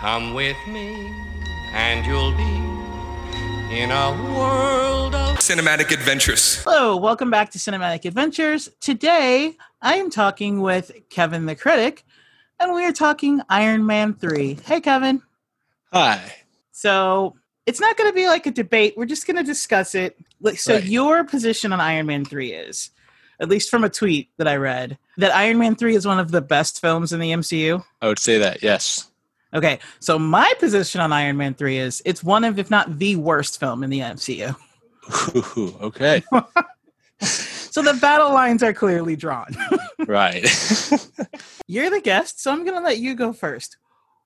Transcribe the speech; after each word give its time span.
Come 0.00 0.32
with 0.32 0.56
me, 0.66 1.12
and 1.74 2.06
you'll 2.06 2.32
be 2.32 3.76
in 3.76 3.90
a 3.90 4.10
world 4.34 5.14
of 5.14 5.36
cinematic 5.40 5.90
adventures. 5.92 6.62
Hello, 6.64 6.96
welcome 6.96 7.30
back 7.30 7.50
to 7.50 7.58
Cinematic 7.58 8.06
Adventures. 8.06 8.70
Today, 8.80 9.58
I 9.82 9.96
am 9.96 10.08
talking 10.08 10.62
with 10.62 10.90
Kevin 11.10 11.44
the 11.44 11.54
Critic, 11.54 12.04
and 12.58 12.72
we 12.72 12.82
are 12.86 12.92
talking 12.92 13.42
Iron 13.50 13.84
Man 13.84 14.14
3. 14.14 14.58
Hey, 14.64 14.80
Kevin. 14.80 15.20
Hi. 15.92 16.32
So, 16.72 17.36
it's 17.66 17.80
not 17.80 17.98
going 17.98 18.08
to 18.08 18.14
be 18.14 18.26
like 18.26 18.46
a 18.46 18.50
debate. 18.50 18.94
We're 18.96 19.04
just 19.04 19.26
going 19.26 19.36
to 19.36 19.42
discuss 19.42 19.94
it. 19.94 20.16
So, 20.56 20.76
Right. 20.76 20.84
your 20.84 21.24
position 21.24 21.74
on 21.74 21.80
Iron 21.80 22.06
Man 22.06 22.24
3 22.24 22.52
is, 22.54 22.88
at 23.38 23.50
least 23.50 23.68
from 23.70 23.84
a 23.84 23.90
tweet 23.90 24.30
that 24.38 24.48
I 24.48 24.56
read, 24.56 24.96
that 25.18 25.34
Iron 25.34 25.58
Man 25.58 25.76
3 25.76 25.94
is 25.94 26.06
one 26.06 26.18
of 26.18 26.30
the 26.30 26.40
best 26.40 26.80
films 26.80 27.12
in 27.12 27.20
the 27.20 27.32
MCU. 27.32 27.84
I 28.00 28.06
would 28.08 28.18
say 28.18 28.38
that, 28.38 28.62
yes. 28.62 29.08
Okay, 29.52 29.80
so 29.98 30.18
my 30.18 30.52
position 30.58 31.00
on 31.00 31.12
Iron 31.12 31.36
Man 31.36 31.54
3 31.54 31.78
is 31.78 32.02
it's 32.04 32.22
one 32.22 32.44
of, 32.44 32.58
if 32.58 32.70
not 32.70 32.98
the 32.98 33.16
worst 33.16 33.58
film 33.58 33.82
in 33.82 33.90
the 33.90 34.00
MCU. 34.00 34.54
Ooh, 35.34 35.76
okay. 35.82 36.22
So 37.70 37.82
the 37.82 37.94
battle 37.94 38.32
lines 38.32 38.64
are 38.64 38.72
clearly 38.72 39.14
drawn. 39.14 39.56
right. 40.06 40.42
You're 41.68 41.88
the 41.88 42.00
guest, 42.00 42.42
so 42.42 42.50
I'm 42.50 42.64
going 42.64 42.76
to 42.76 42.82
let 42.82 42.98
you 42.98 43.14
go 43.14 43.32
first. 43.32 43.76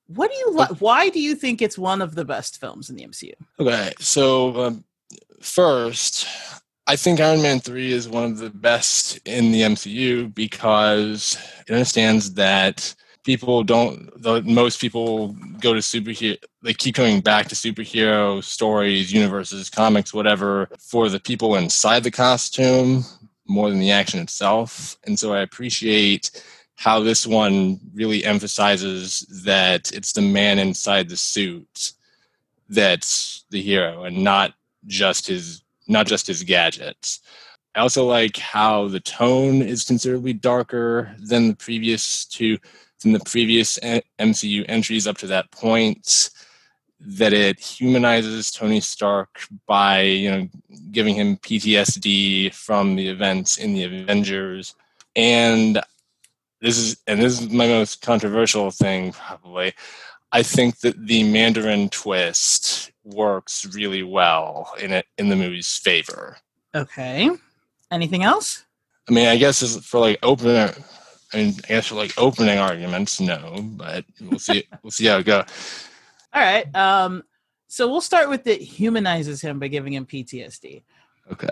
What 0.07 0.31
do 0.31 0.37
you 0.37 0.53
like? 0.53 0.81
Why 0.81 1.11
do 1.11 1.21
you 1.21 1.35
think 1.35 1.61
it's 1.61 1.77
one 1.77 2.01
of 2.01 2.15
the 2.15 2.25
best 2.25 2.59
films 2.59 2.89
in 2.89 2.97
the 2.97 3.05
MCU? 3.05 3.35
okay. 3.61 3.93
So, 3.99 4.63
um, 4.63 4.85
first, 5.43 6.27
I 6.87 6.97
think 6.97 7.21
Iron 7.21 7.43
Man 7.43 7.61
3 7.61 7.93
is 7.93 8.09
one 8.09 8.25
of 8.25 8.39
the 8.39 8.51
best 8.51 9.19
in 9.27 9.53
the 9.53 9.63
MCU 9.63 10.35
because 10.35 11.37
it 11.67 11.73
understands 11.73 12.35
that 12.35 12.95
people 13.25 13.65
don't, 13.65 14.11
most 14.47 14.81
people 14.81 15.29
go 15.61 15.75
to 15.75 15.81
superhero, 15.81 16.37
they 16.63 16.75
keep 16.75 16.95
coming 16.95 17.21
back 17.21 17.49
to 17.49 17.55
superhero 17.55 18.43
stories, 18.45 19.13
universes, 19.13 19.71
comics, 19.71 20.15
whatever, 20.15 20.69
for 20.79 21.09
the 21.09 21.21
people 21.21 21.57
inside 21.57 22.05
the 22.05 22.11
costume 22.11 23.05
more 23.47 23.71
than 23.71 23.81
the 23.81 23.91
action 23.91 24.21
itself. 24.21 24.97
And 25.05 25.19
so 25.19 25.33
I 25.33 25.41
appreciate 25.41 26.31
how 26.77 27.01
this 27.01 27.27
one 27.27 27.81
really 27.95 28.25
emphasizes 28.25 29.21
that 29.45 29.93
it's 29.93 30.13
the 30.13 30.23
man 30.23 30.59
inside 30.59 31.09
the 31.09 31.17
suit 31.17 31.93
that's 32.69 33.45
the 33.51 33.63
hero 33.63 34.05
and 34.05 34.25
not 34.25 34.55
just 34.87 35.27
his 35.27 35.63
not 35.87 36.07
just 36.07 36.27
his 36.27 36.43
gadgets. 36.43 37.21
I 37.75 37.81
also 37.81 38.07
like 38.07 38.39
how 38.39 38.89
the 38.89 39.01
tone 39.01 39.61
is 39.61 39.85
considerably 39.85 40.33
darker 40.33 41.15
than 41.19 41.49
the 41.49 41.57
previous 41.57 42.25
two 42.25 42.59
than 43.05 43.13
the 43.13 43.21
previous 43.21 43.79
MCU 43.79 44.65
entries 44.69 45.07
up 45.07 45.19
to 45.19 45.29
that 45.29 45.53
point. 45.53 46.31
That 46.99 47.33
it 47.33 47.61
humanizes 47.61 48.51
Tony 48.51 48.81
Stark 48.81 49.47
by 49.67 50.01
you 50.01 50.31
know 50.31 50.49
giving 50.91 51.15
him 51.15 51.37
PTSD 51.37 52.53
from 52.53 52.97
the 52.97 53.09
events 53.09 53.59
in 53.59 53.75
the 53.75 53.85
Avengers, 53.85 54.75
and 55.15 55.81
this 56.61 56.79
is 56.79 56.97
and 57.07 57.21
this 57.21 57.41
is 57.41 57.51
my 57.51 57.69
most 57.69 58.01
controversial 58.01 58.71
thing 58.71 59.13
probably. 59.13 59.75
I 60.33 60.43
think 60.43 60.81
that 60.81 61.07
the 61.07 61.23
Mandarin 61.31 61.91
twist 61.91 62.91
works 63.05 63.67
really 63.73 64.03
well 64.03 64.73
in 64.81 64.93
it 64.93 65.07
in 65.19 65.29
the 65.29 65.37
movie's 65.37 65.77
favor. 65.77 66.39
Okay. 66.75 67.31
Anything 67.93 68.25
else? 68.25 68.65
I 69.09 69.13
mean, 69.13 69.29
I 69.29 69.37
guess 69.37 69.77
for 69.87 70.01
like 70.01 70.19
opening, 70.23 70.75
I 71.35 71.39
mean, 71.39 71.55
I 71.65 71.69
guess 71.69 71.89
for 71.89 71.97
like 71.97 72.13
opening 72.17 72.59
arguments, 72.59 73.21
no, 73.21 73.61
but 73.63 74.05
we'll 74.21 74.39
see. 74.39 74.65
we'll 74.83 74.91
see 74.91 75.07
how 75.07 75.19
it 75.19 75.27
goes. 75.27 75.45
All 76.33 76.43
right. 76.43 76.75
Um, 76.75 77.25
so 77.69 77.89
we'll 77.91 78.01
start 78.01 78.29
with 78.29 78.47
it 78.47 78.61
humanizes 78.61 79.41
him 79.41 79.59
by 79.59 79.69
giving 79.69 79.95
him 79.95 80.07
PTSD. 80.07 80.85
Okay. 81.33 81.49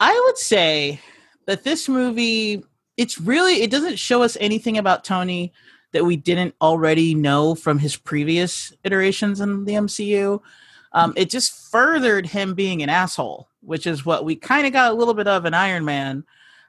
I 0.00 0.22
would 0.26 0.38
say 0.38 1.00
that 1.46 1.64
this 1.64 1.88
movie, 1.88 2.64
it's 2.96 3.20
really, 3.20 3.62
it 3.62 3.70
doesn't 3.70 3.98
show 3.98 4.22
us 4.22 4.36
anything 4.40 4.78
about 4.78 5.04
Tony 5.04 5.52
that 5.92 6.04
we 6.04 6.16
didn't 6.16 6.54
already 6.60 7.14
know 7.14 7.54
from 7.54 7.78
his 7.78 7.96
previous 7.96 8.72
iterations 8.82 9.40
in 9.40 9.64
the 9.64 9.74
MCU. 9.74 10.40
Um, 10.92 11.12
it 11.16 11.30
just 11.30 11.70
furthered 11.70 12.26
him 12.26 12.54
being 12.54 12.82
an 12.82 12.88
asshole, 12.88 13.48
which 13.60 13.86
is 13.86 14.06
what 14.06 14.24
we 14.24 14.36
kind 14.36 14.66
of 14.66 14.72
got 14.72 14.90
a 14.90 14.94
little 14.94 15.14
bit 15.14 15.28
of 15.28 15.44
in 15.44 15.54
Iron 15.54 15.84
Man 15.84 16.24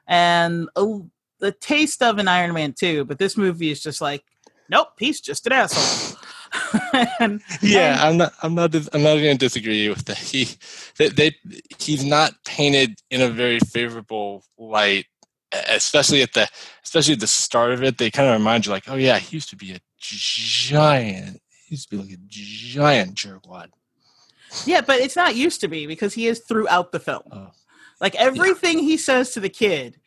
and 0.06 0.68
a, 0.76 1.00
the 1.44 1.52
taste 1.52 2.02
of 2.02 2.16
an 2.16 2.26
Iron 2.26 2.54
Man 2.54 2.72
2. 2.72 3.04
But 3.04 3.18
this 3.18 3.36
movie 3.36 3.70
is 3.70 3.82
just 3.82 4.00
like, 4.00 4.24
nope, 4.70 4.88
he's 4.98 5.20
just 5.20 5.46
an 5.46 5.52
asshole. 5.52 6.18
and, 7.20 7.42
Yeah, 7.60 7.92
and- 7.92 8.00
I'm 8.00 8.16
not. 8.16 8.32
I'm 8.42 8.54
not. 8.54 8.74
I'm 8.94 9.02
not 9.02 9.16
going 9.16 9.36
to 9.36 9.46
disagree 9.46 9.88
with 9.90 10.06
that. 10.06 10.16
He, 10.16 10.48
they, 10.96 11.08
they, 11.08 11.36
he's 11.78 12.02
not 12.02 12.32
painted 12.46 12.98
in 13.10 13.20
a 13.20 13.28
very 13.28 13.58
favorable 13.60 14.42
light, 14.56 15.04
especially 15.68 16.22
at 16.22 16.32
the, 16.32 16.48
especially 16.82 17.12
at 17.14 17.20
the 17.20 17.26
start 17.26 17.72
of 17.72 17.82
it. 17.82 17.98
They 17.98 18.10
kind 18.10 18.30
of 18.30 18.38
remind 18.38 18.64
you, 18.64 18.72
like, 18.72 18.88
oh 18.88 18.94
yeah, 18.96 19.18
he 19.18 19.36
used 19.36 19.50
to 19.50 19.56
be 19.56 19.72
a 19.72 19.80
giant. 19.98 21.42
He 21.66 21.74
used 21.74 21.90
to 21.90 21.96
be 21.96 22.02
like 22.02 22.12
a 22.12 22.20
giant 22.26 23.16
jerkwad. 23.16 23.68
Yeah, 24.64 24.80
but 24.80 25.00
it's 25.00 25.16
not 25.16 25.36
used 25.36 25.60
to 25.60 25.68
be 25.68 25.86
because 25.86 26.14
he 26.14 26.26
is 26.26 26.40
throughout 26.40 26.90
the 26.92 27.00
film. 27.00 27.24
Oh. 27.30 27.50
Like 28.00 28.14
everything 28.14 28.78
he 28.78 28.96
says 28.96 29.32
to 29.32 29.40
the 29.40 29.48
kid, 29.48 30.00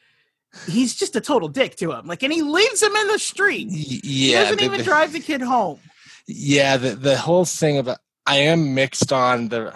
he's 0.65 0.95
just 0.95 1.15
a 1.15 1.21
total 1.21 1.47
dick 1.49 1.75
to 1.77 1.91
him. 1.91 2.07
Like, 2.07 2.23
and 2.23 2.33
he 2.33 2.41
leaves 2.41 2.81
him 2.81 2.95
in 2.95 3.07
the 3.07 3.19
street. 3.19 3.67
Y- 3.69 3.75
He 4.03 4.31
Yeah, 4.31 4.41
doesn't 4.43 4.57
the- 4.59 4.65
even 4.65 4.77
the- 4.79 4.83
drive 4.83 5.13
the 5.13 5.19
kid 5.19 5.41
home. 5.41 5.79
yeah 6.27 6.75
the 6.77 6.95
the 6.95 7.17
whole 7.17 7.45
thing 7.45 7.77
about 7.77 7.99
i 8.25 8.35
am 8.35 8.73
mixed 8.73 9.13
on 9.13 9.47
the 9.47 9.73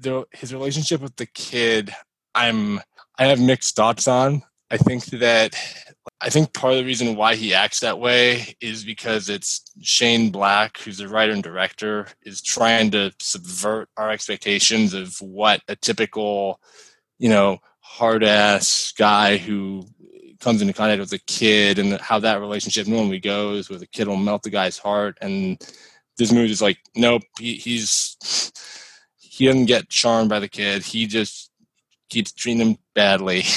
the 0.00 0.24
his 0.32 0.52
relationship 0.52 1.00
with 1.00 1.14
the 1.14 1.26
kid 1.26 1.94
i'm 2.34 2.80
i 3.18 3.26
have 3.26 3.38
mixed 3.38 3.76
thoughts 3.76 4.08
on 4.08 4.42
i 4.68 4.76
think 4.76 5.04
that 5.06 5.54
i 6.20 6.28
think 6.28 6.52
part 6.54 6.72
of 6.72 6.78
the 6.80 6.84
reason 6.84 7.14
why 7.14 7.36
he 7.36 7.54
acts 7.54 7.78
that 7.78 8.00
way 8.00 8.56
is 8.60 8.82
because 8.84 9.28
it's 9.28 9.62
shane 9.80 10.30
black 10.30 10.78
who's 10.78 10.98
the 10.98 11.06
writer 11.06 11.32
and 11.32 11.44
director 11.44 12.08
is 12.24 12.42
trying 12.42 12.90
to 12.90 13.12
subvert 13.20 13.88
our 13.96 14.10
expectations 14.10 14.94
of 14.94 15.14
what 15.20 15.60
a 15.68 15.76
typical 15.76 16.58
you 17.20 17.28
know 17.28 17.58
hard 17.78 18.24
ass 18.24 18.92
guy 18.98 19.36
who 19.36 19.86
comes 20.42 20.60
into 20.60 20.74
contact 20.74 21.00
with 21.00 21.12
a 21.12 21.18
kid 21.26 21.78
and 21.78 21.98
how 22.00 22.18
that 22.18 22.40
relationship 22.40 22.86
normally 22.86 23.20
goes 23.20 23.70
where 23.70 23.78
the 23.78 23.86
kid 23.86 24.08
will 24.08 24.16
melt 24.16 24.42
the 24.42 24.50
guy's 24.50 24.76
heart. 24.76 25.16
And 25.22 25.58
this 26.18 26.32
movie 26.32 26.50
is 26.50 26.60
like 26.60 26.78
nope 26.94 27.22
he, 27.38 27.54
he's 27.54 28.52
he 29.16 29.46
doesn't 29.46 29.66
get 29.66 29.88
charmed 29.88 30.28
by 30.28 30.40
the 30.40 30.48
kid. 30.48 30.82
He 30.82 31.06
just 31.06 31.50
keeps 32.10 32.32
treating 32.32 32.60
him 32.60 32.76
badly. 32.94 33.44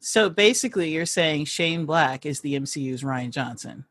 So 0.00 0.30
basically, 0.30 0.90
you're 0.90 1.04
saying 1.04 1.46
Shane 1.46 1.84
Black 1.84 2.24
is 2.24 2.40
the 2.40 2.54
MCU's 2.54 3.02
Rian 3.02 3.30
Johnson. 3.30 3.84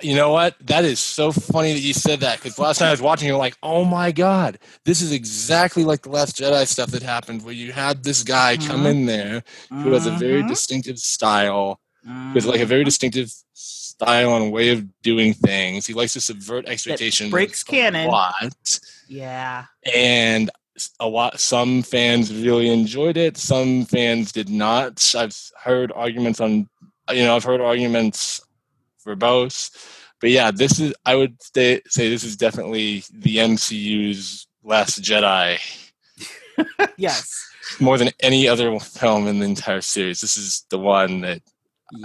You 0.00 0.14
know 0.16 0.32
what 0.32 0.56
that 0.60 0.84
is 0.84 0.98
so 0.98 1.30
funny 1.30 1.72
that 1.72 1.80
you 1.80 1.92
said 1.92 2.20
that 2.20 2.38
because 2.38 2.58
last 2.58 2.78
time 2.78 2.88
i 2.88 2.90
was 2.90 3.02
watching 3.02 3.28
it 3.28 3.34
like 3.34 3.56
oh 3.62 3.84
my 3.84 4.10
god 4.10 4.58
this 4.84 5.00
is 5.02 5.12
exactly 5.12 5.84
like 5.84 6.02
the 6.02 6.08
last 6.08 6.36
jedi 6.36 6.66
stuff 6.66 6.90
that 6.90 7.02
happened 7.02 7.44
where 7.44 7.54
you 7.54 7.72
had 7.72 8.02
this 8.02 8.22
guy 8.22 8.56
come 8.56 8.82
Mhm. 8.84 8.90
in 8.90 9.06
there 9.06 9.42
who 9.70 9.92
has 9.92 10.06
a 10.06 10.10
very 10.12 10.42
Mhm. 10.42 10.48
distinctive 10.48 10.98
style 10.98 11.78
with 12.34 12.46
like 12.46 12.60
a 12.60 12.66
very 12.66 12.82
Mhm. 12.82 12.86
distinctive 12.86 13.32
style 13.52 14.34
and 14.36 14.50
way 14.50 14.70
of 14.70 14.84
doing 15.02 15.34
things 15.34 15.86
he 15.86 15.94
likes 15.94 16.14
to 16.14 16.20
subvert 16.20 16.66
expectations 16.66 17.30
breaks 17.30 17.62
a 17.62 17.64
canon. 17.66 18.08
lot. 18.08 18.80
yeah. 19.08 19.66
and 19.94 20.50
a 20.98 21.06
lot 21.06 21.38
some 21.38 21.82
fans 21.82 22.32
really 22.32 22.68
enjoyed 22.70 23.16
it 23.18 23.36
some 23.36 23.84
fans 23.84 24.32
did 24.32 24.48
not 24.48 25.14
i've 25.16 25.36
heard 25.62 25.92
arguments 25.94 26.40
on 26.40 26.66
you 27.12 27.22
know 27.24 27.36
i've 27.36 27.44
heard 27.44 27.60
arguments 27.60 28.40
both 29.16 29.70
but 30.20 30.30
yeah 30.30 30.50
this 30.50 30.78
is 30.80 30.94
i 31.06 31.14
would 31.14 31.36
say, 31.42 31.80
say 31.88 32.08
this 32.08 32.24
is 32.24 32.36
definitely 32.36 33.02
the 33.12 33.36
mcu's 33.36 34.46
last 34.64 35.02
jedi 35.02 35.58
yes. 36.96 37.46
more 37.80 37.98
than 37.98 38.10
any 38.20 38.46
other 38.48 38.78
film 38.78 39.26
in 39.26 39.38
the 39.38 39.46
entire 39.46 39.80
series 39.80 40.20
this 40.20 40.36
is 40.36 40.64
the 40.70 40.78
one 40.78 41.20
that 41.22 41.42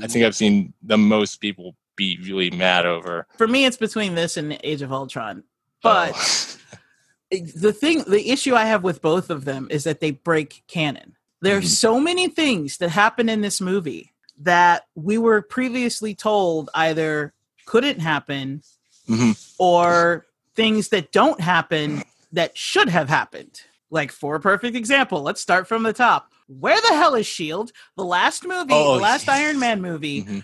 i 0.01 0.07
think 0.07 0.25
i've 0.25 0.35
seen 0.35 0.73
the 0.83 0.97
most 0.97 1.37
people 1.37 1.75
be 1.95 2.19
really 2.25 2.51
mad 2.51 2.85
over 2.85 3.25
For 3.37 3.47
me, 3.47 3.65
it's 3.65 3.75
between 3.77 4.13
this 4.13 4.37
and 4.37 4.55
Age 4.63 4.83
of 4.83 4.93
Ultron. 4.93 5.43
But 5.81 6.13
Oh. 6.13 6.57
the 7.55 7.73
thing 7.73 8.03
the 8.07 8.29
issue 8.29 8.53
i 8.55 8.65
have 8.65 8.83
with 8.83 9.01
both 9.01 9.29
of 9.31 9.45
them 9.45 9.67
is 9.71 9.83
that 9.85 9.99
they 9.99 10.11
break 10.11 10.63
canon 10.67 11.15
there 11.41 11.57
are 11.57 11.61
Mhm. 11.61 11.65
so 11.67 11.99
many 11.99 12.29
things 12.29 12.77
that 12.77 12.89
happen 12.89 13.27
in 13.29 13.41
this 13.41 13.59
movie 13.59 14.13
that 14.39 14.85
we 14.95 15.17
were 15.17 15.41
previously 15.41 16.13
told 16.13 16.69
either 16.75 17.33
couldn't 17.65 17.99
happen 17.99 18.61
Mhm. 19.09 19.53
or 19.57 20.25
things 20.55 20.89
that 20.89 21.11
don't 21.11 21.41
happen 21.41 22.03
that 22.33 22.57
should 22.57 22.89
have 22.89 23.09
happened 23.09 23.61
like 23.89 24.11
for 24.11 24.35
a 24.35 24.39
perfect 24.39 24.75
example 24.75 25.21
let's 25.21 25.41
start 25.41 25.67
from 25.67 25.83
the 25.83 25.93
top 25.93 26.31
where 26.47 26.79
the 26.81 26.89
hell 26.89 27.15
is 27.15 27.25
shield 27.25 27.71
the 27.95 28.03
last 28.03 28.45
movie 28.45 28.73
Oh, 28.73 28.95
the 28.95 29.01
last 29.01 29.27
yeah. 29.27 29.33
iron 29.35 29.59
man 29.59 29.81
movie 29.81 30.23
Mhm. 30.23 30.43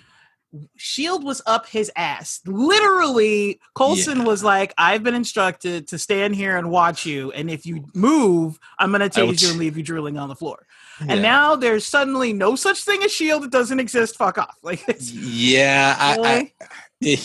Shield 0.77 1.23
was 1.23 1.41
up 1.47 1.65
his 1.67 1.91
ass. 1.95 2.39
Literally, 2.45 3.59
Coulson 3.75 4.19
Yeah. 4.19 4.23
was 4.25 4.43
like, 4.43 4.71
"I've 4.77 5.01
been 5.01 5.15
instructed 5.15 5.87
to 5.87 5.97
stand 5.97 6.35
here 6.35 6.57
and 6.57 6.69
watch 6.69 7.07
you, 7.07 7.31
and 7.31 7.49
if 7.49 7.65
you 7.65 7.85
move, 7.95 8.59
I'm 8.77 8.91
going 8.91 9.01
to 9.01 9.09
tase 9.09 9.41
you 9.41 9.49
and 9.49 9.57
leave 9.57 9.77
you 9.77 9.81
drooling 9.83 10.15
on 10.19 10.29
the 10.29 10.35
floor." 10.35 10.67
Yeah. 11.01 11.13
And 11.13 11.21
now 11.21 11.55
there's 11.55 11.85
suddenly 11.85 12.33
no 12.33 12.55
such 12.55 12.83
thing 12.83 13.03
as 13.03 13.11
Shield. 13.11 13.43
It 13.43 13.51
doesn't 13.51 13.79
exist. 13.79 14.17
Fuck 14.17 14.37
off. 14.37 14.57
Like, 14.63 14.87
it's, 14.87 15.11
yeah, 15.11 15.95
I, 15.99 16.17
I. 16.21 16.51
Eh, 17.05 17.17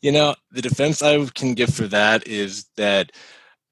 you 0.00 0.12
know 0.12 0.34
the 0.50 0.62
defense 0.62 1.02
i 1.02 1.22
can 1.34 1.52
give 1.52 1.68
for 1.68 1.86
that 1.86 2.26
is 2.26 2.70
that 2.78 3.12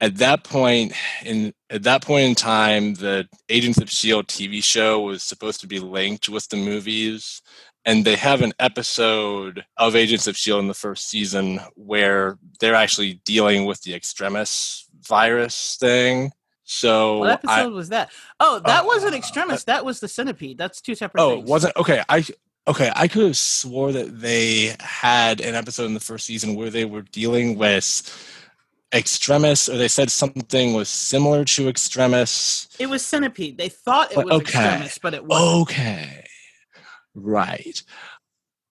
at 0.01 0.17
that 0.17 0.45
point 0.45 0.93
in 1.25 1.55
at 1.71 1.85
that 1.85 2.03
point 2.03 2.25
in 2.29 2.35
time 2.35 2.93
the 2.95 3.27
agents 3.49 3.81
of 3.81 3.89
shield 3.89 4.27
tv 4.27 4.63
show 4.63 5.01
was 5.01 5.23
supposed 5.23 5.61
to 5.61 5.67
be 5.67 5.79
linked 5.79 6.29
with 6.29 6.47
the 6.51 6.57
movies 6.57 7.41
and 7.87 8.05
they 8.05 8.17
have 8.17 8.43
an 8.43 8.53
episode 8.59 9.65
of 9.79 9.97
agents 9.97 10.27
of 10.27 10.37
shield 10.37 10.61
in 10.61 10.69
the 10.69 10.75
first 10.75 11.09
season 11.09 11.61
where 11.77 12.39
they're 12.61 12.75
actually 12.75 13.21
dealing 13.25 13.65
with 13.65 13.81
the 13.83 13.95
extremis 13.95 14.87
virus 15.01 15.77
thing 15.81 16.31
so 16.65 17.19
what 17.19 17.31
I, 17.31 17.33
episode 17.61 17.73
was 17.75 17.89
that? 17.91 18.11
Oh, 18.41 18.61
that 18.65 18.83
Uh, 18.83 18.87
wasn't 18.87 19.15
Extremis. 19.15 19.65
That 19.65 19.85
was 19.85 20.01
the 20.01 20.09
Centipede. 20.09 20.59
That's 20.59 20.81
two 20.81 20.95
separate 20.95 21.21
Oh, 21.23 21.31
things. 21.37 21.49
it 21.49 21.51
wasn't 21.51 21.77
okay. 21.77 22.03
I 22.09 22.25
okay. 22.67 22.91
I 22.97 23.07
could 23.09 23.25
have 23.25 23.37
swore 23.37 23.93
that 23.93 24.21
they 24.21 24.75
had 24.81 25.41
an 25.41 25.55
episode 25.55 25.85
in 25.87 25.95
the 25.95 26.01
first 26.01 26.27
season 26.27 26.55
where 26.55 26.71
they 26.71 26.85
were 26.85 27.03
dealing 27.03 27.59
with 27.59 28.11
extremis, 28.95 29.69
or 29.69 29.77
they 29.77 29.89
said 29.89 30.11
something 30.11 30.73
was 30.73 30.89
similar 30.89 31.45
to 31.45 31.69
extremis. 31.69 32.69
It 32.79 32.87
was 32.87 33.05
Centipede. 33.05 33.59
They 33.59 33.69
thought 33.69 34.13
it 34.13 34.15
But- 34.15 34.27
was 34.27 34.35
okay. 34.43 34.59
Extremis, 34.65 34.99
but 34.99 35.15
it 35.15 35.25
wasn't. 35.25 35.63
Okay, 35.63 36.25
right. 37.15 37.83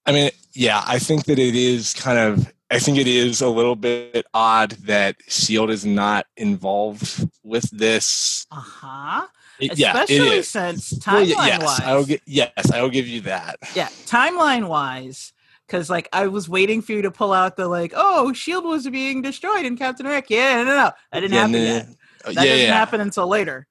I 0.06 0.12
mean, 0.12 0.30
yeah, 0.52 0.82
I 0.86 0.98
think 0.98 1.24
that 1.26 1.38
it 1.38 1.54
is 1.54 1.94
kind 1.94 2.18
of. 2.18 2.52
I 2.70 2.78
think 2.78 2.98
it 2.98 3.06
is 3.06 3.40
a 3.40 3.48
little 3.48 3.76
bit 3.76 4.26
odd 4.32 4.70
that 4.86 5.16
Shield 5.28 5.70
is 5.70 5.84
not 5.84 6.26
involved 6.36 7.28
with 7.42 7.70
this. 7.70 8.46
Uh 8.50 8.56
huh. 8.56 9.26
It- 9.60 9.78
yeah, 9.78 9.90
it 9.96 10.04
Especially 10.10 10.36
is. 10.38 10.48
since 10.48 10.92
timeline 10.98 11.36
y- 11.36 11.46
yes, 11.46 11.62
wise, 11.62 11.80
I 11.80 11.94
will 11.94 12.04
get. 12.04 12.22
Yes, 12.26 12.70
I 12.72 12.82
will 12.82 12.88
give 12.90 13.06
you 13.06 13.20
that. 13.22 13.56
yeah, 13.76 13.88
timeline 14.06 14.66
wise, 14.66 15.32
because 15.66 15.88
like 15.90 16.08
I 16.12 16.26
was 16.26 16.48
waiting 16.48 16.82
for 16.82 16.92
you 16.92 17.02
to 17.02 17.10
pull 17.10 17.32
out 17.32 17.56
the 17.56 17.68
like, 17.68 17.92
oh, 17.94 18.32
Shield 18.32 18.64
was 18.64 18.88
being 18.88 19.22
destroyed 19.22 19.64
in 19.64 19.76
Captain 19.76 20.06
America. 20.06 20.34
Yeah, 20.34 20.56
no, 20.56 20.64
no, 20.64 20.76
no, 20.76 20.90
that 21.12 21.20
didn't 21.20 21.32
Yeah, 21.34 21.38
happen 21.38 21.52
no, 21.52 21.58
yet. 21.58 21.86
Uh, 22.24 22.32
That 22.32 22.46
yeah, 22.46 22.52
doesn't 22.52 22.68
happen 22.72 23.00
until 23.00 23.28
later. 23.28 23.66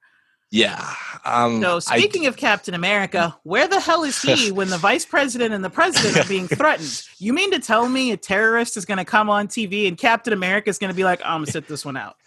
Yeah. 0.54 0.94
Um, 1.26 1.60
So 1.64 1.78
I- 1.78 1.98
speaking 1.98 2.28
of 2.28 2.38
Captain 2.38 2.76
America, 2.76 3.36
where 3.42 3.68
the 3.68 3.80
hell 3.80 4.04
is 4.04 4.22
he 4.22 4.52
when 4.52 4.70
the 4.70 4.78
vice 4.78 5.04
president 5.04 5.52
and 5.52 5.66
the 5.66 5.70
president 5.70 6.16
are 6.16 6.30
being 6.30 6.48
threatened? 6.48 7.04
You 7.18 7.34
mean 7.34 7.52
to 7.52 7.60
tell 7.60 7.90
me 7.90 8.12
a 8.12 8.18
terrorist 8.18 8.78
is 8.78 8.86
going 8.86 8.98
to 9.00 9.06
come 9.06 9.30
on 9.30 9.48
TV 9.48 9.88
and 9.88 9.98
Captain 9.98 10.32
America 10.32 10.70
is 10.70 10.78
going 10.78 10.92
to 10.92 10.96
be 10.96 11.04
like, 11.06 11.22
I'm 11.26 11.38
going 11.40 11.46
to 11.48 11.52
sit 11.52 11.68
this 11.68 11.84
one 11.84 11.98
out? 11.98 12.18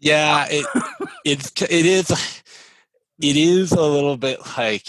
yeah, 0.00 0.46
it 0.50 0.66
it's 1.24 1.52
it 1.62 1.86
is 1.86 2.10
it 3.20 3.36
is 3.36 3.72
a 3.72 3.82
little 3.82 4.16
bit 4.16 4.40
like 4.56 4.86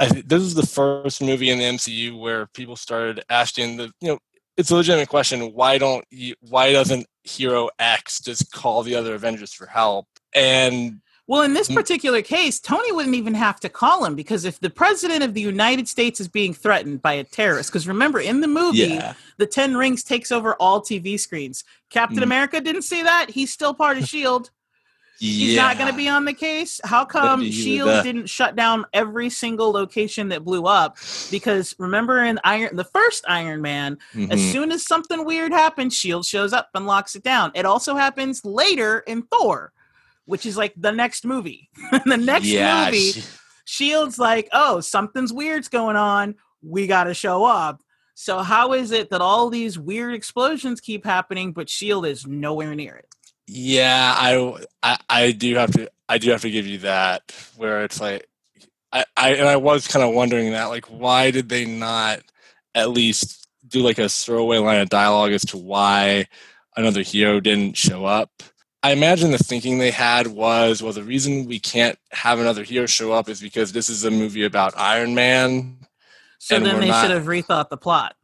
I, 0.00 0.06
this 0.24 0.42
is 0.42 0.54
the 0.54 0.66
first 0.66 1.20
movie 1.22 1.50
in 1.50 1.58
the 1.58 1.64
MCU 1.64 2.18
where 2.18 2.46
people 2.46 2.74
started 2.76 3.22
asking 3.28 3.76
the 3.76 3.92
you 4.00 4.08
know 4.08 4.18
it's 4.56 4.70
a 4.70 4.76
legitimate 4.76 5.08
question 5.08 5.40
why 5.52 5.76
don't 5.78 6.04
you, 6.10 6.34
why 6.40 6.72
doesn't 6.72 7.06
hero 7.24 7.68
X 7.78 8.20
just 8.20 8.50
call 8.50 8.82
the 8.82 8.94
other 8.96 9.14
Avengers 9.14 9.52
for 9.52 9.66
help 9.66 10.06
and 10.34 11.00
Well, 11.28 11.42
in 11.42 11.54
this 11.54 11.68
Mm. 11.68 11.74
particular 11.74 12.22
case, 12.22 12.60
Tony 12.60 12.92
wouldn't 12.92 13.16
even 13.16 13.34
have 13.34 13.58
to 13.60 13.68
call 13.68 14.04
him 14.04 14.14
because 14.14 14.44
if 14.44 14.60
the 14.60 14.70
president 14.70 15.24
of 15.24 15.34
the 15.34 15.40
United 15.40 15.88
States 15.88 16.20
is 16.20 16.28
being 16.28 16.54
threatened 16.54 17.02
by 17.02 17.14
a 17.14 17.24
terrorist, 17.24 17.70
because 17.70 17.88
remember 17.88 18.20
in 18.20 18.40
the 18.40 18.48
movie, 18.48 18.78
yeah 18.78 19.14
the 19.38 19.46
Ten 19.46 19.76
Rings 19.76 20.02
takes 20.02 20.32
over 20.32 20.54
all 20.54 20.80
TV 20.80 21.18
screens. 21.18 21.62
Captain 21.90 22.20
Mm. 22.20 22.22
America 22.24 22.58
didn't 22.60 22.82
see 22.82 23.02
that. 23.02 23.26
He's 23.30 23.52
still 23.52 23.74
part 23.74 23.98
of 23.98 24.04
Shield. 24.08 24.50
He's 25.18 25.56
not 25.56 25.78
going 25.78 25.90
to 25.90 25.96
be 25.96 26.08
on 26.10 26.26
the 26.26 26.32
case. 26.34 26.78
How 26.84 27.04
come 27.06 27.42
Shield 27.50 28.02
didn't 28.04 28.26
shut 28.28 28.54
down 28.54 28.84
every 28.92 29.30
single 29.30 29.72
location 29.72 30.28
that 30.28 30.44
blew 30.44 30.66
up? 30.66 30.96
Because 31.30 31.74
remember 31.78 32.22
in 32.22 32.38
Iron, 32.44 32.76
the 32.76 32.84
first 32.84 33.24
Iron 33.28 33.62
Man, 33.62 33.96
as 34.14 34.40
Mhm. 34.40 34.52
soon 34.52 34.72
as 34.72 34.86
something 34.86 35.24
weird 35.24 35.52
happens, 35.52 35.94
Shield 35.94 36.24
shows 36.26 36.52
up 36.52 36.68
and 36.74 36.86
locks 36.86 37.14
it 37.16 37.22
down. 37.22 37.50
It 37.54 37.64
also 37.66 37.94
happens 37.96 38.44
later 38.44 39.00
in 39.06 39.22
Thor, 39.22 39.72
which 40.26 40.44
is 40.46 40.56
like 40.56 40.74
the 40.76 40.92
next 40.92 41.24
movie. 41.24 41.70
the 42.04 42.16
next 42.16 42.46
yeah 42.46 42.86
movie, 42.86 43.12
she- 43.12 43.22
Shield's 43.64 44.18
like, 44.18 44.48
oh, 44.52 44.80
something's 44.80 45.32
weird's 45.32 45.68
going 45.68 45.96
on. 45.96 46.36
We 46.62 46.86
got 46.86 47.04
to 47.04 47.14
show 47.14 47.44
up. 47.44 47.82
So 48.14 48.38
how 48.38 48.72
is 48.72 48.92
it 48.92 49.10
that 49.10 49.20
all 49.20 49.50
these 49.50 49.78
weird 49.78 50.14
explosions 50.14 50.80
keep 50.80 51.04
happening, 51.04 51.52
but 51.52 51.68
Shield 51.68 52.06
is 52.06 52.26
nowhere 52.26 52.74
near 52.74 52.94
it? 52.96 53.08
Yeah, 53.46 54.14
I, 54.16 54.64
I 54.82 54.98
I 55.08 55.32
do 55.32 55.54
have 55.54 55.70
to 55.72 55.90
I 56.08 56.18
do 56.18 56.30
have 56.30 56.42
to 56.42 56.50
give 56.50 56.66
you 56.66 56.78
that 56.78 57.22
where 57.56 57.84
it's 57.84 58.00
like 58.00 58.26
I, 58.92 59.04
I 59.16 59.34
and 59.34 59.48
I 59.48 59.56
was 59.56 59.86
kind 59.86 60.04
of 60.04 60.14
wondering 60.14 60.52
that 60.52 60.64
like 60.66 60.86
why 60.86 61.30
did 61.30 61.48
they 61.48 61.64
not 61.64 62.20
at 62.74 62.90
least 62.90 63.46
do 63.68 63.80
like 63.80 63.98
a 63.98 64.08
throwaway 64.08 64.58
line 64.58 64.80
of 64.80 64.88
dialogue 64.88 65.32
as 65.32 65.44
to 65.46 65.58
why 65.58 66.26
another 66.76 67.02
hero 67.02 67.40
didn't 67.40 67.76
show 67.76 68.04
up. 68.04 68.30
I 68.86 68.92
imagine 68.92 69.32
the 69.32 69.38
thinking 69.38 69.78
they 69.78 69.90
had 69.90 70.28
was 70.28 70.80
well 70.80 70.92
the 70.92 71.02
reason 71.02 71.46
we 71.46 71.58
can't 71.58 71.98
have 72.12 72.38
another 72.38 72.62
hero 72.62 72.86
show 72.86 73.10
up 73.12 73.28
is 73.28 73.40
because 73.40 73.72
this 73.72 73.88
is 73.88 74.04
a 74.04 74.12
movie 74.12 74.44
about 74.44 74.74
Iron 74.78 75.12
Man 75.16 75.78
So 76.38 76.54
And 76.54 76.64
then 76.64 76.78
they 76.78 76.86
not- 76.86 77.02
should 77.02 77.10
have 77.10 77.24
rethought 77.24 77.68
the 77.68 77.76
plot. 77.76 78.14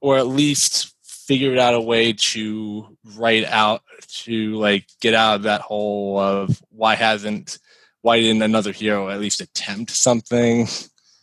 or 0.00 0.18
at 0.18 0.26
least 0.26 0.92
figured 1.04 1.56
out 1.58 1.74
a 1.74 1.80
way 1.80 2.14
to 2.14 2.96
write 3.16 3.44
out 3.44 3.82
to 4.24 4.56
like 4.56 4.86
get 5.00 5.14
out 5.14 5.36
of 5.36 5.42
that 5.44 5.60
hole 5.60 6.18
of 6.18 6.60
why 6.70 6.96
hasn't 6.96 7.58
why 8.02 8.18
didn't 8.18 8.42
another 8.42 8.72
hero 8.72 9.10
at 9.10 9.20
least 9.20 9.40
attempt 9.40 9.92
something 9.92 10.66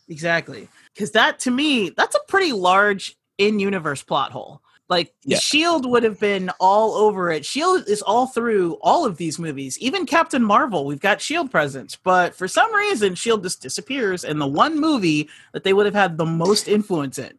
Exactly. 0.08 0.68
Because 0.94 1.10
that 1.10 1.38
to 1.40 1.50
me, 1.50 1.90
that's 1.90 2.14
a 2.14 2.20
pretty 2.28 2.52
large 2.52 3.14
in 3.36 3.58
universe 3.60 4.02
plot 4.02 4.32
hole. 4.32 4.62
Like 4.88 5.12
Yeah. 5.24 5.38
Shield 5.38 5.84
would 5.84 6.04
have 6.04 6.20
been 6.20 6.50
all 6.60 6.94
over 6.94 7.30
it. 7.30 7.44
Shield 7.44 7.88
is 7.88 8.02
all 8.02 8.26
through 8.28 8.74
all 8.82 9.04
of 9.04 9.16
these 9.16 9.38
movies. 9.38 9.76
Even 9.78 10.06
Captain 10.06 10.42
Marvel, 10.42 10.84
we've 10.86 11.00
got 11.00 11.20
Shield 11.20 11.50
presence, 11.50 11.96
but 11.96 12.34
for 12.34 12.46
some 12.46 12.72
reason 12.74 13.14
Shield 13.14 13.42
just 13.42 13.60
disappears 13.60 14.22
in 14.22 14.38
the 14.38 14.46
one 14.46 14.80
movie 14.80 15.28
that 15.52 15.64
they 15.64 15.72
would 15.72 15.86
have 15.86 15.94
had 15.94 16.16
the 16.18 16.24
most 16.24 16.68
influence 16.68 17.18
in. 17.18 17.36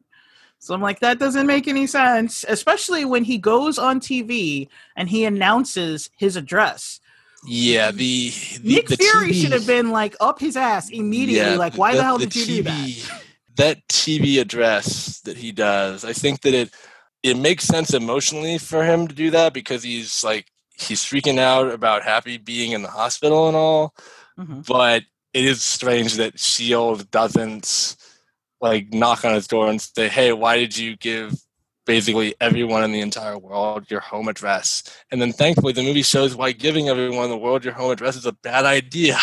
So 0.60 0.74
I'm 0.74 0.82
like, 0.82 1.00
that 1.02 1.20
doesn't 1.20 1.46
make 1.48 1.68
any 1.68 1.88
sense, 1.88 2.44
especially 2.48 3.06
when 3.06 3.24
he 3.24 3.38
goes 3.38 3.78
on 3.78 4.00
TV 4.00 4.68
and 4.96 5.08
he 5.08 5.24
announces 5.24 6.10
his 6.18 6.36
address. 6.36 7.00
yeah 7.48 7.92
the, 7.92 8.31
the 8.62 8.76
Nick 8.76 8.88
the 8.88 8.98
Fury 8.98 9.30
TV 9.30 9.42
should 9.42 9.52
have 9.54 9.68
been 9.68 9.92
like 9.92 10.16
up 10.19 10.40
his 10.40 10.57
ass 10.57 10.90
immediately. 10.90 11.52
yeah, 11.52 11.57
like, 11.57 11.78
why 11.78 11.95
the, 11.95 12.04
hell 12.04 12.18
the 12.18 12.26
did 12.26 12.36
you 12.36 12.45
do 12.57 12.64
that? 12.64 12.71
TV 12.88 13.12
that 13.56 13.88
TV 13.88 14.40
address 14.42 15.19
that 15.21 15.38
he 15.38 15.52
does 15.52 16.04
I 16.04 16.14
think 16.14 16.42
that 16.42 16.54
it 16.56 16.71
it 17.28 17.38
makes 17.38 17.66
sense 17.66 17.94
emotionally 17.94 18.57
for 18.57 18.84
him 18.84 19.07
to 19.07 19.16
do 19.16 19.30
that 19.31 19.54
because 19.54 19.84
he's 19.84 20.24
like 20.24 20.48
he's 20.76 21.04
freaking 21.04 21.40
out 21.40 21.72
about 21.72 22.04
happy 22.04 22.38
being 22.38 22.72
in 22.72 22.81
the 22.81 22.90
hospital 22.90 23.48
and 23.48 23.56
all 23.57 23.94
Mhm. 24.40 24.66
but 24.68 25.04
it 25.34 25.46
is 25.46 25.64
strange 25.64 26.16
that 26.16 26.40
shield 26.40 27.10
doesn't 27.12 27.96
like 28.62 28.94
knock 28.94 29.26
on 29.26 29.34
his 29.34 29.48
door 29.48 29.68
and 29.69 29.81
say 29.81 30.07
hey 30.07 30.31
why 30.34 30.57
did 30.57 30.78
you 30.78 30.96
give 30.98 31.34
basically 31.86 32.36
everyone 32.42 32.84
in 32.84 32.92
the 32.92 33.00
entire 33.02 33.38
world 33.38 33.90
your 33.90 34.02
home 34.02 34.28
address? 34.28 34.84
And 35.10 35.22
then 35.22 35.31
thankfully 35.31 35.72
the 35.74 35.84
movie 35.84 36.02
shows 36.04 36.36
why 36.36 36.52
giving 36.52 36.90
everyone 36.90 37.24
in 37.26 37.30
the 37.31 37.38
world 37.38 37.64
your 37.64 37.74
home 37.74 37.92
address 37.92 38.16
is 38.18 38.26
a 38.26 38.34
bad 38.34 38.66
idea. 38.66 39.18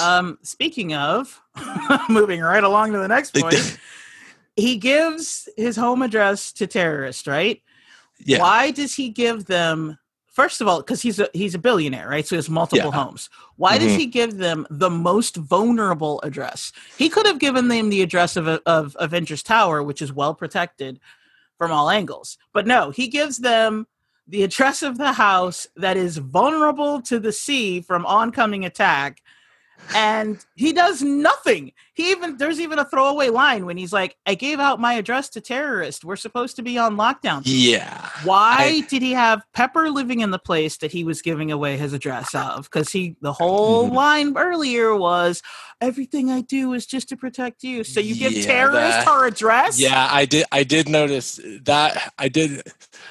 Um, 0.00 0.38
speaking 0.42 0.94
of, 0.94 1.40
moving 2.10 2.40
right 2.40 2.62
along 2.62 2.92
to 2.92 2.98
the 2.98 3.08
next 3.08 3.34
point, 3.34 3.54
he 4.56 4.76
gives 4.76 5.48
his 5.56 5.76
home 5.76 6.02
address 6.02 6.52
to 6.52 6.66
terrorists, 6.66 7.26
right? 7.26 7.62
yeah 8.24 8.38
Why 8.40 8.70
does 8.70 8.94
he 8.94 9.08
give 9.08 9.46
them? 9.46 9.98
First 10.26 10.62
of 10.62 10.68
all, 10.68 10.80
because 10.80 11.02
he's 11.02 11.20
a 11.20 11.28
he's 11.34 11.54
a 11.54 11.58
billionaire, 11.58 12.08
right? 12.08 12.26
So 12.26 12.34
he 12.34 12.38
has 12.38 12.48
multiple 12.48 12.90
Yeah. 12.90 13.02
homes. 13.02 13.28
Why 13.56 13.76
does 13.76 13.92
Mhm. 13.92 13.96
he 13.96 14.06
give 14.06 14.38
them 14.38 14.66
the 14.70 14.88
most 14.90 15.36
vulnerable 15.36 16.20
address? 16.22 16.72
He 16.96 17.10
could 17.10 17.26
have 17.26 17.38
given 17.38 17.68
them 17.68 17.90
the 17.90 18.00
address 18.02 18.36
of 18.36 18.48
of 18.48 18.96
Avengers 18.98 19.42
Tower, 19.42 19.82
which 19.82 20.00
is 20.00 20.12
well 20.12 20.34
protected 20.34 21.00
from 21.58 21.70
all 21.70 21.90
angles. 21.90 22.38
But 22.54 22.66
no, 22.66 22.90
he 22.90 23.08
gives 23.08 23.38
them 23.38 23.86
the 24.26 24.42
address 24.42 24.82
of 24.82 24.96
the 24.96 25.12
house 25.12 25.66
that 25.76 25.96
is 25.96 26.16
vulnerable 26.16 27.02
to 27.02 27.18
the 27.20 27.32
sea 27.32 27.80
from 27.82 28.06
oncoming 28.06 28.64
attack. 28.64 29.20
And 29.94 30.44
he 30.54 30.72
does 30.72 31.02
nothing. 31.02 31.72
He 31.94 32.10
even 32.10 32.36
there's 32.38 32.60
even 32.60 32.78
a 32.78 32.84
throwaway 32.84 33.28
line 33.28 33.66
when 33.66 33.76
he's 33.76 33.92
like, 33.92 34.16
"I 34.26 34.34
gave 34.34 34.58
out 34.60 34.80
my 34.80 34.94
address 34.94 35.28
to 35.30 35.40
terrorists. 35.40 36.04
We're 36.04 36.16
supposed 36.16 36.56
to 36.56 36.62
be 36.62 36.78
on 36.78 36.96
lockdown." 36.96 37.42
Yeah. 37.44 38.08
Why 38.24 38.56
I- 38.58 38.80
did 38.88 39.02
he 39.02 39.12
have 39.12 39.42
Pepper 39.52 39.90
living 39.90 40.20
in 40.20 40.30
the 40.30 40.38
place 40.38 40.76
that 40.78 40.92
he 40.92 41.04
was 41.04 41.20
giving 41.22 41.52
away 41.52 41.76
his 41.76 41.92
address 41.92 42.34
of? 42.34 42.64
Because 42.64 42.90
he 42.90 43.16
the 43.20 43.32
whole 43.32 43.88
Mhm. 43.90 43.94
line 43.94 44.36
earlier 44.36 44.96
was, 44.96 45.42
"Everything 45.80 46.30
I 46.30 46.40
do 46.40 46.72
is 46.72 46.86
just 46.86 47.08
to 47.10 47.16
protect 47.16 47.62
you." 47.62 47.84
So 47.84 48.00
you 48.00 48.14
give 48.14 48.32
Yeah, 48.32 48.46
terrorists 48.46 49.04
that- 49.04 49.08
her 49.08 49.26
address? 49.26 49.78
Yeah, 49.78 50.08
I 50.10 50.24
did. 50.24 50.46
I 50.52 50.64
did 50.64 50.88
notice 50.88 51.38
that. 51.64 52.12
I 52.18 52.28
did. 52.28 52.62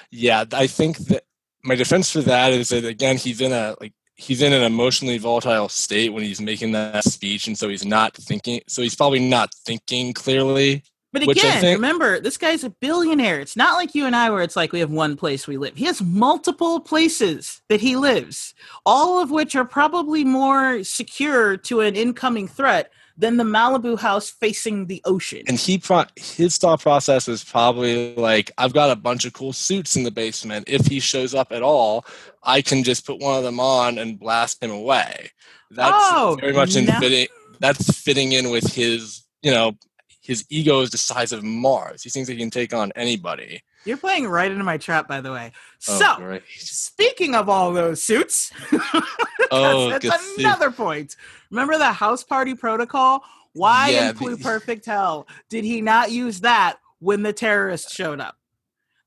Yeah, 0.10 0.46
I 0.54 0.68
think 0.68 0.98
that 1.10 1.24
my 1.64 1.76
defense 1.76 2.10
for 2.12 2.22
that 2.22 2.54
is 2.54 2.70
that 2.70 2.86
again, 2.86 3.18
he's 3.18 3.40
in 3.42 3.52
a 3.52 3.76
like 3.80 3.94
he's 4.22 4.42
in 4.42 4.54
an 4.54 4.62
emotionally 4.62 5.18
volatile 5.18 5.68
state 5.68 6.14
when 6.14 6.24
he's 6.24 6.40
making 6.40 6.72
that 6.74 7.04
speech, 7.04 7.48
and 7.48 7.58
so 7.58 7.68
he's 7.68 7.86
not 7.86 8.16
thinking. 8.16 8.62
So 8.68 8.82
he's 8.82 8.96
probably 8.96 9.20
not 9.20 9.54
thinking 9.66 10.14
clearly. 10.14 10.84
But 11.14 11.24
again, 11.24 11.60
think- 11.60 11.78
remember, 11.78 12.22
this 12.22 12.38
guy's 12.38 12.64
a 12.64 12.70
billionaire. 12.70 13.42
It's 13.42 13.58
not 13.58 13.74
like 13.74 13.96
you 13.96 14.06
and 14.06 14.16
I, 14.16 14.30
where 14.30 14.44
it's 14.44 14.56
like 14.56 14.72
we 14.72 14.80
have 14.80 14.92
one 14.92 15.18
place 15.18 15.46
we 15.46 15.58
live. 15.58 15.76
He 15.76 15.86
has 15.86 16.02
multiple 16.02 16.80
places 16.80 17.62
that 17.68 17.82
he 17.82 17.98
lives, 17.98 18.54
all 18.86 19.22
of 19.22 19.30
which 19.30 19.56
are 19.56 19.66
probably 19.66 20.24
more 20.24 20.84
secure 20.84 21.58
to 21.58 21.82
an 21.82 21.96
incoming 21.96 22.48
threat 22.48 22.92
than 23.22 23.38
the 23.38 23.44
Malibu 23.44 23.98
house 24.00 24.32
facing 24.32 24.88
the 24.88 25.00
ocean. 25.06 25.44
And 25.48 25.58
he 25.58 25.78
pro- 25.78 26.06
his 26.16 26.58
thought 26.58 26.82
process 26.82 27.28
is 27.28 27.44
probably 27.44 28.16
like, 28.16 28.52
I've 28.58 28.74
got 28.74 28.90
a 28.90 28.96
bunch 28.96 29.26
of 29.26 29.34
cool 29.34 29.54
suits 29.54 29.96
in 29.96 30.04
the 30.04 30.10
basement. 30.10 30.68
If 30.68 30.88
he 30.88 31.00
shows 31.00 31.36
up 31.36 31.52
at 31.52 31.62
all, 31.62 32.04
I 32.44 32.64
can 32.64 32.84
just 32.84 33.06
put 33.06 33.20
one 33.20 33.38
of 33.38 33.44
them 33.44 33.60
on 33.60 34.00
and 34.00 34.20
blast 34.20 34.62
him 34.62 34.72
away. 34.72 35.30
That's 35.70 35.94
Oh, 35.96 36.36
very 36.42 36.52
much 36.52 36.76
in 36.76 36.88
fitting. 36.88 37.28
That's 37.60 38.02
fitting 38.02 38.32
in 38.32 38.50
with 38.50 38.74
his, 38.74 39.24
you 39.44 39.52
know, 39.52 39.74
his 40.20 40.44
ego 40.50 40.82
is 40.82 40.90
the 40.90 40.98
size 40.98 41.32
of 41.32 41.44
Mars. 41.44 42.02
He 42.02 42.10
thinks 42.10 42.28
he 42.28 42.36
can 42.36 42.50
take 42.50 42.74
on 42.74 42.92
anybody. 42.96 43.62
You're 43.86 43.98
playing 43.98 44.28
right 44.28 44.52
into 44.52 44.64
my 44.64 44.78
trap, 44.78 45.08
by 45.08 45.22
the 45.22 45.32
way. 45.32 45.52
Oh, 45.90 45.98
so, 46.00 46.16
great. 46.18 46.44
speaking 46.56 47.34
of 47.36 47.50
all 47.50 47.74
those 47.74 48.02
suits, 48.04 48.52
Oh, 49.52 49.90
that's 49.90 50.04
good 50.08 50.20
suit. 50.20 50.40
another 50.46 50.72
point. 50.72 51.16
Remember 51.50 51.78
the 51.78 51.92
house 51.92 52.24
party 52.24 52.56
protocol? 52.56 53.24
Why 53.54 53.90
Yeah, 53.90 54.10
in 54.12 54.16
Blue 54.16 54.38
Perfect 54.42 54.86
Hell 54.86 55.28
did 55.50 55.64
he 55.66 55.82
not 55.82 56.12
use 56.12 56.42
that 56.42 56.78
when 57.00 57.24
the 57.24 57.34
terrorists 57.34 57.94
showed 57.94 58.20
up? 58.22 58.38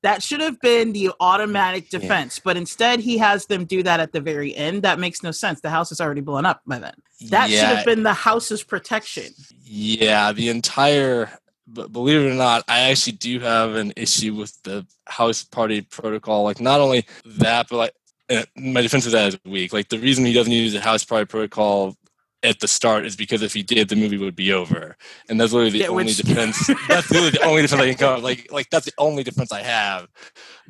That 0.02 0.22
should 0.22 0.40
have 0.40 0.60
been 0.60 0.92
the 0.92 1.12
automatic 1.18 1.90
Yeah. 1.90 2.00
defense, 2.00 2.38
but 2.38 2.58
instead 2.58 3.00
he 3.00 3.16
has 3.18 3.46
them 3.46 3.64
do 3.64 3.82
that 3.84 4.00
at 4.00 4.12
the 4.12 4.20
very 4.20 4.54
end. 4.54 4.82
That 4.82 4.98
makes 4.98 5.22
no 5.22 5.30
sense. 5.30 5.62
The 5.62 5.70
house 5.70 5.92
is 5.92 6.00
already 6.00 6.20
blown 6.20 6.44
up 6.44 6.60
by 6.66 6.78
then. 6.78 6.94
That 7.30 7.48
should 7.48 7.60
have 7.60 7.86
been 7.86 8.02
the 8.02 8.12
house's 8.12 8.62
protection. 8.62 9.32
Yeah, 9.62 10.32
the 10.32 10.50
entire. 10.50 11.30
But 11.66 11.92
believe 11.92 12.20
it 12.22 12.30
or 12.30 12.34
not, 12.34 12.64
I 12.68 12.90
actually 12.90 13.14
do 13.14 13.40
have 13.40 13.74
an 13.74 13.92
issue 13.96 14.34
with 14.34 14.62
the 14.64 14.86
house 15.06 15.42
party 15.44 15.80
protocol. 15.80 16.42
Like, 16.44 16.60
not 16.60 16.80
only 16.80 17.06
that, 17.24 17.68
but 17.70 17.76
like, 17.76 17.94
uh, 18.30 18.44
my 18.56 18.82
defense 18.82 19.06
of 19.06 19.12
that 19.12 19.28
is 19.28 19.38
weak. 19.46 19.72
Like, 19.72 19.88
the 19.88 19.98
reason 19.98 20.24
he 20.26 20.32
doesn't 20.34 20.52
use 20.52 20.72
the 20.74 20.80
house 20.80 21.04
party 21.04 21.24
protocol 21.24 21.96
at 22.42 22.60
the 22.60 22.68
start 22.68 23.06
is 23.06 23.16
because 23.16 23.40
if 23.40 23.54
he 23.54 23.62
did, 23.62 23.88
the 23.88 23.96
movie 23.96 24.18
would 24.18 24.36
be 24.36 24.52
over, 24.52 24.94
and 25.30 25.40
that's 25.40 25.52
literally 25.54 25.70
the 25.70 25.78
Yeah, 25.78 25.86
only 25.88 26.04
which- 26.04 26.16
defense. 26.22 26.66
that's 26.88 27.10
literally 27.10 27.30
the 27.30 27.42
only 27.44 27.62
defense 27.62 27.80
I 27.80 27.86
can 27.88 27.96
come. 27.96 28.16
up- 28.18 28.22
Like, 28.22 28.52
like 28.52 28.68
that's 28.68 28.84
the 28.84 28.92
only 28.98 29.22
defense 29.24 29.50
I 29.50 29.62
have. 29.62 30.08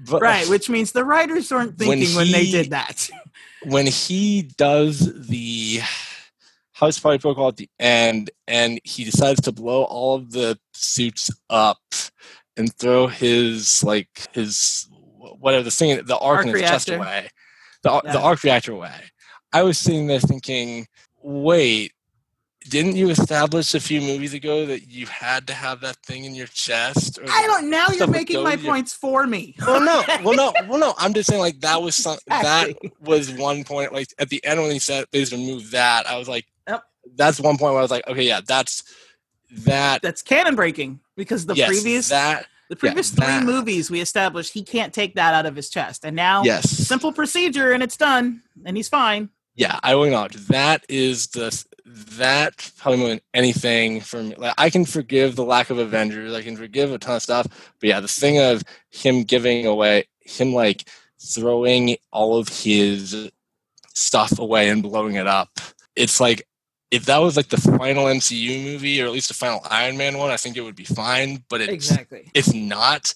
But 0.08 0.22
Right, 0.22 0.48
which 0.48 0.70
means 0.70 0.92
the 0.92 1.04
writers 1.04 1.50
weren't 1.50 1.76
When 1.76 1.98
thinking 1.98 2.14
when, 2.16 2.30
they 2.30 2.48
did 2.48 2.70
that. 2.70 3.10
when 3.64 3.86
he 3.88 4.42
does 4.42 5.26
the 5.28 5.80
house 6.75 6.99
party 6.99 7.19
protocol 7.19 7.49
at 7.49 7.57
the 7.57 7.69
end 7.78 8.31
and 8.49 8.81
he 8.85 9.04
decides 9.04 9.40
to 9.40 9.52
blow 9.52 9.85
all 9.85 10.16
of 10.16 10.33
the 10.33 10.59
suits 10.73 11.31
up 11.49 11.78
and 12.57 12.75
throw 12.75 13.07
his 13.07 13.83
like 13.85 14.09
his 14.33 14.87
whatever 15.38 15.62
the 15.62 15.71
thing 15.71 16.04
the 16.04 16.19
arc, 16.19 16.38
Arc 16.38 16.47
in 16.47 16.52
his 16.52 16.62
chest 16.62 16.88
away 16.90 17.28
the, 17.83 18.00
Yeah. 18.04 18.12
the 18.12 18.21
arc 18.21 18.43
reactor 18.43 18.73
away 18.73 18.93
i 19.52 19.62
was 19.62 19.78
sitting 19.78 20.09
there 20.09 20.21
thinking 20.21 20.87
wait 21.23 21.93
didn't 22.69 22.97
you 22.97 23.11
establish 23.11 23.75
a 23.75 23.81
few 23.81 24.00
movies 24.00 24.33
ago 24.35 24.64
that 24.66 24.90
you 24.90 25.07
had 25.07 25.47
to 25.49 25.52
have 25.54 25.81
that 25.83 25.97
thing 26.04 26.25
in 26.25 26.35
your 26.35 26.47
chest 26.47 27.19
or 27.19 27.25
I 27.28 27.43
don't. 27.47 27.69
Now 27.69 27.85
you're 27.93 28.07
making 28.07 28.43
my 28.43 28.54
you're- 28.54 28.66
points 28.66 28.95
for 28.95 29.26
me. 29.26 29.54
well, 29.66 29.83
no, 29.83 30.02
well, 30.25 30.35
no, 30.35 30.52
well, 30.66 30.78
no. 30.78 30.95
I'm 30.97 31.12
just 31.12 31.28
saying, 31.28 31.43
like 31.43 31.61
that 31.61 31.83
was 31.83 31.95
some 31.95 32.16
Exactly. 32.26 32.75
that 32.83 33.07
was 33.07 33.31
one 33.33 33.64
point. 33.64 33.93
Like 33.93 34.09
at 34.19 34.31
the 34.31 34.43
end 34.47 34.62
when 34.62 34.71
he 34.71 34.78
said 34.78 35.04
they 35.12 35.21
just 35.21 35.33
removed 35.33 35.73
that, 35.73 36.09
I 36.09 36.16
was 36.16 36.26
like. 36.26 36.47
That's 37.14 37.40
one 37.40 37.56
point 37.58 37.73
where 37.73 37.78
I 37.80 37.82
was 37.82 37.90
like, 37.90 38.06
okay, 38.08 38.23
yeah, 38.25 38.40
that's 38.46 38.82
that. 39.50 40.02
That's 40.02 40.23
canon 40.23 40.54
breaking 40.56 41.00
because 41.16 41.46
the 41.46 41.54
yes, 41.54 41.68
previous 41.68 42.08
that 42.08 42.46
the 42.68 42.76
previous 42.76 43.11
that- 43.11 43.38
three 43.40 43.46
movies 43.46 43.90
we 43.90 44.00
established 44.00 44.52
he 44.52 44.62
can't 44.62 44.92
take 44.92 45.14
that 45.14 45.34
out 45.34 45.46
of 45.46 45.54
his 45.54 45.70
chest, 45.70 46.04
and 46.04 46.16
now 46.16 46.42
yes, 46.44 46.68
simple 46.70 47.12
procedure 47.12 47.73
and 47.73 47.82
it's 47.82 47.96
done, 47.96 48.42
and 48.64 48.76
he's 48.76 48.88
fine. 48.88 49.28
yeah, 49.54 49.78
I 49.82 49.94
will 49.94 50.04
acknowledge 50.04 50.34
that 50.49 50.84
is 50.88 51.28
the 51.28 51.64
that 51.87 52.73
probably 52.78 52.99
more 52.99 53.08
than 53.11 53.20
anything 53.34 54.00
for 54.00 54.23
me. 54.23 54.34
Like 54.37 54.54
I 54.58 54.70
can 54.70 54.84
forgive 54.87 55.37
the 55.37 55.44
lack 55.44 55.70
of 55.70 55.78
Avengers, 55.78 56.32
I 56.34 56.42
can 56.42 56.56
forgive 56.56 56.90
a 56.90 56.99
ton 56.99 57.16
of 57.16 57.23
stuff, 57.23 57.46
but 57.78 57.88
yeah, 57.88 58.00
the 58.00 58.08
thing 58.08 58.38
of 58.40 58.62
him 58.90 59.23
giving 59.23 59.66
away, 59.66 60.08
him 60.20 60.52
like 60.54 60.88
throwing 61.20 61.96
all 62.11 62.37
of 62.38 62.49
his 62.49 63.30
stuff 63.92 64.38
away 64.38 64.68
and 64.70 64.82
blowing 64.82 65.14
it 65.14 65.26
up. 65.26 65.61
It's 65.94 66.20
like 66.20 66.46
if 66.94 67.06
that 67.06 67.18
was 67.18 67.36
like 67.36 67.48
the 67.48 67.60
final 67.60 68.04
MCU 68.04 68.62
movie 68.62 69.02
or 69.02 69.06
at 69.06 69.12
least 69.12 69.28
the 69.28 69.34
final 69.34 69.60
Iron 69.68 69.96
Man 69.96 70.16
one, 70.16 70.30
I 70.30 70.36
think 70.36 70.56
it 70.56 70.60
would 70.60 70.76
be 70.76 70.84
fine. 70.84 71.42
But 71.48 71.60
it's 71.60 71.72
Exactly. 71.72 72.30
it's 72.34 72.54
not. 72.54 73.12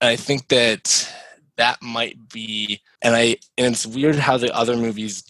I 0.00 0.16
think 0.16 0.48
that 0.48 1.12
that 1.56 1.82
might 1.82 2.16
be 2.32 2.80
and 3.02 3.14
I 3.14 3.36
and 3.58 3.74
it's 3.74 3.86
weird 3.86 4.16
how 4.16 4.36
the 4.38 4.54
other 4.56 4.76
movies 4.76 5.22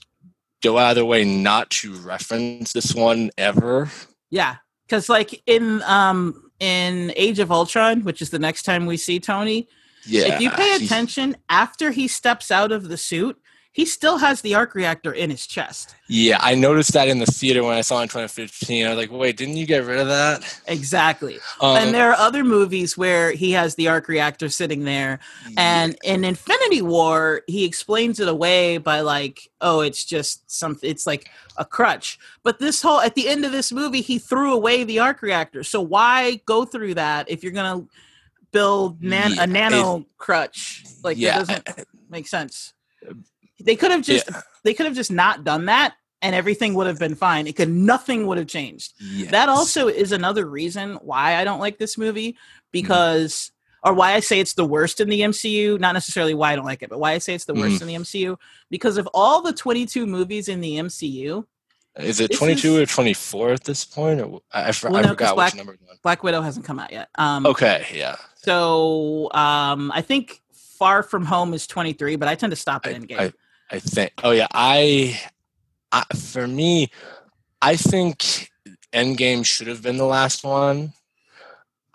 go 0.62 0.78
out 0.78 0.90
of 0.92 0.94
their 0.96 1.04
way 1.04 1.24
not 1.24 1.68
to 1.70 1.94
reference 1.96 2.72
this 2.72 2.94
one 2.94 3.30
ever. 3.36 3.90
Yeah, 4.30 4.56
because 4.86 5.08
like 5.08 5.42
in 5.46 5.82
um 5.82 6.50
in 6.60 7.12
Age 7.16 7.40
of 7.40 7.50
Ultron, 7.50 8.04
which 8.04 8.22
is 8.22 8.30
the 8.30 8.38
next 8.38 8.62
time 8.62 8.86
we 8.86 8.96
see 8.96 9.18
Tony, 9.18 9.68
Yeah. 10.06 10.34
if 10.34 10.40
you 10.40 10.50
pay 10.50 10.76
attention, 10.76 11.36
after 11.48 11.90
he 11.90 12.06
steps 12.08 12.50
out 12.50 12.70
of 12.72 12.88
the 12.88 12.96
suit, 12.96 13.36
he 13.74 13.84
still 13.84 14.18
has 14.18 14.40
the 14.40 14.54
arc 14.54 14.76
reactor 14.76 15.12
in 15.12 15.30
his 15.30 15.48
chest. 15.48 15.96
Yeah, 16.06 16.38
I 16.40 16.54
noticed 16.54 16.92
that 16.92 17.08
in 17.08 17.18
the 17.18 17.26
theater 17.26 17.64
when 17.64 17.74
I 17.76 17.80
saw 17.80 17.98
it 17.98 18.02
in 18.04 18.08
2015. 18.08 18.86
I 18.86 18.90
was 18.90 18.96
like, 18.96 19.10
wait, 19.10 19.36
didn't 19.36 19.56
you 19.56 19.66
get 19.66 19.84
rid 19.84 19.98
of 19.98 20.06
that? 20.06 20.60
Exactly. 20.68 21.40
Um, 21.60 21.78
and 21.78 21.92
there 21.92 22.08
are 22.12 22.16
other 22.16 22.44
movies 22.44 22.96
where 22.96 23.32
he 23.32 23.50
has 23.50 23.74
the 23.74 23.88
arc 23.88 24.06
reactor 24.06 24.48
sitting 24.48 24.84
there 24.84 25.18
And 25.56 25.98
in 26.04 26.24
Infinity 26.24 26.82
War, 26.82 27.42
he 27.48 27.64
explains 27.64 28.20
it 28.20 28.28
away 28.28 28.78
by 28.78 29.00
like, 29.00 29.50
oh, 29.60 29.80
it's 29.80 30.04
just 30.04 30.48
something. 30.48 30.88
It's 30.88 31.04
like 31.04 31.28
a 31.56 31.64
crutch. 31.64 32.20
But 32.44 32.60
this 32.60 32.80
whole 32.80 33.00
at 33.00 33.16
the 33.16 33.26
end 33.28 33.44
of 33.44 33.50
this 33.50 33.72
movie, 33.72 34.02
he 34.02 34.20
threw 34.20 34.54
away 34.54 34.84
the 34.84 35.00
arc 35.00 35.20
reactor. 35.20 35.64
So 35.64 35.80
why 35.80 36.40
go 36.46 36.64
through 36.64 36.94
that 36.94 37.28
if 37.28 37.42
you're 37.42 37.50
gonna 37.50 37.84
build 38.52 39.02
nan- 39.02 39.32
Yeah, 39.32 39.42
a 39.42 39.46
nano 39.48 40.06
crutch? 40.16 40.84
Like 41.02 41.16
yeah, 41.18 41.42
that 41.42 41.64
doesn't 41.64 41.88
make 42.08 42.28
sense. 42.28 42.72
They 43.64 43.76
could 43.76 43.90
have 43.90 44.02
just 44.02 44.28
they 44.62 44.75
could 44.75 44.87
have 44.87 44.94
just 44.94 45.11
not 45.11 45.42
done 45.44 45.64
that, 45.66 45.94
and 46.23 46.35
everything 46.35 46.75
would 46.75 46.87
have 46.87 46.99
been 46.99 47.14
fine. 47.16 47.47
It 47.47 47.56
could 47.56 47.68
nothing 47.71 48.26
would 48.28 48.38
have 48.38 48.47
changed 48.47 48.92
yes. 49.00 49.30
that 49.33 49.49
also 49.49 49.88
is 49.88 50.12
another 50.12 50.47
reason 50.47 50.94
why 51.02 51.37
I 51.37 51.44
don't 51.44 51.61
like 51.61 51.78
this 51.78 51.99
movie 51.99 52.33
Mm-hmm. 52.33 52.71
because 52.73 53.50
or 53.83 53.92
why 53.94 54.14
I 54.14 54.21
say 54.21 54.40
it's 54.40 54.54
the 54.54 54.64
worst 54.64 55.00
in 55.00 55.09
the 55.11 55.21
MCU, 55.21 55.78
not 55.78 55.92
necessarily 55.92 56.33
why 56.35 56.52
I 56.52 56.56
don't 56.56 56.64
like 56.64 56.83
it, 56.83 56.88
but 56.90 56.99
why 56.99 57.12
I 57.12 57.18
say 57.18 57.35
it's 57.35 57.44
the 57.44 57.54
worst 57.54 57.76
Mm-hmm. 57.80 57.88
in 57.88 57.88
the 57.88 57.94
MCU 58.04 58.37
because 58.71 58.97
of 58.97 59.06
all 59.14 59.42
the 59.42 59.52
22 59.52 60.06
movies 60.06 60.49
in 60.49 60.61
the 60.62 60.76
MCU, 60.78 61.44
Is 61.97 62.18
it 62.21 62.33
22 62.33 62.76
is- 62.76 62.83
or 62.83 62.87
24 62.87 63.50
at 63.52 63.64
this 63.64 63.85
point? 63.85 64.21
Or 64.21 64.40
I, 64.52 64.62
I, 64.68 64.73
Well, 64.85 64.97
I 64.97 65.02
no, 65.02 65.09
forgot 65.11 65.35
Black- 65.37 65.52
which 65.52 65.59
number. 65.59 65.76
Black 66.02 66.23
Widow 66.23 66.40
hasn't 66.40 66.64
come 66.66 66.78
out 66.78 66.92
yet. 66.92 67.09
Um 67.16 67.47
Okay, 67.47 67.87
yeah. 67.94 68.16
so 68.37 69.30
um 69.33 69.92
I 69.94 70.00
think 70.02 70.40
Far 70.78 71.02
From 71.02 71.25
Home 71.26 71.54
is 71.54 71.66
23, 71.66 72.16
but 72.16 72.26
I 72.26 72.35
tend 72.35 72.50
to 72.50 72.56
stop 72.56 72.87
at 72.87 72.94
I- 72.94 72.99
Endgame. 72.99 73.21
I- 73.21 73.33
I 73.71 73.78
think. 73.78 74.12
Oh 74.23 74.30
yeah, 74.30 74.47
I, 74.52 75.21
I 75.92 76.04
for 76.14 76.47
me, 76.47 76.90
I 77.62 77.76
think 77.76 78.50
Endgame 78.92 79.44
should 79.44 79.66
have 79.66 79.83
been 79.83 79.97
the 79.97 80.04
last 80.04 80.44
one. 80.44 80.92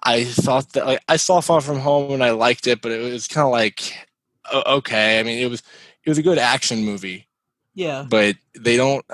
I 0.04 0.24
thought 0.24 0.74
that 0.74 0.86
like 0.86 1.04
I 1.08 1.18
saw 1.18 1.42
Far 1.42 1.62
From 1.62 1.80
Home 1.80 2.14
and 2.14 2.24
I 2.24 2.32
liked 2.32 2.68
it, 2.68 2.82
but 2.82 2.92
it 2.92 3.12
was 3.12 3.28
kind 3.28 3.46
of 3.46 3.52
like 3.52 4.08
okay. 4.66 5.20
I 5.20 5.24
mean, 5.24 5.40
it 5.40 5.50
was 5.50 5.62
it 6.04 6.10
was 6.10 6.18
a 6.18 6.24
good 6.24 6.38
action 6.38 6.84
movie, 6.84 7.28
yeah. 7.76 8.06
but 8.10 8.36
they 8.58 8.78
don't. 8.78 9.06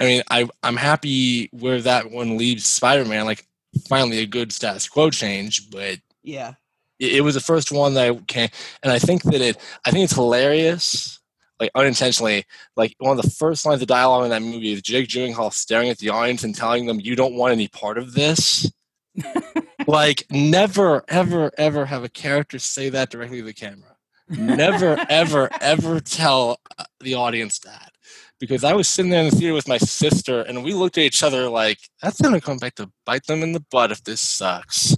I 0.00 0.04
mean, 0.04 0.22
I 0.30 0.48
I'm 0.62 0.76
happy 0.76 1.48
where 1.52 1.80
that 1.82 2.10
one 2.10 2.36
leaves 2.36 2.66
Spider 2.66 3.04
Man. 3.04 3.26
Like 3.26 3.46
finally 3.88 4.18
a 4.18 4.26
good 4.26 4.52
status 4.52 4.88
quo 4.88 5.10
change, 5.10 5.70
but 5.70 5.98
Yeah. 6.22 6.54
it, 6.98 7.16
it 7.16 7.20
was 7.20 7.34
the 7.34 7.40
first 7.40 7.70
one 7.72 7.94
that 7.94 8.10
I 8.10 8.14
came, 8.26 8.48
and 8.82 8.92
I 8.92 8.98
think 8.98 9.22
that 9.24 9.40
it. 9.40 9.56
I 9.86 9.90
think 9.90 10.04
it's 10.04 10.14
hilarious. 10.14 11.20
Like 11.62 11.70
unintentionally, 11.76 12.44
like 12.76 12.96
one 12.98 13.16
of 13.16 13.22
the 13.22 13.30
first 13.30 13.64
lines 13.64 13.80
of 13.80 13.86
dialogue 13.86 14.24
in 14.24 14.30
that 14.30 14.42
movie 14.42 14.72
is 14.72 14.82
Jake 14.82 15.08
Gyllenhaal 15.08 15.52
staring 15.52 15.90
at 15.90 15.98
the 15.98 16.08
audience 16.08 16.42
and 16.42 16.56
telling 16.56 16.86
them, 16.86 16.98
"You 16.98 17.14
don't 17.14 17.34
want 17.34 17.52
any 17.52 17.68
part 17.68 17.98
of 17.98 18.14
this." 18.14 18.68
like 19.86 20.24
never, 20.28 21.04
ever, 21.06 21.52
ever 21.56 21.86
have 21.86 22.02
a 22.02 22.08
character 22.08 22.58
say 22.58 22.88
that 22.88 23.10
directly 23.10 23.38
to 23.38 23.44
the 23.44 23.52
camera. 23.52 23.94
Never, 24.28 25.06
ever, 25.08 25.48
ever 25.60 26.00
tell 26.00 26.58
uh, 26.78 26.84
the 26.98 27.14
audience 27.14 27.60
that. 27.60 27.92
Because 28.40 28.64
I 28.64 28.72
was 28.72 28.88
sitting 28.88 29.12
there 29.12 29.22
in 29.22 29.30
the 29.30 29.36
theater 29.36 29.54
with 29.54 29.68
my 29.68 29.78
sister, 29.78 30.40
and 30.42 30.64
we 30.64 30.74
looked 30.74 30.98
at 30.98 31.04
each 31.04 31.22
other 31.22 31.48
like, 31.48 31.78
"That's 32.02 32.20
gonna 32.20 32.40
come 32.40 32.58
back 32.58 32.74
to 32.76 32.90
bite 33.06 33.26
them 33.26 33.44
in 33.44 33.52
the 33.52 33.64
butt 33.70 33.92
if 33.92 34.02
this 34.02 34.20
sucks." 34.20 34.96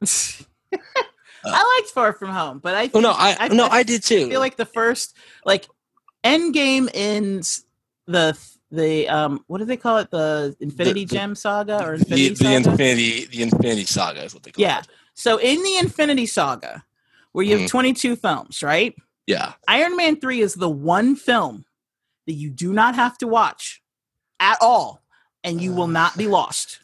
I 1.44 1.78
liked 1.78 1.92
Far 1.92 2.12
From 2.12 2.30
Home, 2.30 2.58
but 2.58 2.74
I 2.74 2.90
Oh 2.94 3.00
no, 3.00 3.14
I, 3.16 3.48
no, 3.48 3.66
I 3.66 3.82
did 3.82 4.02
too. 4.02 4.26
I 4.26 4.30
feel 4.30 4.40
like 4.40 4.56
the 4.56 4.66
first 4.66 5.16
like 5.44 5.66
Endgame 6.24 6.88
ends 6.94 7.64
the 8.06 8.38
the 8.70 9.08
um 9.08 9.44
what 9.46 9.58
do 9.58 9.64
they 9.64 9.76
call 9.76 9.98
it 9.98 10.10
the 10.10 10.54
Infinity 10.60 11.04
The- 11.04 11.14
Gem 11.16 11.34
saga 11.34 11.82
or 11.84 11.96
the, 11.96 12.02
Infinity 12.02 12.28
the 12.30 12.34
Saga? 12.36 12.70
Infinity, 12.70 13.24
the 13.26 13.42
Infinity 13.42 13.84
Saga 13.84 14.24
is 14.24 14.34
what 14.34 14.42
they 14.42 14.50
call 14.50 14.62
Yeah. 14.62 14.80
it. 14.80 14.88
So 15.14 15.38
in 15.38 15.62
the 15.62 15.76
Infinity 15.78 16.26
Saga, 16.26 16.84
where 17.32 17.44
you 17.44 17.52
have 17.58 17.62
Mhm. 17.66 17.70
22 17.70 18.16
films, 18.16 18.62
right? 18.62 18.94
Yeah. 19.26 19.52
Iron 19.68 19.96
Man 19.96 20.20
3 20.20 20.40
is 20.40 20.54
the 20.54 20.68
one 20.68 21.16
film 21.16 21.64
that 22.26 22.32
you 22.34 22.50
do 22.50 22.72
not 22.72 22.94
have 22.94 23.16
to 23.18 23.26
watch 23.26 23.82
at 24.40 24.58
all 24.60 25.02
and 25.44 25.60
you 25.60 25.72
will 25.72 25.86
not 25.88 26.16
be 26.16 26.26
lost. 26.26 26.80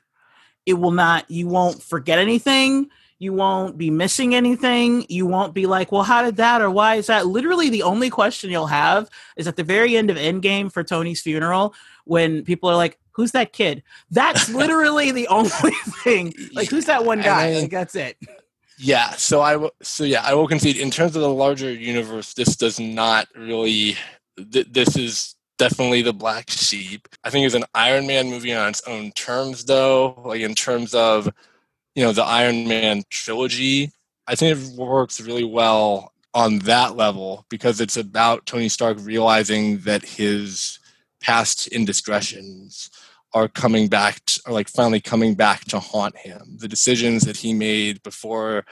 It 0.67 0.75
will 0.75 0.91
not 0.91 1.31
you 1.31 1.49
won't 1.49 1.83
forget 1.83 2.19
anything, 2.19 2.89
you 3.19 3.33
won't 3.33 3.79
be 3.79 3.91
missing 3.91 4.35
anything, 4.35 5.07
you 5.09 5.27
won't 5.27 5.55
be 5.55 5.67
like, 5.67 5.93
"Well, 5.93 6.03
how 6.03 6.23
did 6.23 6.37
that 6.37 6.61
or 6.61 6.71
why 6.71 6.97
is 6.97 7.07
that?" 7.07 7.27
Literally 7.27 7.71
the 7.71 7.83
only 7.83 8.11
question 8.11 8.51
you'll 8.51 8.67
have 8.67 9.09
is 9.37 9.47
at 9.47 9.57
the 9.57 9.63
very 9.65 9.97
end 9.97 10.11
of 10.11 10.17
Endgame 10.17 10.71
for 10.73 10.83
Tony's 10.85 11.21
funeral 11.23 11.75
when 12.05 12.45
people 12.45 12.69
are 12.69 12.77
like, 12.77 12.99
"Who's 13.13 13.33
that 13.33 13.53
kid?" 13.53 13.83
That's 14.11 14.49
literally 14.61 15.11
the 15.13 15.29
only 15.29 15.51
thing. 16.03 16.35
Like, 16.53 16.69
who's 16.69 16.87
that 16.87 17.05
one 17.05 17.23
guy? 17.23 17.49
I- 17.51 17.61
Like, 17.61 17.71
that's 17.71 17.95
it. 17.95 18.17
Yeah, 18.77 19.11
so 19.11 19.41
I 19.41 19.55
will. 19.57 19.71
So 19.83 20.03
yeah, 20.03 20.23
I 20.25 20.35
will 20.35 20.49
concede. 20.49 20.77
In 20.77 20.91
terms 20.91 21.15
of 21.15 21.23
the 21.23 21.29
larger 21.29 21.73
universe, 21.73 22.35
this 22.35 22.57
does 22.57 22.81
not 22.81 23.29
really. 23.37 23.97
Th- 24.53 24.67
this 24.69 24.97
is 24.97 25.37
definitely 25.59 26.03
the 26.03 26.13
black 26.13 26.51
sheep. 26.51 27.07
I 27.23 27.31
think 27.31 27.47
it's 27.47 27.55
an 27.55 27.65
Iron 27.77 28.09
Man 28.09 28.29
movie 28.29 28.53
on 28.53 28.69
its 28.71 28.83
own 28.89 29.13
terms, 29.13 29.65
though. 29.65 30.21
Like 30.27 30.41
in 30.41 30.57
terms 30.57 30.93
of, 30.93 31.31
you 31.95 32.05
know, 32.05 32.13
the 32.13 32.25
Iron 32.25 32.67
Man 32.67 33.03
trilogy, 33.11 33.91
I 34.27 34.35
think 34.35 34.59
it 34.59 34.79
works 34.79 35.21
really 35.21 35.45
well 35.45 36.13
on 36.33 36.59
that 36.61 36.97
level 36.97 37.47
because 37.49 37.81
it's 37.81 37.97
about 37.97 38.47
Tony 38.47 38.69
Stark 38.69 38.99
realizing 39.01 39.79
that 39.79 40.05
his 40.05 40.79
past 41.21 41.69
indiscretions 41.69 42.91
are 43.33 43.49
coming 43.49 43.89
back 43.89 44.25
to, 44.27 44.41
are 44.47 44.53
like 44.53 44.69
finally 44.69 45.01
coming 45.01 45.35
back 45.35 45.65
to 45.67 45.79
haunt 45.79 46.17
him. 46.17 46.57
The 46.59 46.69
decisions 46.69 47.25
that 47.25 47.37
he 47.37 47.53
made 47.53 48.03
before 48.03 48.65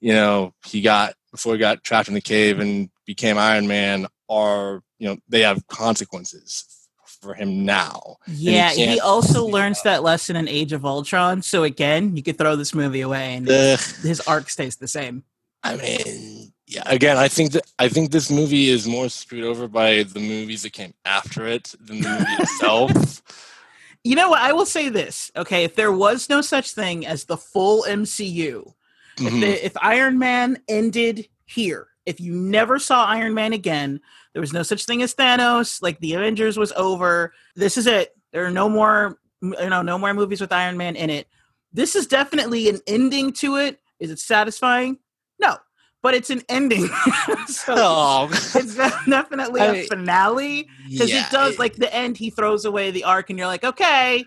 you 0.00 0.12
know 0.12 0.54
he 0.64 0.80
got 0.80 1.14
before 1.30 1.54
he 1.54 1.58
got 1.58 1.84
trapped 1.84 2.08
in 2.08 2.14
the 2.14 2.20
cave 2.20 2.58
and 2.58 2.90
became 3.06 3.38
iron 3.38 3.68
man 3.68 4.06
are 4.28 4.82
you 4.98 5.08
know 5.08 5.16
they 5.28 5.40
have 5.40 5.66
consequences 5.68 6.79
for 7.20 7.34
him 7.34 7.64
now 7.64 8.16
Yeah, 8.26 8.70
he, 8.70 8.86
can't 8.86 9.00
also 9.00 9.46
learns 9.46 9.82
that 9.82 10.02
lesson 10.02 10.36
in 10.36 10.48
Age 10.48 10.72
of 10.72 10.84
Ultron. 10.84 11.42
So 11.42 11.64
again, 11.64 12.16
you 12.16 12.22
could 12.22 12.38
throw 12.38 12.56
this 12.56 12.74
movie 12.74 13.02
away 13.02 13.34
and 13.36 13.48
Ugh. 13.48 13.80
his 14.02 14.20
arc 14.26 14.48
stays 14.50 14.76
the 14.76 14.88
same. 14.88 15.24
i 15.62 15.76
mean 15.76 16.52
yeah 16.66 16.82
again 16.86 17.16
i 17.18 17.28
think 17.28 17.52
that 17.52 17.64
i 17.78 17.86
think 17.88 18.10
this 18.10 18.30
movie 18.30 18.70
is 18.70 18.86
more 18.86 19.10
screwed 19.10 19.44
over 19.44 19.68
by 19.68 20.04
the 20.04 20.20
movies 20.20 20.62
that 20.62 20.72
came 20.72 20.94
after 21.04 21.46
it 21.46 21.74
than 21.80 22.00
the 22.00 22.08
movie 22.08 22.42
itself 22.42 23.22
You 24.02 24.16
know 24.16 24.30
what? 24.30 24.40
I 24.40 24.54
will 24.54 24.64
say 24.64 24.88
this. 24.88 25.30
Okay, 25.36 25.64
if 25.64 25.74
there 25.76 25.92
was 25.92 26.30
no 26.30 26.40
such 26.40 26.72
thing 26.72 27.04
as 27.06 27.24
the 27.26 27.36
full 27.36 27.84
MCU, 27.86 28.72
if, 29.18 29.30
Mhm. 29.30 29.40
the, 29.42 29.66
if 29.66 29.76
Iron 29.76 30.18
Man 30.18 30.56
ended 30.70 31.28
here, 31.44 31.88
if 32.10 32.20
you 32.20 32.34
never 32.34 32.78
saw 32.78 33.06
Iron 33.06 33.32
Man 33.34 33.52
again, 33.52 34.00
there 34.32 34.40
was 34.40 34.52
no 34.52 34.62
such 34.62 34.84
thing 34.84 35.00
as 35.02 35.14
Thanos. 35.14 35.80
Like 35.80 36.00
the 36.00 36.14
Avengers 36.14 36.58
was 36.58 36.72
over. 36.72 37.32
This 37.54 37.76
is 37.76 37.86
it. 37.86 38.16
There 38.32 38.44
are 38.44 38.50
no 38.50 38.68
more, 38.68 39.18
you 39.40 39.70
know, 39.70 39.82
no 39.82 39.96
more 39.96 40.12
movies 40.12 40.40
with 40.40 40.52
Iron 40.52 40.76
Man 40.76 40.96
in 40.96 41.08
it. 41.08 41.26
This 41.72 41.94
is 41.94 42.06
definitely 42.06 42.68
an 42.68 42.80
ending 42.86 43.32
to 43.34 43.56
it. 43.56 43.80
Is 44.00 44.10
it 44.10 44.18
satisfying? 44.18 44.98
No, 45.40 45.56
but 46.02 46.14
it's 46.14 46.30
an 46.30 46.42
ending. 46.48 46.86
so 47.46 47.74
oh 47.76 48.28
it's 48.30 48.74
definitely 48.74 49.60
I 49.60 49.66
a 49.66 49.86
finale 49.86 50.68
because 50.88 51.12
yeah, 51.12 51.26
it 51.26 51.30
does 51.30 51.58
like 51.58 51.76
the 51.76 51.94
end. 51.94 52.16
He 52.16 52.30
throws 52.30 52.64
away 52.64 52.90
the 52.90 53.04
arc, 53.04 53.30
and 53.30 53.38
you're 53.38 53.48
like, 53.48 53.64
okay, 53.64 54.24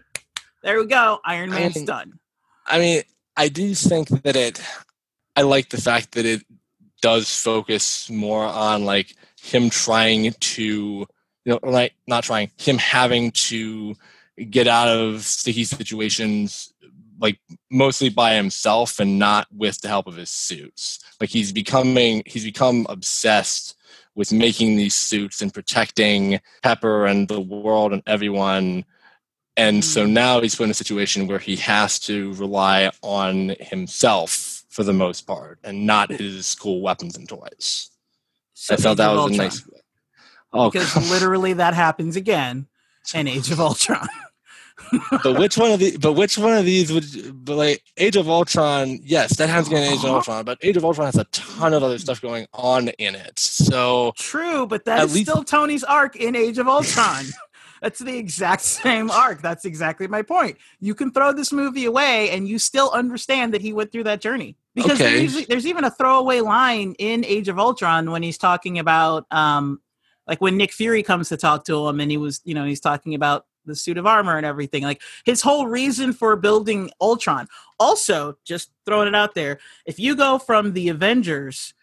there 0.63 0.79
we 0.79 0.85
go. 0.85 1.19
Iron 1.25 1.51
I 1.51 1.59
Man's 1.59 1.75
mean, 1.75 1.85
done. 1.85 2.19
I 2.65 2.79
mean, 2.79 3.01
I 3.35 3.49
do 3.49 3.75
think 3.75 4.09
that 4.23 4.35
it. 4.35 4.61
I 5.35 5.41
like 5.41 5.69
the 5.69 5.81
fact 5.81 6.13
that 6.13 6.25
it 6.25 6.43
does 7.03 7.35
focus 7.35 8.09
more 8.09 8.45
on 8.45 8.85
like 8.85 9.13
him 9.41 9.69
trying 9.69 10.31
to, 10.39 10.63
you 10.63 11.07
know, 11.45 11.59
like 11.61 11.93
not 12.07 12.23
trying, 12.23 12.49
him 12.57 12.77
having 12.77 13.29
to 13.31 13.93
get 14.49 14.69
out 14.69 14.87
of 14.87 15.21
sticky 15.23 15.65
situations, 15.65 16.73
like 17.19 17.39
mostly 17.69 18.07
by 18.07 18.35
himself 18.35 19.01
and 19.01 19.19
not 19.19 19.47
with 19.53 19.81
the 19.81 19.89
help 19.89 20.07
of 20.07 20.15
his 20.15 20.29
suits. 20.29 20.99
Like 21.19 21.29
he's 21.29 21.51
becoming, 21.51 22.23
he's 22.25 22.45
become 22.45 22.87
obsessed 22.87 23.75
with 24.15 24.31
making 24.31 24.77
these 24.77 24.95
suits 24.95 25.41
and 25.41 25.53
protecting 25.53 26.39
Pepper 26.61 27.05
and 27.05 27.27
the 27.27 27.41
world 27.41 27.91
and 27.91 28.01
everyone 28.07 28.85
and 29.55 29.85
so 29.85 30.05
mm. 30.05 30.11
now 30.11 30.41
he's 30.41 30.55
put 30.55 30.63
in 30.63 30.71
a 30.71 30.73
situation 30.73 31.27
where 31.27 31.39
he 31.39 31.55
has 31.57 31.99
to 31.99 32.33
rely 32.33 32.89
on 33.03 33.55
himself 33.59 34.52
for 34.73 34.83
the 34.83 34.93
most 34.93 35.21
part 35.27 35.59
and 35.63 35.85
not 35.85 36.09
his 36.09 36.55
cool 36.55 36.81
weapons 36.81 37.15
and 37.15 37.29
toys. 37.29 37.91
So 38.55 38.73
I 38.73 38.77
felt 38.77 38.97
that 38.97 39.09
was 39.11 39.19
Ultron. 39.19 39.39
a 39.39 39.43
nice. 39.43 39.69
Oh, 40.51 40.69
because 40.71 40.91
come- 40.91 41.09
literally 41.09 41.53
that 41.53 41.73
happens 41.75 42.15
again 42.15 42.67
in 43.13 43.27
Age 43.27 43.51
of 43.51 43.59
Ultron. 43.67 44.07
but 45.23 45.37
which 45.37 45.57
one 45.57 45.71
of 45.71 45.79
the? 45.79 45.97
But 45.97 46.13
which 46.13 46.37
one 46.39 46.53
of 46.57 46.65
these 46.65 46.91
would? 46.91 47.05
But 47.45 47.55
like 47.55 47.83
Age 47.97 48.15
of 48.15 48.27
Ultron, 48.27 48.99
yes, 49.03 49.37
that 49.37 49.47
has 49.49 49.65
to 49.65 49.71
get 49.71 49.91
Age 49.91 49.99
of 49.99 50.05
uh-huh. 50.05 50.15
Ultron. 50.15 50.45
But 50.45 50.57
Age 50.63 50.77
of 50.77 50.83
Ultron 50.85 51.05
has 51.05 51.17
a 51.17 51.25
ton 51.25 51.73
of 51.75 51.83
other 51.83 51.99
stuff 51.99 52.19
going 52.21 52.47
on 52.53 52.87
in 52.89 53.13
it. 53.13 53.37
So 53.37 54.13
True, 54.17 54.65
but 54.65 54.85
that 54.85 54.99
At 54.99 55.05
is 55.05 55.13
least- 55.15 55.29
still 55.29 55.43
Tony's 55.43 55.83
arc 55.83 56.15
in 56.15 56.35
Age 56.35 56.57
of 56.57 56.67
Ultron. 56.67 57.25
That's 57.83 57.99
the 57.99 58.17
exact 58.17 58.61
same 58.85 59.11
arc. 59.11 59.41
That's 59.41 59.65
exactly 59.65 60.07
my 60.07 60.21
point. 60.21 60.57
You 60.79 60.95
can 60.95 61.11
throw 61.11 61.33
this 61.33 61.51
movie 61.51 61.83
away 61.83 62.29
and 62.29 62.47
you 62.47 62.57
still 62.57 62.89
understand 62.91 63.53
that 63.53 63.61
he 63.61 63.73
went 63.73 63.91
through 63.91 64.05
that 64.05 64.21
journey. 64.21 64.55
Because 64.73 65.01
Okay. 65.01 65.27
there's, 65.27 65.47
there's 65.47 65.67
even 65.67 65.83
a 65.83 65.91
throwaway 65.91 66.39
line 66.39 66.95
in 66.97 67.25
Age 67.25 67.49
of 67.49 67.59
Ultron 67.59 68.09
when 68.09 68.23
he's 68.23 68.37
talking 68.37 68.79
about, 68.79 69.25
um, 69.31 69.81
like 70.25 70.39
when 70.39 70.55
Nick 70.55 70.71
Fury 70.71 71.03
comes 71.03 71.27
to 71.29 71.35
talk 71.37 71.65
to 71.65 71.85
him 71.89 71.99
and 71.99 72.09
he 72.09 72.15
was, 72.15 72.39
you 72.45 72.53
know, 72.55 72.63
he's 72.63 72.79
talking 72.79 73.15
about 73.15 73.45
the 73.65 73.75
suit 73.75 73.97
of 73.97 74.07
armor 74.07 74.37
and 74.37 74.45
everything. 74.45 74.83
Like 74.83 75.01
his 75.25 75.41
whole 75.41 75.67
reason 75.67 76.13
for 76.13 76.37
building 76.37 76.89
Ultron. 77.01 77.49
Also, 77.81 78.37
just 78.45 78.71
throwing 78.85 79.09
it 79.09 79.15
out 79.15 79.35
there, 79.35 79.59
if 79.85 79.99
you 79.99 80.15
go 80.15 80.39
from 80.39 80.71
the 80.71 80.87
Avengers 80.87 81.73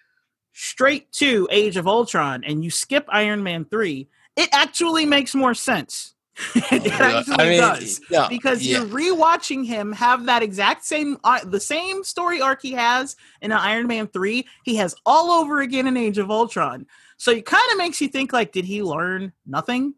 straight 0.53 1.13
to 1.13 1.47
Age 1.51 1.77
of 1.77 1.87
Ultron 1.87 2.43
and 2.45 2.65
you 2.65 2.71
skip 2.71 3.05
Iron 3.11 3.43
Man 3.43 3.67
3, 3.67 4.09
it 4.40 4.48
actually 4.53 5.07
makes 5.07 5.35
more 5.35 5.55
sense. 5.55 6.14
it 6.55 6.87
actually 7.00 7.37
I 7.38 7.48
mean, 7.48 7.61
does. 7.61 8.00
yeah, 8.11 8.26
Because 8.29 8.62
yeah. 8.62 8.79
you're 8.79 8.87
rewatching 8.87 9.66
him 9.66 9.92
have 9.92 10.24
that 10.26 10.42
exact 10.42 10.85
same 10.85 11.18
uh, 11.22 11.40
the 11.44 11.61
same 11.61 12.03
story 12.03 12.40
arc 12.40 12.62
he 12.62 12.72
has 12.72 13.16
in 13.42 13.53
Iron 13.53 13.87
Man 13.87 14.07
3, 14.07 14.46
he 14.64 14.76
has 14.76 14.94
all 15.05 15.31
over 15.31 15.61
again 15.61 15.87
in 15.87 15.96
Age 15.96 16.18
of 16.18 16.31
Ultron. 16.31 16.87
So 17.18 17.31
it 17.33 17.44
kind 17.44 17.70
of 17.72 17.79
makes 17.79 18.00
you 18.00 18.09
think 18.09 18.33
like 18.33 18.53
did 18.53 18.64
he 18.64 18.83
learn 18.83 19.33
nothing? 19.46 19.94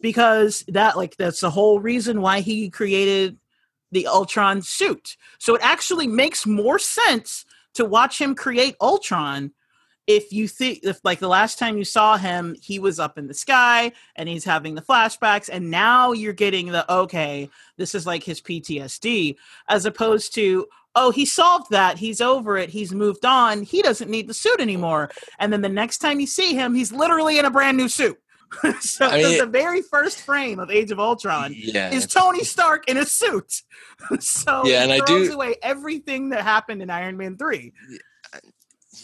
Because 0.00 0.64
that 0.68 0.96
like 0.96 1.16
that's 1.16 1.40
the 1.40 1.50
whole 1.50 1.78
reason 1.78 2.20
why 2.20 2.40
he 2.40 2.70
created 2.70 3.38
the 3.92 4.08
Ultron 4.08 4.62
suit. 4.62 5.16
So 5.38 5.54
it 5.54 5.62
actually 5.62 6.08
makes 6.08 6.44
more 6.44 6.80
sense 6.80 7.44
to 7.74 7.84
watch 7.84 8.20
him 8.20 8.34
create 8.34 8.74
Ultron 8.80 9.52
if 10.06 10.32
you 10.32 10.46
think 10.46 10.80
if 10.82 11.00
like 11.04 11.18
the 11.18 11.28
last 11.28 11.58
time 11.58 11.78
you 11.78 11.84
saw 11.84 12.16
him 12.16 12.54
he 12.60 12.78
was 12.78 13.00
up 13.00 13.16
in 13.16 13.26
the 13.26 13.34
sky 13.34 13.92
and 14.16 14.28
he's 14.28 14.44
having 14.44 14.74
the 14.74 14.82
flashbacks 14.82 15.48
and 15.50 15.70
now 15.70 16.12
you're 16.12 16.32
getting 16.32 16.66
the 16.66 16.92
okay 16.92 17.48
this 17.76 17.94
is 17.94 18.06
like 18.06 18.22
his 18.22 18.40
PTSD 18.40 19.36
as 19.68 19.86
opposed 19.86 20.34
to 20.34 20.66
oh 20.94 21.10
he 21.10 21.24
solved 21.24 21.70
that. 21.70 21.98
He's 21.98 22.20
over 22.20 22.56
it. 22.56 22.70
He's 22.70 22.92
moved 22.92 23.24
on. 23.24 23.62
He 23.62 23.82
doesn't 23.82 24.10
need 24.10 24.28
the 24.28 24.34
suit 24.34 24.60
anymore. 24.60 25.10
And 25.38 25.52
then 25.52 25.60
the 25.62 25.68
next 25.68 25.98
time 25.98 26.20
you 26.20 26.26
see 26.26 26.54
him 26.54 26.74
he's 26.74 26.92
literally 26.92 27.38
in 27.38 27.44
a 27.44 27.50
brand 27.50 27.76
new 27.76 27.88
suit. 27.88 28.18
So 28.80 29.06
I 29.08 29.22
mean- 29.22 29.38
the 29.38 29.46
very 29.46 29.82
first 29.82 30.20
frame 30.20 30.60
of 30.60 30.70
Age 30.70 30.92
of 30.92 31.00
Ultron 31.00 31.52
yeah, 31.56 31.90
is 31.90 32.06
Tony 32.06 32.44
Stark 32.44 32.88
in 32.88 32.98
a 32.98 33.04
suit. 33.04 33.62
so 34.20 34.62
Yeah, 34.64 34.84
and 34.84 34.92
I 34.92 35.00
do- 35.00 35.32
away 35.32 35.56
everything 35.60 36.28
that 36.28 36.42
happened 36.42 36.80
in 36.80 36.88
Iron 36.88 37.16
Man 37.16 37.36
3. 37.36 37.72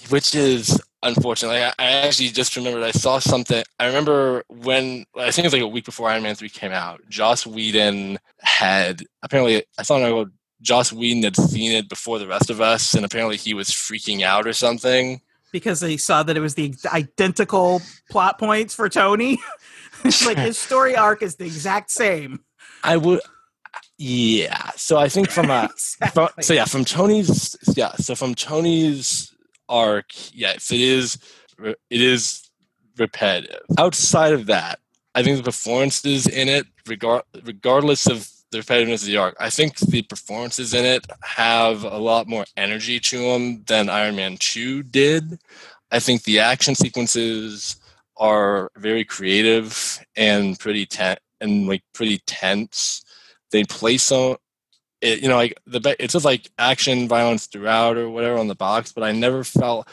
Which 0.09 0.35
is 0.35 0.81
unfortunately. 1.03 1.63
I, 1.63 1.73
I 1.79 1.91
actually 2.07 2.29
just 2.29 2.57
remembered 2.57 2.83
I 2.83 2.91
saw 2.91 3.19
something. 3.19 3.63
I 3.79 3.87
remember 3.87 4.45
when 4.49 5.05
I 5.17 5.31
think 5.31 5.45
it 5.45 5.47
was 5.47 5.53
like 5.53 5.63
a 5.63 5.69
week 5.69 5.85
before 5.85 6.09
Iron 6.09 6.23
Man 6.23 6.35
three 6.35 6.49
came 6.49 6.73
out. 6.73 7.01
Joss 7.09 7.47
Whedon 7.47 8.19
had 8.39 9.03
apparently 9.23 9.65
I 9.79 9.83
saw 9.83 9.97
an 9.97 10.03
article. 10.03 10.27
Joss 10.63 10.93
Whedon 10.93 11.23
had 11.23 11.37
seen 11.37 11.73
it 11.73 11.89
before 11.89 12.19
the 12.19 12.27
rest 12.27 12.51
of 12.51 12.61
us, 12.61 12.95
and 12.95 13.05
apparently 13.05 13.37
he 13.37 13.55
was 13.55 13.69
freaking 13.69 14.23
out 14.23 14.47
or 14.47 14.53
something 14.53 15.21
because 15.53 15.81
he 15.81 15.97
saw 15.97 16.23
that 16.23 16.37
it 16.37 16.41
was 16.41 16.55
the 16.55 16.75
identical 16.87 17.83
plot 18.11 18.39
points 18.39 18.75
for 18.75 18.89
Tony. 18.89 19.39
like 20.25 20.39
his 20.39 20.59
story 20.59 20.97
arc 20.97 21.23
is 21.23 21.37
the 21.37 21.47
exact 21.47 21.91
same. 21.91 22.41
I 22.85 22.97
would 22.97 23.21
yeah. 23.99 24.71
So 24.77 24.99
I 24.99 25.09
think 25.09 25.31
from 25.31 25.51
a 25.51 25.65
exactly. 25.71 26.11
from, 26.11 26.43
so 26.43 26.55
yeah, 26.55 26.65
from 26.65 26.85
Tony's 26.85 27.57
yeah, 27.77 27.93
so 27.97 28.15
from 28.15 28.35
Tony's 28.35 29.30
arc, 29.71 30.13
yes, 30.35 30.71
it 30.71 30.81
is 30.81 31.19
it 31.63 31.77
is 31.91 32.51
repetitive. 32.99 33.63
Outside 33.79 34.33
of 34.33 34.47
that, 34.47 34.81
I 35.15 35.23
think 35.23 35.39
the 35.39 35.43
performances 35.43 36.27
in 36.27 36.49
it, 36.49 36.67
regard 36.87 37.23
regardless 37.45 38.07
of 38.07 38.29
the 38.51 38.59
repetitiveness 38.59 39.03
of 39.03 39.07
the 39.07 39.17
arc, 39.17 39.37
I 39.39 39.49
think 39.49 39.79
the 39.79 40.03
performances 40.03 40.75
in 40.75 40.85
it 40.85 41.07
have 41.23 41.85
a 41.85 41.99
lot 41.99 42.29
more 42.29 42.45
energy 42.57 42.99
to 43.01 43.19
them 43.19 43.63
than 43.65 43.89
Iron 43.89 44.17
Man 44.17 44.37
2 44.39 44.83
did. 44.83 45.39
I 45.93 46.01
think 46.01 46.25
the 46.25 46.41
action 46.41 46.75
sequences 46.75 47.77
are 48.17 48.71
very 48.77 49.05
creative 49.05 50.05
and 50.17 50.59
pretty 50.59 50.87
tense 50.87 51.21
and 51.41 51.67
like 51.67 51.83
pretty 51.95 52.19
tense 52.27 53.03
they 53.51 53.65
play 53.65 53.97
so 53.97 54.39
it, 55.01 55.21
you 55.21 55.29
know 55.29 55.37
like 55.37 55.59
the 55.67 55.97
it 55.99 56.11
says 56.11 56.25
like 56.25 56.51
action 56.59 57.09
violence 57.09 57.47
throughout 57.47 57.97
or 57.97 58.09
whatever 58.11 58.39
on 58.39 58.49
the 58.49 58.55
box 58.55 58.93
but 58.93 59.05
i 59.05 59.13
never 59.13 59.45
felt 59.45 59.89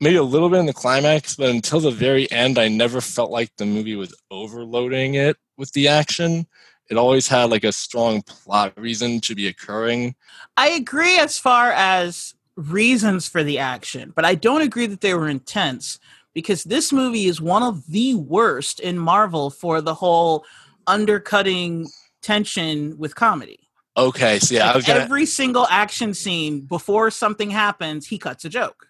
maybe 0.00 0.16
a 0.16 0.22
little 0.22 0.48
bit 0.48 0.58
in 0.58 0.66
the 0.66 0.72
climax 0.72 1.36
but 1.36 1.50
until 1.50 1.80
the 1.80 1.90
very 1.90 2.30
end 2.30 2.58
i 2.58 2.68
never 2.68 3.00
felt 3.00 3.30
like 3.30 3.50
the 3.56 3.66
movie 3.66 3.96
was 3.96 4.14
overloading 4.30 5.14
it 5.14 5.36
with 5.56 5.72
the 5.72 5.88
action 5.88 6.46
it 6.90 6.96
always 6.96 7.28
had 7.28 7.50
like 7.50 7.64
a 7.64 7.72
strong 7.72 8.22
plot 8.22 8.72
reason 8.76 9.20
to 9.20 9.34
be 9.34 9.46
occurring 9.46 10.14
i 10.56 10.68
agree 10.68 11.18
as 11.18 11.38
far 11.38 11.72
as 11.72 12.34
reasons 12.56 13.28
for 13.28 13.42
the 13.42 13.58
action 13.58 14.12
but 14.14 14.24
i 14.24 14.34
don't 14.34 14.62
agree 14.62 14.86
that 14.86 15.00
they 15.00 15.14
were 15.14 15.28
intense 15.28 15.98
because 16.34 16.64
this 16.64 16.92
movie 16.92 17.26
is 17.26 17.40
one 17.40 17.62
of 17.62 17.86
the 17.88 18.14
worst 18.14 18.80
in 18.80 18.98
marvel 18.98 19.50
for 19.50 19.80
the 19.80 19.94
whole 19.94 20.44
undercutting 20.86 21.86
tension 22.22 22.96
with 22.98 23.14
comedy. 23.14 23.58
Okay, 23.96 24.38
so 24.38 24.54
yeah, 24.54 24.72
like 24.72 24.86
gonna... 24.86 25.00
every 25.00 25.26
single 25.26 25.66
action 25.68 26.14
scene 26.14 26.60
before 26.60 27.10
something 27.10 27.50
happens, 27.50 28.06
he 28.06 28.18
cuts 28.18 28.44
a 28.44 28.48
joke. 28.48 28.86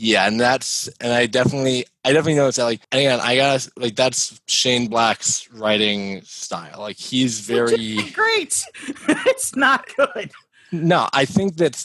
Yeah, 0.00 0.26
and 0.26 0.40
that's 0.40 0.88
and 1.00 1.12
I 1.12 1.26
definitely 1.26 1.84
I 2.04 2.12
definitely 2.12 2.36
noticed 2.36 2.58
that 2.58 2.64
like 2.64 2.80
again 2.92 3.18
I 3.20 3.36
got 3.36 3.68
like 3.76 3.96
that's 3.96 4.40
Shane 4.46 4.86
Black's 4.86 5.50
writing 5.52 6.22
style. 6.22 6.78
Like 6.78 6.96
he's 6.96 7.40
very 7.46 7.96
great. 8.12 8.64
it's 9.08 9.56
not 9.56 9.86
good. 9.96 10.30
No, 10.70 11.08
I 11.12 11.24
think 11.24 11.56
that 11.56 11.84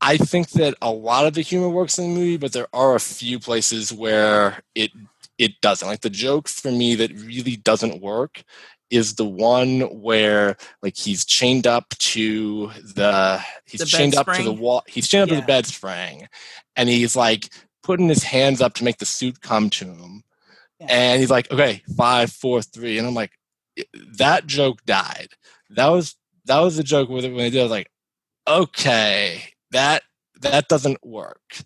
I 0.00 0.16
think 0.16 0.50
that 0.50 0.74
a 0.82 0.90
lot 0.90 1.26
of 1.26 1.34
the 1.34 1.42
humor 1.42 1.68
works 1.68 1.96
in 1.96 2.08
the 2.08 2.20
movie, 2.20 2.36
but 2.36 2.52
there 2.52 2.66
are 2.74 2.96
a 2.96 3.00
few 3.00 3.38
places 3.38 3.92
where 3.92 4.60
it 4.74 4.90
it 5.38 5.60
doesn't. 5.60 5.86
Like 5.86 6.00
the 6.00 6.10
joke 6.10 6.48
for 6.48 6.72
me 6.72 6.96
that 6.96 7.12
really 7.12 7.56
doesn't 7.56 8.02
work 8.02 8.42
is 8.94 9.16
the 9.16 9.24
one 9.24 9.80
where 9.80 10.56
like 10.80 10.96
he's 10.96 11.24
chained 11.24 11.66
up 11.66 11.88
to 11.98 12.68
the 12.94 13.42
he's 13.66 13.80
the 13.80 13.86
chained 13.86 14.14
up 14.14 14.24
spring? 14.24 14.38
to 14.38 14.44
the 14.44 14.52
wall 14.52 14.82
he's 14.86 15.08
chained 15.08 15.24
up 15.24 15.28
yeah. 15.28 15.34
to 15.34 15.40
the 15.40 15.46
bed 15.46 15.66
spring 15.66 16.28
and 16.76 16.88
he's 16.88 17.16
like 17.16 17.48
putting 17.82 18.08
his 18.08 18.22
hands 18.22 18.60
up 18.60 18.74
to 18.74 18.84
make 18.84 18.98
the 18.98 19.04
suit 19.04 19.40
come 19.40 19.68
to 19.68 19.84
him 19.84 20.22
yeah. 20.78 20.86
and 20.88 21.20
he's 21.20 21.30
like 21.30 21.50
okay 21.50 21.82
five 21.96 22.30
four 22.30 22.62
three 22.62 22.96
and 22.96 23.06
i'm 23.06 23.14
like 23.14 23.32
that 24.16 24.46
joke 24.46 24.84
died 24.86 25.30
that 25.70 25.88
was 25.88 26.14
that 26.44 26.60
was 26.60 26.76
the 26.76 26.84
joke 26.84 27.08
with 27.08 27.24
it 27.24 27.30
when 27.30 27.38
they 27.38 27.50
did 27.50 27.60
i 27.60 27.64
was 27.64 27.70
like 27.72 27.90
okay 28.46 29.42
that 29.72 30.04
that 30.40 30.68
doesn't 30.68 31.04
work 31.04 31.64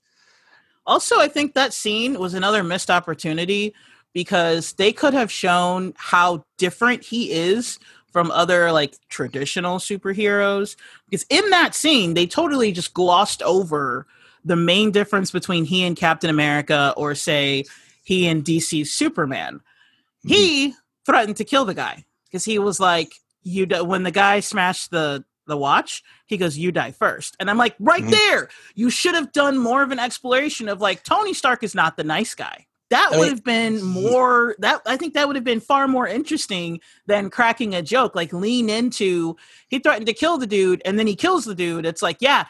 also 0.87 1.19
i 1.19 1.29
think 1.29 1.53
that 1.53 1.75
scene 1.75 2.19
was 2.19 2.33
another 2.33 2.65
missed 2.65 2.91
opportunity 2.91 3.75
because 4.13 4.73
they 4.75 4.93
could 4.93 5.15
have 5.15 5.31
shown 5.31 5.93
how 5.97 6.45
different 6.57 7.05
he 7.05 7.31
is 7.33 7.79
from 8.13 8.31
other 8.31 8.73
like 8.73 8.97
traditional 9.09 9.79
superheroes 9.79 10.77
because 11.09 11.27
in 11.29 11.49
that 11.51 11.75
scene 11.75 12.15
they 12.15 12.27
totally 12.27 12.73
just 12.73 12.95
glossed 12.95 13.43
over 13.43 14.07
the 14.45 14.57
main 14.57 14.91
difference 14.91 15.31
between 15.31 15.65
he 15.65 15.85
and 15.85 15.97
Captain 15.97 16.31
America 16.31 16.95
or 16.97 17.15
say 17.15 17.65
he 18.03 18.27
and 18.27 18.45
DC's 18.45 18.91
Superman. 18.91 19.57
Mm-hmm. 19.57 20.29
He 20.29 20.75
threatened 21.05 21.37
to 21.37 21.45
kill 21.45 21.65
the 21.65 21.75
guy 21.75 22.05
because 22.27 22.45
he 22.45 22.59
was 22.59 22.81
like 22.81 23.13
you 23.43 23.67
do- 23.67 23.85
when 23.85 24.03
the 24.03 24.11
guy 24.11 24.41
smashed 24.41 24.91
the 24.91 25.25
the 25.47 25.57
watch 25.57 26.03
he 26.27 26.37
goes 26.37 26.59
you 26.59 26.71
die 26.71 26.91
first 26.91 27.35
and 27.41 27.49
i'm 27.49 27.57
like 27.57 27.75
right 27.81 28.03
mm-hmm. 28.03 28.11
there 28.11 28.51
you 28.75 28.91
should 28.91 29.15
have 29.15 29.33
done 29.33 29.57
more 29.57 29.83
of 29.83 29.91
an 29.91 29.99
exploration 29.99 30.69
of 30.69 30.83
like 30.83 31.03
tony 31.03 31.33
stark 31.33 31.63
is 31.63 31.75
not 31.75 31.97
the 31.97 32.05
nice 32.05 32.35
guy 32.35 32.67
that 32.91 33.11
would 33.13 33.29
have 33.29 33.45
been 33.45 33.83
more 33.83 34.57
that 34.61 34.81
I 34.87 34.97
think 34.97 35.15
that 35.15 35.27
would 35.27 35.37
have 35.37 35.45
been 35.45 35.61
far 35.61 35.87
more 35.87 36.07
interesting 36.07 36.81
than 37.07 37.31
cracking 37.31 37.75
a 37.75 37.83
joke. 37.83 38.15
Like 38.15 38.33
lean 38.33 38.71
into 38.71 39.37
he 39.69 39.79
threatened 39.79 40.07
to 40.07 40.15
kill 40.15 40.39
the 40.39 40.47
dude 40.47 40.81
and 40.85 40.99
then 40.99 41.07
he 41.07 41.15
kills 41.15 41.45
the 41.45 41.55
dude. 41.55 41.85
It's 41.85 42.03
like, 42.03 42.19
yeah, 42.21 42.45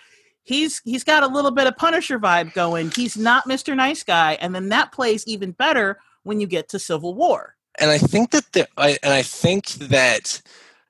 he's 0.45 0.81
he's 0.85 1.05
got 1.05 1.23
a 1.23 1.29
little 1.29 1.51
bit 1.51 1.67
of 1.67 1.77
Punisher 1.77 2.19
vibe 2.19 2.55
going. 2.55 2.91
He's 2.91 3.17
not 3.17 3.45
Mr. 3.49 3.77
Nice 3.77 4.03
Guy, 4.03 4.39
and 4.41 4.55
then 4.55 4.69
that 4.71 4.93
plays 4.93 5.27
even 5.27 5.53
better 5.53 5.99
when 6.23 6.41
you 6.41 6.47
get 6.47 6.69
to 6.71 6.79
Civil 6.79 7.15
War. 7.15 7.57
And 7.79 7.91
I 7.91 7.99
think 7.99 8.31
that 8.31 8.53
the 8.53 8.69
I, 8.77 8.99
and 9.03 9.13
I 9.13 9.23
think 9.23 9.67
that 9.75 10.41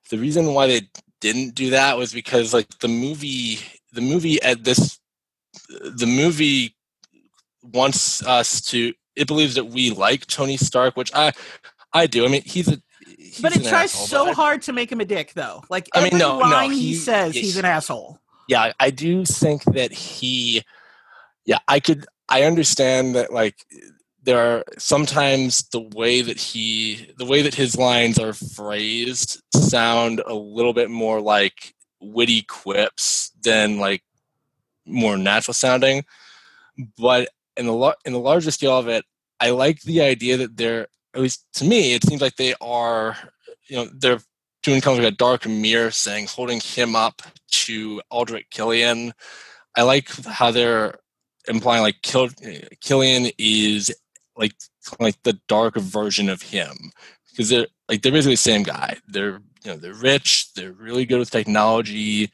the 0.09 0.17
reason 0.17 0.53
why 0.53 0.67
they 0.67 0.81
didn't 1.21 1.55
do 1.55 1.71
that 1.71 1.97
was 1.97 2.13
because 2.13 2.53
like 2.53 2.67
the 2.79 2.87
movie 2.87 3.59
the 3.93 4.01
movie 4.01 4.41
at 4.41 4.63
this 4.63 4.99
the 5.69 6.07
movie 6.07 6.75
wants 7.61 8.25
us 8.25 8.61
to 8.61 8.93
it 9.19 9.27
believes 9.27 9.55
that 9.55 9.65
we 9.65 9.91
like 9.91 10.25
Tony 10.27 10.57
Stark, 10.57 10.95
which 10.95 11.11
I 11.13 11.33
I 11.93 12.07
do. 12.07 12.25
I 12.25 12.29
mean, 12.29 12.43
he's 12.43 12.67
a 12.67 12.81
he's 13.05 13.41
but 13.41 13.55
it 13.55 13.63
tries 13.65 13.93
asshole, 13.93 14.07
so 14.07 14.33
hard 14.33 14.61
to 14.63 14.73
make 14.73 14.91
him 14.91 15.01
a 15.01 15.05
dick, 15.05 15.33
though. 15.33 15.63
Like 15.69 15.89
I 15.93 16.09
mean, 16.09 16.17
no, 16.17 16.37
line 16.37 16.69
no, 16.69 16.75
he, 16.75 16.89
he 16.89 16.95
says, 16.95 17.35
he's 17.35 17.57
an 17.57 17.65
asshole. 17.65 18.19
Yeah, 18.47 18.71
I 18.79 18.89
do 18.89 19.25
think 19.25 19.63
that 19.65 19.91
he. 19.91 20.63
Yeah, 21.45 21.59
I 21.67 21.79
could. 21.79 22.05
I 22.29 22.43
understand 22.43 23.15
that. 23.15 23.33
Like, 23.33 23.65
there 24.23 24.39
are 24.39 24.63
sometimes 24.77 25.63
the 25.69 25.81
way 25.95 26.21
that 26.21 26.37
he, 26.37 27.11
the 27.17 27.25
way 27.25 27.41
that 27.41 27.55
his 27.55 27.77
lines 27.77 28.19
are 28.19 28.33
phrased, 28.33 29.41
sound 29.55 30.21
a 30.25 30.33
little 30.33 30.73
bit 30.73 30.89
more 30.89 31.21
like 31.21 31.75
witty 31.99 32.43
quips 32.43 33.31
than 33.43 33.79
like 33.79 34.03
more 34.85 35.17
natural 35.17 35.53
sounding. 35.53 36.05
But 36.97 37.29
in 37.59 37.67
the 37.67 37.97
in 38.05 38.13
the 38.13 38.19
larger 38.19 38.51
scale 38.51 38.77
of 38.77 38.87
it, 38.87 39.05
I 39.39 39.51
like 39.51 39.81
the 39.81 40.01
idea 40.01 40.37
that 40.37 40.57
they're 40.57 40.87
at 41.13 41.21
least 41.21 41.45
to 41.55 41.65
me, 41.65 41.93
it 41.93 42.03
seems 42.03 42.21
like 42.21 42.37
they 42.37 42.55
are, 42.61 43.17
you 43.67 43.75
know, 43.75 43.89
they're 43.93 44.21
doing 44.63 44.81
kind 44.81 44.97
of 44.97 45.03
like 45.03 45.13
a 45.13 45.17
dark 45.17 45.47
mirror 45.47 45.91
thing, 45.91 46.27
holding 46.27 46.59
him 46.61 46.95
up 46.95 47.21
to 47.49 48.01
Aldrich 48.09 48.47
Killian. 48.51 49.13
I 49.75 49.83
like 49.83 50.09
how 50.25 50.51
they're 50.51 50.95
implying 51.47 51.81
like 51.81 52.01
Kill, 52.01 52.29
Killian 52.81 53.31
is 53.37 53.93
like 54.37 54.53
like 54.99 55.21
the 55.23 55.39
dark 55.47 55.75
version 55.75 56.29
of 56.29 56.41
him 56.41 56.91
because 57.29 57.49
they're 57.49 57.67
like 57.89 58.01
they're 58.01 58.11
basically 58.11 58.33
the 58.33 58.37
same 58.37 58.63
guy. 58.63 58.97
They're 59.07 59.41
you 59.63 59.71
know 59.71 59.77
they're 59.77 59.93
rich, 59.93 60.53
they're 60.53 60.71
really 60.71 61.05
good 61.05 61.19
with 61.19 61.31
technology, 61.31 62.31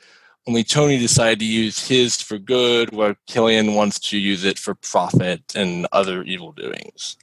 only 0.48 0.64
Tony 0.64 0.98
decided 1.00 1.40
to 1.40 1.46
use 1.46 1.88
his 1.88 2.22
for 2.22 2.38
good, 2.38 2.92
while 2.92 3.16
Killian 3.26 3.74
wants 3.74 4.00
to 4.10 4.18
use 4.18 4.44
it 4.44 4.60
for 4.60 4.76
profit 4.76 5.56
and 5.56 5.88
other 5.92 6.24
evil 6.24 6.52
doings. 6.52 7.18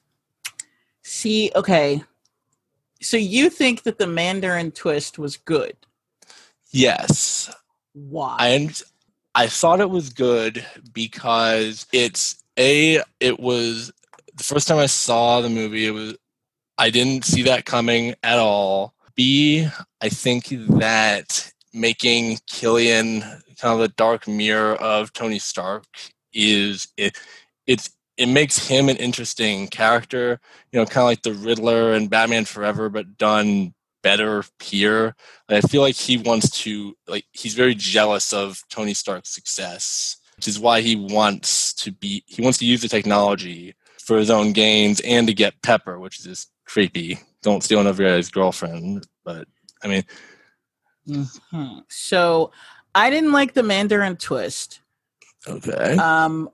See, 1.03 1.51
okay. 1.55 2.03
So 3.01 3.17
you 3.17 3.51
think 3.51 3.83
that 3.83 3.99
the 3.99 4.07
Mandarin 4.07 4.73
twist 4.73 5.19
was 5.19 5.37
good? 5.37 5.77
Yes. 6.71 7.55
Why? 7.93 8.37
I 8.39 8.71
I 9.35 9.47
thought 9.47 9.81
it 9.81 9.91
was 9.91 10.11
good 10.11 10.65
because 10.93 11.87
it's 11.93 12.43
a 12.59 13.03
it 13.21 13.41
was 13.41 13.93
the 14.35 14.45
first 14.45 14.69
time 14.69 14.79
I 14.79 14.87
saw 14.87 15.41
the 15.41 15.49
movie. 15.49 15.87
It 15.87 15.93
was 15.93 16.17
I 16.79 16.91
didn't 16.91 17.25
see 17.25 17.43
that 17.43 17.67
coming 17.67 18.15
at 18.23 18.39
all. 18.39 18.95
B 19.15 19.69
I 20.01 20.09
think 20.09 20.49
that 20.49 21.53
making 21.73 22.39
Killian 22.47 23.21
kind 23.21 23.75
of 23.75 23.79
the 23.79 23.89
dark 23.97 24.27
mirror 24.29 24.75
of 24.75 25.13
Tony 25.13 25.39
Stark 25.39 25.85
is 26.33 26.89
it 26.97 27.19
it's 27.67 27.91
it 28.17 28.27
makes 28.27 28.69
him 28.69 28.89
an 28.89 28.97
interesting 28.97 29.69
character, 29.69 30.39
you 30.71 30.79
know, 30.79 30.85
kind 30.85 31.03
of 31.03 31.07
like 31.07 31.23
the 31.23 31.33
Riddler 31.33 31.93
and 31.93 32.11
Batman 32.11 32.45
Forever, 32.45 32.89
but 32.89 33.17
done 33.17 33.75
better 34.03 34.45
here. 34.61 35.15
I 35.49 35.61
feel 35.61 35.81
like 35.81 35.95
he 35.95 36.17
wants 36.17 36.51
to 36.63 36.95
like 37.07 37.25
he's 37.33 37.55
very 37.55 37.75
jealous 37.75 38.33
of 38.33 38.63
Tony 38.71 38.95
Stark's 38.95 39.35
success. 39.35 40.19
which 40.37 40.49
is 40.49 40.59
why 40.59 40.81
he 40.81 40.97
wants 40.97 41.73
to 41.75 41.93
be 41.93 42.25
he 42.27 42.43
wants 42.43 42.59
to 42.59 42.67
use 42.67 42.83
the 42.83 42.89
technology 42.89 43.75
for 43.99 44.19
his 44.19 44.31
own 44.31 44.53
gains 44.53 45.01
and 45.01 45.27
to 45.29 45.35
get 45.35 45.63
Pepper, 45.63 45.99
which 45.99 46.19
is 46.19 46.25
just 46.25 46.51
creepy. 46.67 47.19
Don't 47.43 47.63
steal 47.63 47.81
another 47.81 48.05
guy's 48.05 48.31
girlfriend, 48.31 49.07
but 49.25 49.47
I 49.83 49.89
mean, 49.89 50.05
hmm 51.07 51.79
So 51.89 52.53
I 52.95 53.11
didn't 53.11 53.33
like 53.33 53.55
the 53.55 53.63
Mandarin 53.63 54.17
twist. 54.17 54.81
okay, 55.49 55.97
Um, 55.99 56.51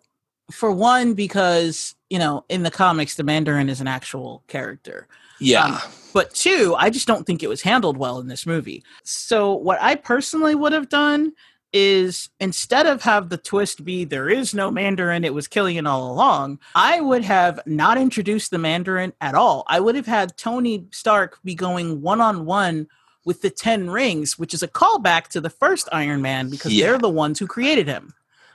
for 0.50 0.72
one, 0.72 1.14
because 1.14 1.94
you 2.10 2.18
know 2.18 2.44
in 2.48 2.62
the 2.62 2.70
comics 2.70 3.14
the 3.16 3.24
Mandarin 3.24 3.68
is 3.68 3.80
an 3.80 3.88
actual 3.88 4.42
character. 4.48 5.08
yeah, 5.40 5.64
um, 5.64 5.78
But 6.14 6.32
two, 6.34 6.74
I 6.78 6.90
just 6.90 7.06
don't 7.06 7.26
think 7.26 7.42
it 7.42 7.48
was 7.48 7.62
handled 7.62 7.96
well 7.96 8.18
in 8.18 8.28
this 8.28 8.46
movie. 8.46 8.82
So 9.04 9.54
what 9.54 9.80
I 9.80 9.94
personally 9.94 10.54
would 10.54 10.72
have 10.72 10.88
done 10.88 11.32
is 11.72 12.30
instead 12.40 12.86
of 12.86 13.02
have 13.02 13.28
the 13.28 13.36
twist 13.36 13.84
be 13.84 14.04
there 14.04 14.30
is 14.30 14.54
no 14.54 14.70
Mandarin, 14.70 15.24
it 15.24 15.34
was 15.34 15.46
Killian 15.46 15.86
all 15.86 16.10
along, 16.10 16.58
I 16.74 17.00
would 17.02 17.22
have 17.24 17.60
not 17.66 17.98
introduced 17.98 18.50
the 18.50 18.58
Mandarin 18.58 19.12
at 19.20 19.34
all. 19.34 19.64
I 19.66 19.78
would 19.80 19.94
have 19.94 20.06
had 20.06 20.36
Tony 20.38 20.86
Stark 20.92 21.38
be 21.44 21.54
going 21.54 22.00
one 22.00 22.22
on 22.22 22.46
one 22.46 22.88
with 23.28 23.42
the 23.42 23.50
Ten 23.50 23.90
Rings, 23.90 24.38
which 24.38 24.54
is 24.54 24.62
a 24.62 24.68
callback 24.68 25.28
to 25.28 25.40
the 25.42 25.50
first 25.50 25.86
Iron 25.92 26.22
Man 26.22 26.48
because 26.48 26.72
Yeah. 26.72 26.86
they're 26.86 26.98
the 26.98 27.10
ones 27.10 27.38
who 27.38 27.46
created 27.46 27.86
him. 27.86 28.14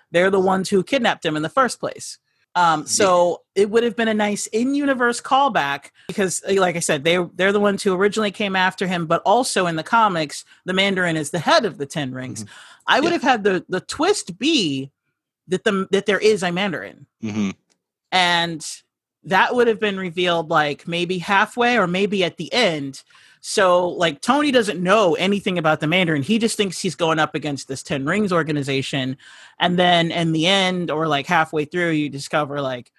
They're 0.10 0.32
the 0.32 0.40
ones 0.40 0.68
who 0.68 0.82
kidnapped 0.82 1.24
him 1.24 1.36
in 1.38 1.44
the 1.44 1.48
first 1.60 1.80
place. 1.80 2.18
Um, 2.56 2.88
so 2.88 3.42
it 3.54 3.70
would 3.70 3.84
have 3.84 3.96
been 3.96 4.08
a 4.08 4.16
nice 4.16 4.48
in-universe 4.48 5.22
callback 5.22 5.92
because, 6.08 6.42
uh, 6.50 6.60
like 6.60 6.76
I 6.76 6.80
said, 6.80 7.04
they 7.04 7.18
they're 7.36 7.52
the 7.52 7.60
ones 7.60 7.84
who 7.84 7.94
originally 7.94 8.32
came 8.32 8.56
after 8.56 8.88
him, 8.88 9.06
but 9.06 9.22
also 9.26 9.68
in 9.68 9.76
the 9.76 9.84
comics, 9.84 10.44
the 10.66 10.74
Mandarin 10.74 11.18
is 11.18 11.30
the 11.30 11.40
head 11.40 11.66
of 11.66 11.78
the 11.78 11.86
Ten 11.86 12.12
Rings. 12.12 12.44
I 12.88 13.00
would 13.00 13.10
Yeah. 13.12 13.14
have 13.14 13.22
had 13.22 13.44
the 13.44 13.64
the 13.70 13.82
twist 13.82 14.40
be 14.40 14.92
that 15.50 15.64
the 15.66 15.88
that 15.92 16.08
there 16.08 16.20
is 16.20 16.42
a 16.42 16.52
Mandarin, 16.52 17.06
hmm 17.22 17.52
and 18.12 18.66
that 19.24 19.54
would 19.56 19.68
have 19.68 19.80
been 19.80 19.98
revealed 19.98 20.50
like 20.50 20.88
maybe 20.88 21.20
halfway 21.20 21.78
or 21.78 21.86
maybe 21.88 22.24
at 22.24 22.38
the 22.38 22.52
end. 22.54 23.04
So 23.46 23.90
like 23.90 24.22
Tony 24.22 24.52
doesn't 24.52 24.82
know 24.82 25.16
anything 25.16 25.58
about 25.58 25.82
the 25.82 25.88
Mandarin. 25.88 26.24
He 26.24 26.40
just 26.40 26.56
thinks 26.56 26.80
he's 26.80 26.96
going 26.96 27.20
up 27.20 27.36
against 27.36 27.68
this 27.68 27.84
Ten 27.84 28.06
Rings 28.06 28.32
organization. 28.32 29.18
And 29.60 29.78
then 29.78 30.12
in 30.12 30.32
the 30.32 30.48
end 30.48 30.90
or 30.90 31.10
like 31.10 31.28
halfway 31.28 31.66
through 31.66 31.90
you 31.90 32.08
discover 32.08 32.62
like, 32.62 32.90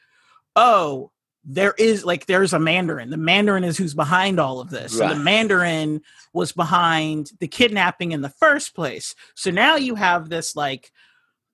oh, 0.55 1.11
there 1.45 1.73
is 1.79 2.05
like 2.05 2.27
there's 2.27 2.53
a 2.53 2.59
Mandarin. 2.59 3.09
The 3.09 3.17
Mandarin 3.17 3.65
is 3.65 3.79
who's 3.79 3.95
behind 3.95 4.39
all 4.39 4.61
of 4.61 4.69
this. 4.69 4.93
So 4.93 5.09
the 5.09 5.15
Mandarin 5.17 6.03
was 6.35 6.53
behind 6.53 7.31
the 7.41 7.49
kidnapping 7.49 8.13
in 8.13 8.21
the 8.21 8.29
first 8.29 8.75
place. 8.75 9.15
So 9.35 9.51
now 9.51 9.77
you 9.77 9.95
have 9.95 10.29
this 10.29 10.55
like 10.55 10.93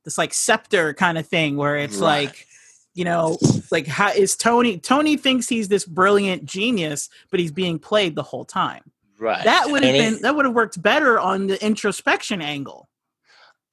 this 0.05 0.19
like 0.19 0.35
scepter 0.35 0.95
kind 0.95 1.17
of 1.17 1.29
thing 1.29 1.57
where 1.57 1.77
it's 1.77 1.99
Right. 1.99 2.25
like 2.25 2.47
you 2.95 3.05
know 3.05 3.39
like 3.71 3.87
how 3.87 4.11
is 4.11 4.37
tony 4.37 4.79
tony 4.79 5.17
thinks 5.17 5.49
he's 5.49 5.69
this 5.69 5.85
brilliant 5.85 6.45
genius 6.45 7.09
but 7.31 7.41
he's 7.41 7.53
being 7.53 7.79
played 7.79 8.15
the 8.15 8.23
whole 8.23 8.45
time 8.45 8.83
right. 9.19 9.45
that 9.45 9.71
would 9.71 9.83
have 9.83 9.95
been 9.95 10.21
that 10.23 10.35
would 10.35 10.45
have 10.45 10.55
worked 10.55 10.83
better 10.83 11.19
on 11.19 11.47
the 11.47 11.65
introspection 11.65 12.43
angle 12.43 12.89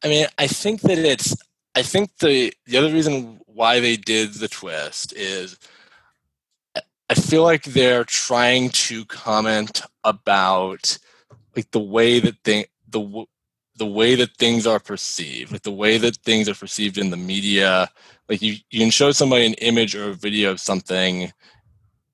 I 0.03 0.07
mean, 0.09 0.27
I 0.37 0.47
think 0.47 0.81
that 0.81 0.97
it's. 0.97 1.35
I 1.75 1.81
think 1.83 2.17
the 2.17 2.53
the 2.65 2.77
other 2.77 2.91
reason 2.91 3.39
why 3.45 3.79
they 3.79 3.97
did 3.97 4.33
the 4.33 4.47
twist 4.47 5.13
is, 5.13 5.57
I- 7.09 7.13
feel 7.15 7.43
like 7.43 7.63
they're 7.63 8.03
trying 8.03 8.69
to 8.69 9.05
comment 9.05 9.81
about 10.03 10.97
like 11.55 11.71
the 11.71 11.79
way 11.79 12.19
that 12.19 12.43
they 12.43 12.67
the 12.87 13.25
the 13.77 13.85
way 13.85 14.15
that 14.15 14.35
things 14.37 14.67
are 14.67 14.79
perceived, 14.79 15.51
like 15.51 15.63
the 15.63 15.71
way 15.71 15.97
that 15.97 16.17
things 16.17 16.49
are 16.49 16.55
perceived 16.55 16.97
in 16.97 17.09
the 17.09 17.17
media. 17.17 17.89
Like 18.27 18.41
you, 18.41 18.55
you 18.69 18.79
can 18.79 18.89
show 18.89 19.11
somebody 19.11 19.45
an 19.45 19.53
image 19.55 19.95
or 19.95 20.09
a 20.09 20.13
video 20.13 20.51
of 20.51 20.59
something, 20.59 21.31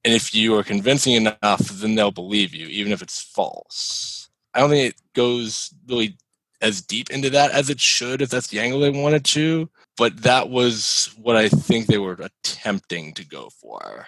and 0.05 0.13
if 0.13 0.35
you 0.35 0.55
are 0.57 0.63
convincing 0.63 1.13
enough, 1.13 1.59
then 1.59 1.95
they'll 1.95 2.11
believe 2.11 2.53
you, 2.53 2.67
even 2.67 2.91
if 2.91 3.01
it's 3.01 3.21
false. 3.21 4.29
I 4.53 4.59
don't 4.59 4.69
think 4.69 4.93
it 4.93 5.01
goes 5.13 5.73
really 5.87 6.17
as 6.63 6.81
deep 6.81 7.11
into 7.11 7.29
that 7.29 7.51
as 7.51 7.69
it 7.69 7.79
should 7.79 8.21
if 8.21 8.29
that's 8.29 8.47
the 8.47 8.59
angle 8.59 8.79
they 8.79 8.89
wanted 8.89 9.25
to 9.25 9.69
but 9.97 10.23
that 10.23 10.49
was 10.49 11.13
what 11.21 11.35
i 11.35 11.49
think 11.49 11.85
they 11.85 11.97
were 11.97 12.17
attempting 12.19 13.13
to 13.13 13.25
go 13.25 13.49
for 13.49 14.07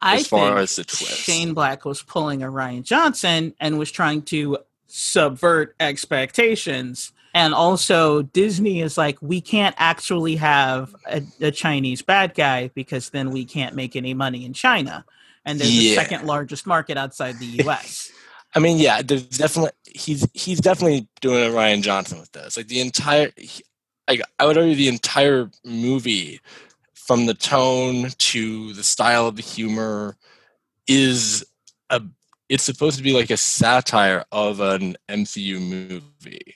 i 0.00 0.16
as 0.16 0.28
far 0.28 0.50
think 0.50 0.60
as 0.60 0.76
the 0.76 0.84
twist 0.84 1.18
shane 1.18 1.52
black 1.52 1.84
was 1.84 2.00
pulling 2.02 2.42
a 2.42 2.46
rian 2.46 2.84
johnson 2.84 3.52
and 3.60 3.78
was 3.78 3.90
trying 3.90 4.22
to 4.22 4.56
subvert 4.88 5.74
expectations. 5.78 7.12
And 7.34 7.54
also 7.54 8.22
disney 8.22 8.80
is 8.80 8.98
like 8.98 9.18
we 9.20 9.40
can't 9.40 9.76
actually 9.78 10.36
have 10.36 10.94
a, 11.06 11.22
a 11.40 11.50
chinese 11.50 12.02
bad 12.02 12.34
guy 12.34 12.68
because 12.74 13.10
then 13.10 13.30
we 13.30 13.44
can't 13.44 13.76
make 13.76 13.94
any 13.94 14.14
money 14.14 14.44
in 14.44 14.52
china. 14.52 15.04
And 15.44 15.58
they're 15.58 15.66
the 15.66 15.94
second 15.94 16.26
largest 16.26 16.66
market 16.66 16.96
outside 16.98 17.38
the 17.38 17.62
us 17.68 18.10
i 18.54 18.58
mean 18.58 18.78
yeah 18.78 19.02
there's 19.02 19.24
definitely 19.24 19.70
he's 19.84 20.26
he's 20.32 20.60
definitely 20.60 21.06
doing 21.20 21.44
a 21.44 21.54
rian 21.54 21.82
johnson 21.82 22.18
with 22.18 22.32
this. 22.32 22.56
Like 22.56 22.68
the 22.68 22.80
entire 22.80 23.30
he- 23.36 23.64
like 24.08 24.22
i 24.38 24.46
would 24.46 24.56
argue 24.56 24.74
the 24.74 24.88
entire 24.88 25.50
movie 25.64 26.40
from 26.94 27.26
the 27.26 27.34
tone 27.34 28.08
to 28.18 28.72
the 28.72 28.82
style 28.82 29.26
of 29.26 29.36
the 29.36 29.42
humor 29.42 30.16
is 30.86 31.44
a 31.90 32.02
it's 32.48 32.64
supposed 32.64 32.96
to 32.96 33.02
be 33.02 33.12
like 33.12 33.30
a 33.30 33.36
satire 33.36 34.24
of 34.32 34.60
an 34.60 34.96
mcu 35.08 35.60
movie 35.60 36.54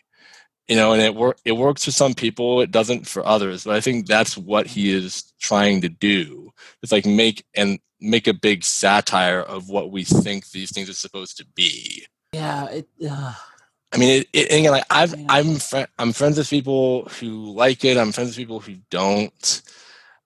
you 0.68 0.76
know 0.76 0.92
and 0.92 1.02
it 1.02 1.14
wor- 1.14 1.36
it 1.44 1.52
works 1.52 1.84
for 1.84 1.90
some 1.90 2.14
people 2.14 2.60
it 2.60 2.70
doesn't 2.70 3.06
for 3.06 3.26
others 3.26 3.64
but 3.64 3.74
i 3.74 3.80
think 3.80 4.06
that's 4.06 4.36
what 4.36 4.66
he 4.66 4.90
is 4.90 5.32
trying 5.42 5.80
to 5.80 5.88
do. 5.88 6.50
It's 6.82 6.92
like 6.92 7.04
make 7.04 7.44
and 7.54 7.78
make 8.00 8.26
a 8.26 8.34
big 8.34 8.64
satire 8.64 9.40
of 9.40 9.68
what 9.68 9.90
we 9.90 10.04
think 10.04 10.50
these 10.50 10.72
things 10.72 10.88
are 10.88 10.94
supposed 10.94 11.36
to 11.38 11.46
be. 11.54 12.06
Yeah 12.32 12.68
it, 12.70 12.88
uh, 13.08 13.34
i 13.92 13.98
mean 13.98 14.20
it, 14.20 14.28
it 14.32 14.50
and 14.50 14.60
again 14.60 14.72
like 14.72 14.86
I've, 14.88 15.14
I'm, 15.28 15.56
fri 15.56 15.84
i'm 15.98 16.12
friends 16.12 16.38
with 16.38 16.48
people 16.48 17.04
who 17.20 17.52
like 17.52 17.84
it 17.84 17.98
i'm 17.98 18.12
friends 18.12 18.30
with 18.30 18.38
people 18.38 18.60
who 18.60 18.76
don't. 18.90 19.62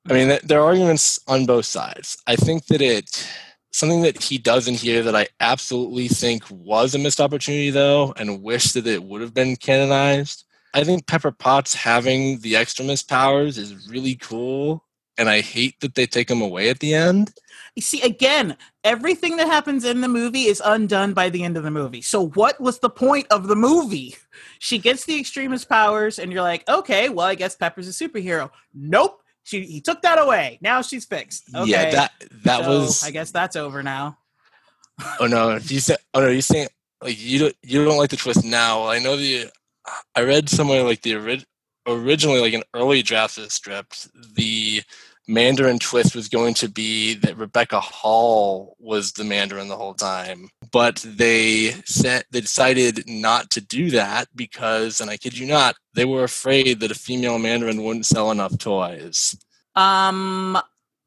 I 0.09 0.13
mean 0.13 0.29
th- 0.29 0.43
there 0.43 0.61
are 0.61 0.67
arguments 0.67 1.19
on 1.27 1.47
both 1.47 1.65
sides. 1.65 2.17
I 2.29 2.37
think 2.37 2.67
that 2.67 2.81
it 2.81 3.29
something 3.77 4.03
that 4.03 4.23
he 4.23 4.39
does 4.39 4.67
in 4.67 4.75
here 4.75 5.03
that 5.03 5.15
i 5.15 5.27
absolutely 5.41 6.09
think 6.09 6.43
was 6.51 6.95
a 6.95 6.99
missed 6.99 7.21
opportunity 7.21 7.71
though 7.71 8.13
and 8.17 8.43
wish 8.43 8.73
that 8.73 8.87
it 8.87 9.03
would 9.03 9.21
have 9.21 9.35
been 9.35 9.57
canonized 9.57 10.45
i 10.75 10.83
think 10.83 11.07
pepper 11.07 11.31
potts 11.31 11.75
having 11.75 12.39
the 12.41 12.57
extremis 12.57 13.03
powers 13.03 13.59
is 13.59 13.89
really 13.89 14.15
cool 14.17 14.83
and 15.19 15.29
i 15.29 15.41
hate 15.41 15.79
that 15.81 15.95
they 15.95 16.07
take 16.07 16.29
them 16.29 16.41
away 16.41 16.69
at 16.71 16.81
the 16.81 16.95
end 16.95 17.33
You 17.75 17.83
see, 17.83 18.01
again, 18.01 18.57
everything 18.85 19.37
that 19.37 19.49
happens 19.49 19.85
in 19.85 20.01
the 20.01 20.09
movie 20.09 20.45
is 20.45 20.63
undone 20.65 21.13
by 21.13 21.29
the 21.29 21.45
end 21.45 21.59
of 21.59 21.63
the 21.63 21.71
movie. 21.71 22.01
So, 22.01 22.29
what 22.29 22.59
was 22.59 22.79
the 22.79 22.89
point 22.89 23.27
of 23.31 23.49
the 23.49 23.57
movie? 23.57 24.17
She 24.59 24.79
gets 24.79 25.05
the 25.05 25.21
extremis 25.21 25.67
powers, 25.67 26.19
and 26.19 26.33
you're 26.33 26.41
like, 26.41 26.67
okay, 26.69 27.11
well, 27.11 27.27
I 27.27 27.35
guess 27.35 27.55
Pepper's 27.55 27.89
a 27.89 27.93
superhero. 27.93 28.51
Nope, 28.73 29.21
she 29.47 29.63
he 29.63 29.81
took 29.81 30.03
that 30.03 30.19
away. 30.21 30.59
Now 30.61 30.83
she's 30.83 31.05
fixed. 31.05 31.45
Okay, 31.55 31.71
yeah 31.71 31.91
that 31.91 32.13
that 32.45 32.65
so 32.65 32.69
was 32.69 33.05
I 33.05 33.11
guess 33.13 33.31
that's 33.31 33.57
over 33.57 33.83
now. 33.83 34.19
Oh 35.21 35.27
no! 35.27 35.55
You 35.57 35.81
say, 35.81 35.97
oh 36.15 36.21
no! 36.21 36.29
You 36.29 36.41
saying 36.41 36.69
like 37.03 37.23
you 37.23 37.39
don't 37.39 37.57
you 37.63 37.85
don't 37.85 37.99
like 37.99 38.11
the 38.11 38.17
twist 38.17 38.45
now? 38.45 38.87
I 38.87 38.99
know 38.99 39.17
the 39.17 39.51
I 40.15 40.23
read 40.23 40.49
somewhere 40.49 40.83
like 40.83 41.03
the 41.03 41.15
ori- 41.15 41.45
originally 41.87 42.41
like 42.41 42.55
an 42.55 42.65
early 42.75 43.03
draft 43.03 43.39
of 43.39 43.45
the 43.45 43.51
script, 43.51 44.09
the 44.35 44.83
Mandarin 45.29 45.79
twist 45.79 46.15
was 46.15 46.29
going 46.29 46.55
to 46.55 46.69
be 46.69 47.15
that 47.15 47.37
Rebecca 47.37 47.81
Hall 47.81 48.77
was 48.79 49.13
the 49.13 49.25
Mandarin 49.25 49.69
the 49.69 49.77
whole 49.77 49.95
time, 49.95 50.49
but 50.73 51.05
they 51.05 51.73
said 51.85 52.25
they 52.31 52.41
decided 52.41 53.09
not 53.09 53.51
to 53.51 53.61
do 53.61 53.91
that 53.91 54.29
because, 54.37 55.01
and 55.01 55.11
I 55.11 55.17
kid 55.17 55.37
you 55.37 55.47
not, 55.47 55.75
they 55.95 56.05
were 56.05 56.25
afraid 56.25 56.81
that 56.81 56.93
a 56.93 56.95
female 56.95 57.39
Mandarin 57.39 57.83
wouldn't 57.83 58.07
sell 58.07 58.31
enough 58.31 58.57
toys. 58.59 59.37
Um, 59.75 60.59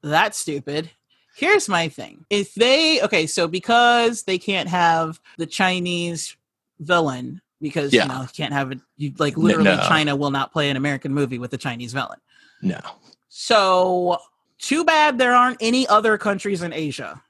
that's 0.03 0.37
stupid. 0.37 0.89
Here's 1.35 1.69
my 1.69 1.87
thing. 1.87 2.25
If 2.29 2.53
they 2.55 3.01
okay, 3.01 3.25
so 3.25 3.47
because 3.47 4.23
they 4.23 4.37
can't 4.37 4.67
have 4.67 5.19
the 5.37 5.45
Chinese 5.45 6.35
villain, 6.79 7.41
because 7.61 7.93
Yeah. 7.93 8.03
you 8.03 8.09
know, 8.09 8.21
you 8.23 8.27
can't 8.35 8.51
have 8.53 8.71
it 8.73 8.79
you 8.97 9.13
like 9.17 9.37
literally 9.37 9.77
no. 9.77 9.87
China 9.87 10.15
will 10.17 10.31
not 10.31 10.51
play 10.51 10.69
an 10.69 10.75
American 10.75 11.13
movie 11.13 11.39
with 11.39 11.53
a 11.53 11.57
Chinese 11.57 11.93
villain. 11.93 12.19
No, 12.61 12.79
So 13.29 14.17
too 14.57 14.83
bad 14.83 15.17
there 15.17 15.33
aren't 15.33 15.57
any 15.61 15.87
other 15.87 16.17
countries 16.17 16.61
in 16.61 16.73
Asia 16.73 17.21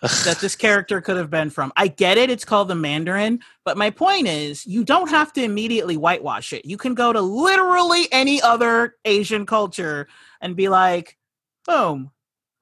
that 0.00 0.38
this 0.40 0.54
character 0.54 1.00
could 1.00 1.16
have 1.16 1.30
been 1.30 1.50
from. 1.50 1.72
I 1.76 1.88
get 1.88 2.18
it, 2.18 2.30
it's 2.30 2.44
called 2.44 2.68
the 2.68 2.74
Mandarin, 2.74 3.40
but 3.64 3.76
my 3.76 3.90
point 3.90 4.28
is 4.28 4.66
you 4.66 4.84
don't 4.84 5.10
have 5.10 5.32
to 5.32 5.42
immediately 5.42 5.96
whitewash 5.96 6.52
it. 6.52 6.64
You 6.64 6.76
can 6.76 6.94
go 6.94 7.12
to 7.12 7.20
literally 7.20 8.06
any 8.12 8.40
other 8.40 8.96
Asian 9.04 9.44
culture 9.44 10.06
and 10.40 10.54
be 10.54 10.68
like, 10.68 11.16
boom, 11.66 12.12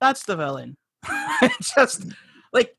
that's 0.00 0.24
the 0.24 0.36
villain. 0.36 0.76
Just 1.76 2.06
like, 2.52 2.76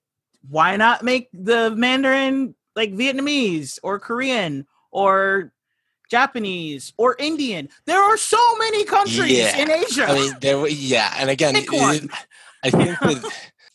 why 0.50 0.76
not 0.76 1.04
make 1.04 1.30
the 1.34 1.72
Mandarin 1.72 2.56
like 2.76 2.94
Vietnamese 2.94 3.78
or 3.84 4.00
Korean 4.00 4.66
or 4.92 5.54
Japanese, 6.10 6.93
or 6.98 7.15
Indian. 7.20 7.70
There 7.86 8.02
are 8.02 8.17
so 8.17 8.38
many 8.58 8.84
countries 8.86 9.32
Yeah. 9.32 9.58
in 9.58 9.72
Asia. 9.72 10.06
I 10.08 10.13
mean, 10.13 10.38
there. 10.41 10.58
were- 10.60 10.67
Yeah, 10.70 11.13
and 11.17 11.30
again, 11.30 11.56
it- 11.56 11.67
I 12.63 12.70
think 12.70 13.00
that 13.00 13.32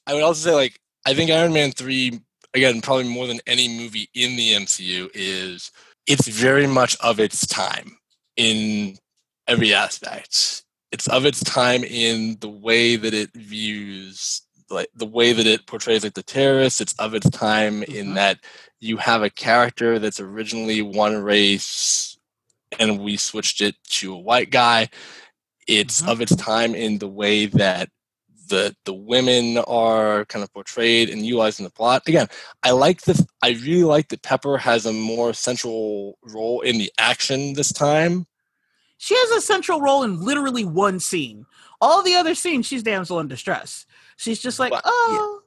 I 0.07 0.15
would 0.15 0.23
also 0.23 0.49
say 0.51 0.55
like 0.55 0.79
I 1.07 1.15
think 1.15 1.31
Iron 1.31 1.53
Man 1.53 1.73
three 1.73 2.21
again 2.55 2.81
probably 2.81 3.09
more 3.09 3.27
than 3.27 3.41
any 3.47 3.69
movie 3.69 4.09
in 4.15 4.37
the 4.37 4.53
MCU 4.55 5.09
is 5.15 5.71
it's 6.07 6.27
very 6.29 6.67
much 6.67 6.97
of 7.01 7.21
its 7.21 7.47
time 7.47 7.97
in 8.37 8.97
every 9.47 9.73
aspect. 9.75 10.63
It's 10.91 11.07
of 11.09 11.25
its 11.25 11.43
time 11.43 11.85
in 11.85 12.37
the 12.41 12.49
way 12.49 12.97
that 12.97 13.15
it 13.15 13.31
views 13.35 14.43
like 14.71 14.89
the 14.95 15.07
way 15.07 15.33
that 15.33 15.47
it 15.47 15.67
portrays 15.67 16.03
like 16.03 16.15
the 16.15 16.23
terrorists. 16.23 16.81
It's 16.81 16.95
of 16.95 17.15
its 17.15 17.29
time 17.31 17.83
in 17.85 18.09
Mhm. 18.09 18.15
that 18.17 18.39
you 18.81 18.97
have 18.97 19.23
a 19.23 19.31
character 19.31 19.99
that's 19.99 20.19
originally 20.21 20.83
one 20.83 21.17
race 21.19 22.12
and 22.79 23.01
we 23.01 23.17
switched 23.17 23.61
it 23.61 23.77
to 24.01 24.15
a 24.15 24.19
white 24.19 24.51
guy. 24.51 24.89
It's 25.69 26.03
Mhm. 26.03 26.09
of 26.09 26.21
its 26.21 26.35
time 26.37 26.75
in 26.75 26.99
the 26.99 27.09
way 27.09 27.47
that 27.47 27.89
the 28.49 28.75
the 28.85 28.93
women 28.93 29.59
are 29.59 30.25
kind 30.27 30.43
of 30.43 30.53
portrayed 30.53 31.09
and 31.09 31.25
utilized 31.25 31.59
in 31.61 31.65
the 31.65 31.71
plot. 31.71 32.03
Again, 32.07 32.27
I 32.63 32.73
like 32.73 33.03
the 33.03 33.25
I 33.43 33.51
really 33.51 33.85
like 33.85 34.09
that 34.09 34.23
Pepper 34.23 34.59
has 34.59 34.85
a 34.85 34.93
more 34.93 35.33
central 35.33 36.19
role 36.23 36.61
in 36.61 36.79
the 36.79 36.93
action 36.99 37.55
this 37.55 37.73
time. 37.73 38.27
she 38.99 39.17
has 39.17 39.31
a 39.33 39.41
central 39.41 39.81
role 39.81 40.03
in 40.05 40.21
literally 40.21 40.65
one 40.65 41.01
scene. 41.01 41.45
All 41.81 42.03
the 42.05 42.15
other 42.15 42.35
scenes, 42.37 42.67
she's 42.67 42.85
damsel 42.85 43.19
in 43.19 43.27
distress. 43.27 43.85
She's 44.17 44.41
just 44.41 44.61
like, 44.61 44.71
But- 44.71 44.83
oh, 44.85 45.43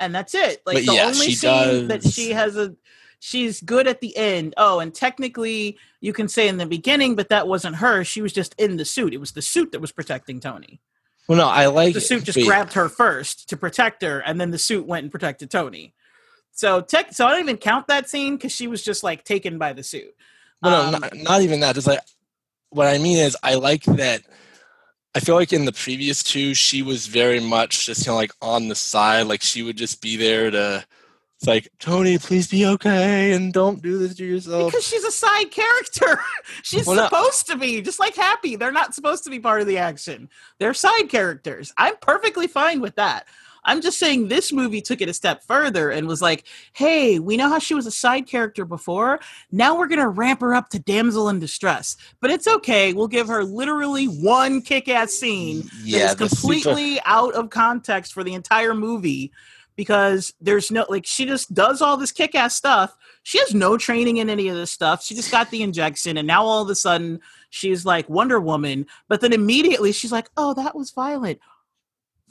and 0.00 0.12
that's 0.14 0.34
it. 0.34 0.62
Like 0.66 0.76
But 0.78 0.86
the 0.86 0.94
yeah, 0.94 1.04
only 1.06 1.32
scene 1.34 1.88
that 1.88 2.02
she 2.04 2.30
has 2.30 2.56
a, 2.56 2.74
she's 3.20 3.60
good 3.60 3.86
at 3.86 4.00
the 4.00 4.16
end. 4.16 4.54
Oh, 4.56 4.80
and 4.80 4.94
technically, 4.94 5.78
you 6.00 6.12
can 6.12 6.28
say 6.28 6.48
in 6.48 6.56
the 6.56 6.66
beginning, 6.66 7.14
but 7.16 7.28
that 7.30 7.48
wasn't 7.48 7.76
her. 7.76 8.04
She 8.04 8.22
was 8.22 8.32
just 8.32 8.54
in 8.58 8.76
the 8.76 8.84
suit. 8.84 9.14
It 9.14 9.18
was 9.18 9.32
the 9.32 9.42
suit 9.42 9.72
that 9.72 9.80
was 9.80 9.92
protecting 9.92 10.40
Tony. 10.40 10.80
Well, 11.28 11.38
no, 11.38 11.46
I 11.46 11.66
like 11.66 11.92
The 11.94 12.00
suit 12.00 12.24
just 12.24 12.38
but- 12.38 12.46
grabbed 12.46 12.72
her 12.72 12.88
first 12.88 13.48
to 13.50 13.56
protect 13.56 14.02
her, 14.02 14.20
and 14.20 14.40
then 14.40 14.50
the 14.50 14.58
suit 14.58 14.86
went 14.86 15.04
and 15.04 15.12
protected 15.12 15.50
Tony. 15.50 15.94
So, 16.52 16.80
tech, 16.80 17.12
so 17.12 17.26
I 17.26 17.30
don't 17.32 17.40
even 17.42 17.56
count 17.58 17.86
that 17.88 18.08
scene 18.08 18.36
because 18.36 18.50
she 18.52 18.66
was 18.66 18.82
just 18.82 19.02
like 19.04 19.24
taken 19.24 19.58
by 19.58 19.72
the 19.74 19.82
suit. 19.82 20.14
Well, 20.62 20.90
no, 20.90 20.96
Um, 20.96 21.00
not, 21.02 21.16
not 21.16 21.42
even 21.42 21.60
that. 21.60 21.74
Just 21.74 21.86
like 21.86 22.00
what 22.70 22.86
I 22.86 22.98
mean 22.98 23.18
is, 23.18 23.36
I 23.42 23.54
like 23.54 23.84
that. 23.84 24.22
I 25.14 25.20
feel 25.20 25.34
like 25.36 25.52
in 25.52 25.64
the 25.66 25.72
previous 25.72 26.22
two, 26.22 26.54
she 26.54 26.82
was 26.82 27.06
very 27.06 27.40
much 27.40 27.86
just 27.86 28.04
kind 28.04 28.14
of 28.14 28.16
like 28.18 28.32
on 28.42 28.68
the 28.68 28.74
side. 28.74 29.26
Like 29.26 29.42
she 29.42 29.62
would 29.62 29.76
just 29.76 30.00
be 30.02 30.16
there 30.16 30.50
to, 30.50 30.84
it's 31.38 31.46
like 31.46 31.68
Tony, 31.78 32.18
please 32.18 32.48
be 32.48 32.66
okay 32.66 33.32
and 33.32 33.52
don't 33.52 33.80
do 33.80 33.96
this 33.96 34.16
to 34.16 34.24
yourself. 34.24 34.72
Because 34.72 34.84
she's 34.84 35.04
a 35.04 35.12
side 35.12 35.52
character. 35.52 36.20
she's 36.64 36.84
Well, 36.84 36.96
no. 36.96 37.04
supposed 37.04 37.46
to 37.46 37.56
be, 37.56 37.80
just 37.80 38.00
like 38.00 38.16
Happy. 38.16 38.56
They're 38.56 38.72
not 38.72 38.92
supposed 38.92 39.22
to 39.24 39.30
be 39.30 39.38
part 39.38 39.60
of 39.60 39.68
the 39.68 39.78
action. 39.78 40.28
They're 40.58 40.74
side 40.74 41.08
characters. 41.08 41.72
I'm 41.78 41.96
perfectly 41.98 42.48
fine 42.48 42.80
with 42.80 42.96
that. 42.96 43.26
I'm 43.64 43.80
just 43.82 43.98
saying 43.98 44.28
this 44.28 44.52
movie 44.52 44.80
took 44.80 45.00
it 45.00 45.08
a 45.08 45.14
step 45.14 45.44
further 45.44 45.90
and 45.90 46.08
was 46.08 46.22
like, 46.22 46.44
hey, 46.72 47.18
we 47.20 47.36
know 47.36 47.48
how 47.48 47.58
she 47.58 47.74
was 47.74 47.86
a 47.86 47.90
side 47.90 48.26
character 48.26 48.64
before. 48.64 49.20
Now 49.52 49.76
we're 49.78 49.88
going 49.88 50.00
to 50.00 50.08
ramp 50.08 50.40
her 50.40 50.54
up 50.54 50.70
to 50.70 50.78
damsel 50.78 51.28
in 51.28 51.38
distress. 51.38 51.96
But 52.20 52.30
it's 52.30 52.48
okay. 52.48 52.92
We'll 52.94 53.08
give 53.08 53.28
her 53.28 53.44
literally 53.44 54.06
one 54.06 54.62
kick 54.62 54.88
ass 54.88 55.12
scene 55.12 55.68
yeah, 55.84 56.14
that 56.14 56.20
is 56.20 56.40
super- 56.40 56.54
completely 56.54 57.00
out 57.04 57.34
of 57.34 57.50
context 57.50 58.12
for 58.12 58.24
the 58.24 58.34
entire 58.34 58.74
movie 58.74 59.32
because 59.78 60.34
there's 60.40 60.72
no 60.72 60.84
like 60.88 61.06
she 61.06 61.24
just 61.24 61.54
does 61.54 61.80
all 61.80 61.96
this 61.96 62.10
kick-ass 62.10 62.54
stuff. 62.54 62.94
She 63.22 63.38
has 63.38 63.54
no 63.54 63.78
training 63.78 64.16
in 64.16 64.28
any 64.28 64.48
of 64.48 64.56
this 64.56 64.72
stuff. 64.72 65.04
She 65.04 65.14
just 65.14 65.30
got 65.30 65.50
the 65.52 65.62
injection 65.62 66.16
and 66.18 66.26
now 66.26 66.42
all 66.44 66.62
of 66.62 66.68
a 66.68 66.74
sudden 66.74 67.20
she's 67.50 67.86
like 67.86 68.08
wonder 68.10 68.40
woman 68.40 68.86
but 69.08 69.20
then 69.20 69.32
immediately 69.32 69.92
she's 69.92 70.10
like 70.12 70.28
oh 70.36 70.52
that 70.54 70.74
was 70.74 70.90
violent. 70.90 71.38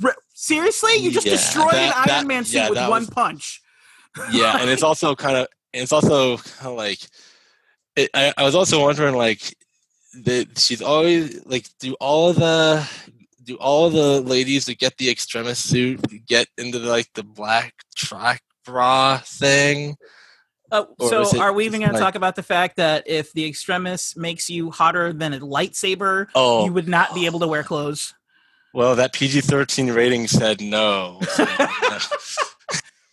R- 0.03 0.15
seriously? 0.33 0.95
You 0.97 1.09
just 1.09 1.25
Yeah, 1.25 1.31
destroyed 1.33 1.71
that- 1.71 1.95
an 2.05 2.11
iron 2.11 2.23
that- 2.23 2.27
man 2.27 2.43
suit 2.43 2.57
yeah, 2.57 2.69
with 2.69 2.79
one 2.79 2.89
was- 3.03 3.09
punch. 3.09 3.61
Yeah, 4.31 4.57
and 4.59 4.69
it's 4.69 4.83
also 4.89 5.15
kind 5.15 5.37
of 5.37 5.47
it's 5.73 5.93
also 5.93 6.35
kind 6.37 6.67
of 6.71 6.75
like 6.77 6.99
it, 7.95 8.09
I, 8.13 8.33
I 8.37 8.43
was 8.43 8.55
also 8.55 8.81
wondering 8.81 9.15
like 9.15 9.55
that 10.25 10.59
she's 10.59 10.81
always 10.81 11.45
like 11.45 11.65
do 11.79 11.93
all 12.01 12.29
of 12.29 12.35
the 12.35 12.85
do 13.47 13.55
all 13.55 13.89
the 13.89 14.21
ladies 14.21 14.65
that 14.65 14.77
get 14.77 14.97
the 14.97 15.09
extremis 15.09 15.57
suit 15.57 16.01
get 16.27 16.47
into 16.57 16.77
the, 16.77 16.89
like 16.89 17.07
the 17.15 17.23
black 17.23 17.73
track 17.95 18.43
bra 18.65 19.17
thing 19.17 19.95
Uh, 20.69 20.83
so 20.99 21.39
are 21.39 21.53
we 21.53 21.65
even 21.65 21.79
to 21.79 21.93
talk 21.93 22.15
about 22.15 22.35
the 22.35 22.43
fact 22.43 22.75
that 22.75 23.07
if 23.07 23.31
the 23.31 23.45
extremis 23.47 24.17
makes 24.17 24.49
you 24.49 24.69
hotter 24.69 25.13
than 25.13 25.33
a 25.33 25.39
lightsaber 25.39 26.27
oh 26.35 26.65
you 26.65 26.73
would 26.73 26.87
not 26.87 27.13
be 27.15 27.25
able 27.25 27.39
to 27.39 27.47
wear 27.47 27.63
clothes 27.63 28.13
well 28.73 28.95
that 28.95 29.13
pg-13 29.13 29.95
rating 29.95 30.27
said 30.27 30.61
no 30.61 31.19
so, 31.29 31.45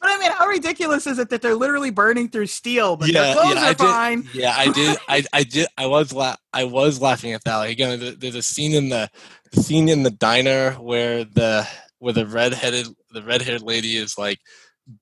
But 0.04 0.12
I 0.12 0.18
mean, 0.18 0.32
how 0.32 0.46
ridiculous 0.46 1.06
is 1.06 1.18
it 1.18 1.30
that 1.30 1.40
they're 1.40 1.54
literally 1.54 1.88
burning 1.88 2.28
through 2.28 2.48
steel, 2.48 2.94
but 2.94 3.10
their 3.10 3.28
yeah, 3.28 3.32
clothes 3.32 3.54
yeah, 3.54 3.62
are 3.62 3.64
I 3.64 3.68
did, 3.68 3.78
fine? 3.78 4.28
yeah, 4.34 4.54
I 4.54 4.70
did. 4.70 4.98
I, 5.08 5.24
I 5.32 5.42
did. 5.44 5.66
I 5.78 5.86
was 5.86 6.12
la- 6.12 6.36
I 6.52 6.64
was 6.64 7.00
laughing 7.00 7.32
at 7.32 7.42
that. 7.44 7.56
Like 7.56 7.70
again, 7.70 8.14
there's 8.18 8.34
a 8.34 8.42
scene 8.42 8.74
in 8.74 8.90
the 8.90 9.08
scene 9.54 9.88
in 9.88 10.02
the 10.02 10.10
diner 10.10 10.72
where 10.72 11.24
the 11.24 11.66
where 11.98 12.12
the 12.12 12.26
redheaded 12.26 12.86
the 13.12 13.22
red 13.22 13.42
haired 13.42 13.62
lady 13.62 13.96
is 13.96 14.18
like 14.18 14.40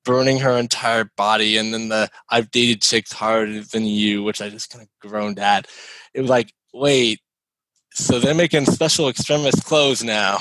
burning 0.05 0.39
her 0.39 0.57
entire 0.57 1.11
body, 1.17 1.57
and 1.57 1.73
then 1.73 1.89
the 1.89 2.09
I've 2.29 2.51
dated 2.51 2.83
chicks 2.83 3.13
harder 3.13 3.63
than 3.63 3.85
you, 3.85 4.23
which 4.23 4.41
I 4.41 4.49
just 4.49 4.71
kind 4.71 4.83
of 4.83 5.11
groaned 5.11 5.39
at. 5.39 5.67
It 6.15 6.21
was 6.21 6.31
like, 6.31 6.53
wait, 6.73 7.21
so 7.93 8.19
they're 8.19 8.35
making 8.35 8.67
special 8.67 9.09
extremis 9.09 9.61
clothes 9.61 10.03
now. 10.03 10.39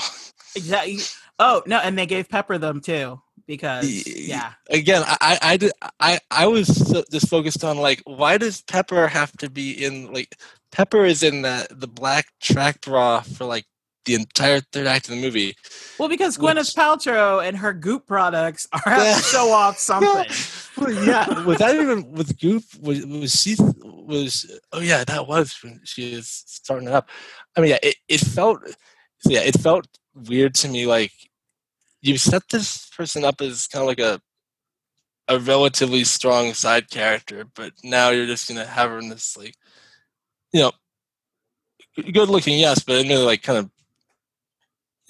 Exactly. 0.54 0.98
Oh 1.38 1.62
no, 1.66 1.78
and 1.78 1.98
they 1.98 2.06
gave 2.06 2.28
Pepper 2.28 2.58
them 2.58 2.80
too 2.80 3.20
because 3.46 4.06
yeah, 4.06 4.52
again, 4.70 5.02
I, 5.04 5.16
I, 5.20 5.38
I, 5.42 5.56
did, 5.56 5.72
I, 5.98 6.18
I 6.30 6.46
was 6.46 6.68
just 7.10 7.28
focused 7.28 7.64
on 7.64 7.78
like, 7.78 8.00
why 8.04 8.38
does 8.38 8.62
Pepper 8.62 9.08
have 9.08 9.32
to 9.38 9.50
be 9.50 9.84
in 9.84 10.12
like, 10.12 10.36
Pepper 10.70 11.04
is 11.04 11.22
in 11.22 11.42
the 11.42 11.66
the 11.70 11.88
black 11.88 12.26
track 12.40 12.80
bra 12.80 13.20
for 13.20 13.44
like 13.44 13.64
the 14.04 14.14
entire 14.14 14.60
third 14.72 14.86
act 14.86 15.08
of 15.08 15.14
the 15.14 15.20
movie. 15.20 15.54
well, 15.98 16.08
because 16.08 16.38
Which- 16.38 16.56
Gwyneth 16.56 16.74
Paltrow 16.74 17.46
and 17.46 17.56
her 17.56 17.72
Goop 17.72 18.06
products 18.06 18.66
are 18.72 18.80
have 18.84 19.02
Yeah. 19.04 19.16
to 19.16 19.22
show 19.22 19.50
off 19.52 19.78
something. 19.78 20.26
Well, 20.76 20.92
yeah, 21.04 21.44
was 21.44 21.58
that 21.58 21.74
even 21.76 22.10
with 22.12 22.38
Goop? 22.40 22.64
Was 22.80 23.04
was 23.06 23.40
she 23.40 23.56
was? 23.84 24.58
Oh 24.72 24.80
yeah, 24.80 25.04
that 25.04 25.26
was 25.28 25.56
when 25.62 25.80
she 25.84 26.16
was 26.16 26.42
starting 26.46 26.88
it 26.88 26.94
up. 26.94 27.08
I 27.56 27.60
mean, 27.60 27.70
yeah, 27.70 27.78
it, 27.82 27.96
it 28.08 28.20
felt, 28.20 28.60
yeah, 29.26 29.40
it 29.40 29.60
felt 29.60 29.86
weird 30.14 30.54
to 30.56 30.68
me. 30.68 30.86
Like 30.86 31.12
you 32.00 32.16
set 32.18 32.42
this 32.50 32.88
person 32.96 33.24
up 33.24 33.40
as 33.40 33.66
kind 33.66 33.82
of 33.82 33.86
like 33.88 34.00
a 34.00 34.20
a 35.28 35.38
relatively 35.38 36.02
strong 36.04 36.52
side 36.54 36.90
character, 36.90 37.44
but 37.54 37.72
now 37.84 38.10
you're 38.10 38.26
just 38.26 38.48
gonna 38.48 38.64
have 38.66 38.90
her 38.90 38.98
in 38.98 39.08
this 39.10 39.36
like, 39.36 39.54
you 40.52 40.60
know, 40.60 40.72
good 42.12 42.28
looking, 42.30 42.58
yes, 42.58 42.82
but 42.82 42.96
in 42.96 43.08
really 43.08 43.24
like 43.24 43.42
kind 43.42 43.58
of. 43.58 43.70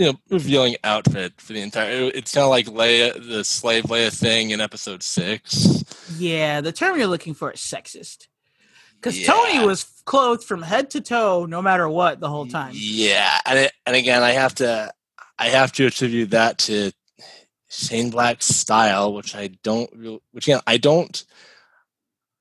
You 0.02 0.12
know, 0.14 0.18
revealing 0.30 0.74
outfit 0.82 1.40
for 1.40 1.52
the 1.52 1.60
entire. 1.60 2.10
It's 2.12 2.34
kind 2.34 2.42
of 2.42 2.50
like 2.50 2.66
Leia, 2.66 3.24
the 3.24 3.44
slave 3.44 3.84
Leia 3.84 4.12
thing 4.12 4.50
in 4.50 4.60
episode 4.60 5.00
six. 5.00 5.84
Yeah, 6.18 6.60
the 6.60 6.72
term 6.72 6.98
you're 6.98 7.06
looking 7.06 7.34
for 7.34 7.52
is 7.52 7.60
sexist. 7.60 8.26
Because 8.96 9.16
Yeah. 9.16 9.32
Tony 9.32 9.64
was 9.64 9.84
clothed 10.04 10.42
from 10.42 10.60
head 10.62 10.90
to 10.90 11.00
toe, 11.00 11.46
no 11.46 11.62
matter 11.62 11.88
what, 11.88 12.18
the 12.18 12.28
whole 12.28 12.46
time. 12.46 12.72
Yeah, 12.74 13.38
and 13.46 13.60
it, 13.60 13.72
and 13.86 13.94
again, 13.94 14.24
I 14.24 14.32
have 14.32 14.56
to 14.56 14.92
I 15.38 15.50
have 15.50 15.70
to 15.74 15.86
attribute 15.86 16.30
that 16.30 16.58
to 16.58 16.90
Shane 17.68 18.10
Black's 18.10 18.46
style, 18.46 19.14
which 19.14 19.36
I 19.36 19.50
don't, 19.62 20.20
which 20.32 20.48
again, 20.48 20.62
I 20.66 20.78
don't, 20.78 21.24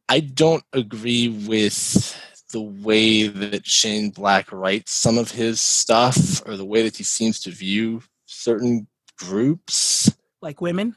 I 0.10 0.20
don't 0.20 0.64
agree 0.74 1.28
with 1.30 2.18
the 2.52 2.62
way 2.62 3.28
that 3.28 3.66
Shane 3.66 4.10
Black 4.10 4.52
writes 4.52 4.92
some 4.92 5.18
of 5.18 5.32
his 5.32 5.60
stuff, 5.62 6.46
or 6.46 6.58
the 6.58 6.66
way 6.66 6.84
that 6.84 6.98
he 6.98 7.04
seems 7.04 7.40
to 7.42 7.52
view 7.52 8.04
certain 8.26 8.88
groups. 9.18 10.14
Like 10.42 10.62
women. 10.62 10.96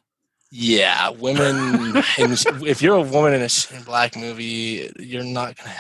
Yeah, 0.51 1.11
women. 1.11 1.97
in, 2.19 2.33
if 2.67 2.81
you're 2.81 2.97
a 2.97 3.03
woman 3.03 3.35
in 3.35 3.43
a 3.43 3.49
Shane 3.49 3.83
Black 3.83 4.17
movie, 4.17 4.91
you're 4.99 5.25
not 5.25 5.57
gonna. 5.57 5.71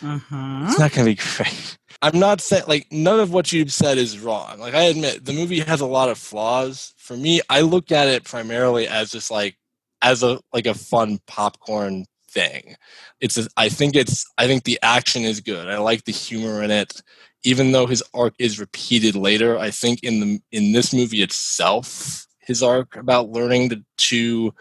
Mm-hmm. 0.00 0.66
It's 0.68 0.78
not 0.78 0.92
going 0.92 1.04
to 1.06 1.12
be 1.12 1.20
great. 1.36 1.78
I'm 2.02 2.18
not 2.18 2.40
saying 2.40 2.64
like 2.66 2.90
none 2.90 3.20
of 3.20 3.32
what 3.32 3.52
you've 3.52 3.72
said 3.72 3.98
is 3.98 4.18
wrong. 4.18 4.58
Like 4.58 4.74
I 4.74 4.84
admit 4.84 5.24
the 5.26 5.34
movie 5.34 5.60
has 5.60 5.82
a 5.82 5.86
lot 5.86 6.08
of 6.08 6.16
flaws. 6.16 6.94
For 6.96 7.14
me, 7.14 7.42
I 7.50 7.60
look 7.60 7.92
at 7.92 8.08
it 8.08 8.24
primarily 8.24 8.88
as 8.88 9.10
just 9.10 9.30
like 9.30 9.58
as 10.00 10.22
a 10.22 10.40
like 10.52 10.66
a 10.66 10.72
fun 10.72 11.18
popcorn 11.26 12.06
thing. 12.32 12.76
It's 13.20 13.36
a, 13.36 13.46
I 13.56 13.68
think 13.68 13.96
it's 13.96 14.26
I 14.38 14.46
think 14.46 14.64
the 14.64 14.78
action 14.82 15.22
is 15.22 15.40
good. 15.40 15.68
I 15.68 15.78
like 15.78 16.04
the 16.04 16.12
humor 16.12 16.62
in 16.62 16.70
it. 16.70 17.02
Even 17.42 17.72
though 17.72 17.86
his 17.86 18.02
arc 18.12 18.34
is 18.38 18.60
repeated 18.60 19.14
later, 19.16 19.58
I 19.58 19.70
think 19.70 20.02
in 20.02 20.20
the 20.20 20.40
in 20.52 20.72
this 20.72 20.92
movie 20.92 21.22
itself, 21.22 22.26
his 22.40 22.62
arc 22.62 22.96
about 22.96 23.30
learning 23.30 23.70
to, 23.70 23.84
to 23.96 24.54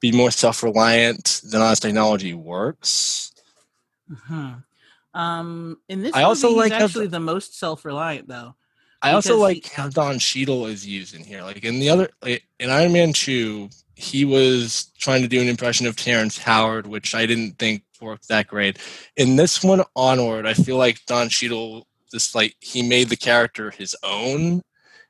be 0.00 0.12
more 0.12 0.30
self-reliant 0.30 1.42
than 1.50 1.60
on 1.60 1.74
technology 1.76 2.34
works. 2.34 3.32
Mhm. 4.10 4.64
Um, 5.14 5.78
in 5.88 6.02
this, 6.02 6.14
I 6.14 6.22
also 6.22 6.48
movie, 6.48 6.60
like 6.60 6.72
he's 6.72 6.78
how 6.78 6.84
actually 6.86 7.06
the 7.08 7.20
most 7.20 7.58
self-reliant 7.58 8.28
though. 8.28 8.54
I 9.02 9.12
also 9.12 9.36
like 9.36 9.66
he- 9.66 9.74
how 9.74 9.88
Don 9.88 10.18
Cheadle 10.18 10.66
is 10.66 10.86
used 10.86 11.14
in 11.14 11.24
here. 11.24 11.42
Like 11.42 11.64
in 11.64 11.80
the 11.80 11.90
other, 11.90 12.08
like, 12.22 12.44
in 12.58 12.70
Iron 12.70 12.92
Man 12.92 13.12
Two, 13.12 13.68
he 14.02 14.24
was 14.24 14.90
trying 14.98 15.22
to 15.22 15.28
do 15.28 15.40
an 15.40 15.46
impression 15.48 15.86
of 15.86 15.94
Terrence 15.96 16.36
Howard, 16.36 16.86
which 16.88 17.14
I 17.14 17.24
didn't 17.24 17.58
think 17.58 17.84
worked 18.00 18.26
that 18.28 18.48
great. 18.48 18.78
In 19.16 19.36
this 19.36 19.62
one 19.62 19.82
onward, 19.94 20.44
I 20.44 20.54
feel 20.54 20.76
like 20.76 21.04
Don 21.06 21.28
Cheadle 21.28 21.86
just 22.10 22.34
like 22.34 22.56
he 22.60 22.82
made 22.82 23.08
the 23.08 23.16
character 23.16 23.70
his 23.70 23.94
own. 24.02 24.60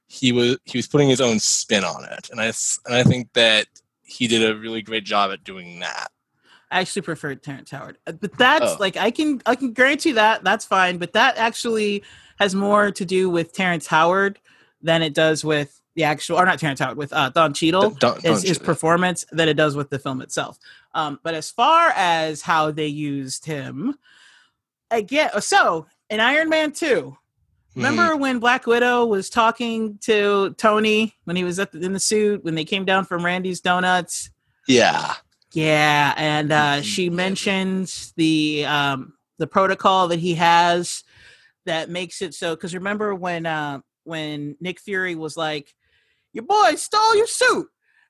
He 0.08 0.30
was 0.30 0.58
he 0.64 0.76
was 0.76 0.86
putting 0.86 1.08
his 1.08 1.22
own 1.22 1.38
spin 1.38 1.84
on 1.84 2.04
it, 2.04 2.28
and 2.30 2.38
I 2.38 2.52
and 2.86 2.94
I 2.94 3.02
think 3.02 3.32
that 3.32 3.66
he 4.02 4.28
did 4.28 4.48
a 4.48 4.58
really 4.58 4.82
great 4.82 5.04
job 5.04 5.30
at 5.32 5.42
doing 5.42 5.80
that. 5.80 6.08
I 6.70 6.80
actually 6.80 7.02
preferred 7.02 7.42
Terrence 7.42 7.70
Howard, 7.70 7.96
Uh, 8.06 8.12
but 8.12 8.36
that's 8.36 8.72
Oh. 8.72 8.76
like 8.78 8.98
I 8.98 9.10
can 9.10 9.40
I 9.46 9.54
can 9.54 9.72
grant 9.72 10.04
you 10.04 10.14
that 10.14 10.44
that's 10.44 10.66
fine. 10.66 10.98
But 10.98 11.14
that 11.14 11.38
actually 11.38 12.02
has 12.38 12.54
more 12.54 12.90
to 12.90 13.04
do 13.06 13.30
with 13.30 13.54
Terrence 13.54 13.86
Howard 13.86 14.38
than 14.82 15.02
it 15.02 15.14
does 15.14 15.44
with 15.44 15.80
the 15.94 16.04
actual, 16.04 16.38
or 16.38 16.46
not 16.46 16.58
Terrence 16.58 16.80
Howard, 16.80 16.96
with 16.96 17.12
uh, 17.12 17.28
Don 17.30 17.52
Cheadle. 17.54 17.90
Don- 17.90 17.98
Don 17.98 18.20
his, 18.22 18.42
his 18.42 18.58
performance 18.58 19.24
than 19.30 19.48
it 19.48 19.54
does 19.54 19.76
with 19.76 19.90
the 19.90 19.98
film 19.98 20.22
itself. 20.22 20.58
Um, 20.94 21.20
but 21.22 21.34
as 21.34 21.50
far 21.50 21.92
as 21.94 22.42
how 22.42 22.70
they 22.70 22.86
used 22.86 23.44
him, 23.44 23.98
again, 24.90 25.30
so 25.40 25.86
in 26.10 26.20
Iron 26.20 26.48
Man 26.48 26.72
2, 26.72 27.16
Mm-hmm. 27.74 27.80
remember 27.88 28.16
when 28.18 28.38
Black 28.38 28.66
Widow 28.66 29.06
was 29.06 29.30
talking 29.30 29.96
to 30.02 30.54
Tony 30.58 31.14
when 31.24 31.36
he 31.36 31.44
was 31.44 31.58
at 31.58 31.72
the, 31.72 31.80
in 31.80 31.94
the 31.94 32.00
suit 32.00 32.44
when 32.44 32.54
they 32.54 32.66
came 32.66 32.84
down 32.84 33.06
from 33.06 33.24
Randy's 33.24 33.60
Donuts? 33.62 34.28
Yeah, 34.68 35.14
Yeah, 35.54 36.12
and 36.18 36.52
uh, 36.52 36.80
Mhm. 36.80 36.82
she 36.84 37.08
mentions 37.08 38.12
the 38.18 38.66
um, 38.66 39.14
the 39.38 39.46
protocol 39.46 40.08
that 40.08 40.18
he 40.18 40.34
has 40.34 41.02
that 41.64 41.88
makes 41.88 42.20
it 42.20 42.34
so. 42.34 42.54
Because 42.54 42.74
remember 42.74 43.14
when 43.14 43.46
uh, 43.46 43.80
when 44.04 44.56
Nick 44.60 44.80
Fury 44.80 45.14
was 45.14 45.36
like, 45.36 45.74
"Your 46.32 46.44
boy 46.44 46.74
stole 46.76 47.16
your 47.16 47.26
suit," 47.26 47.68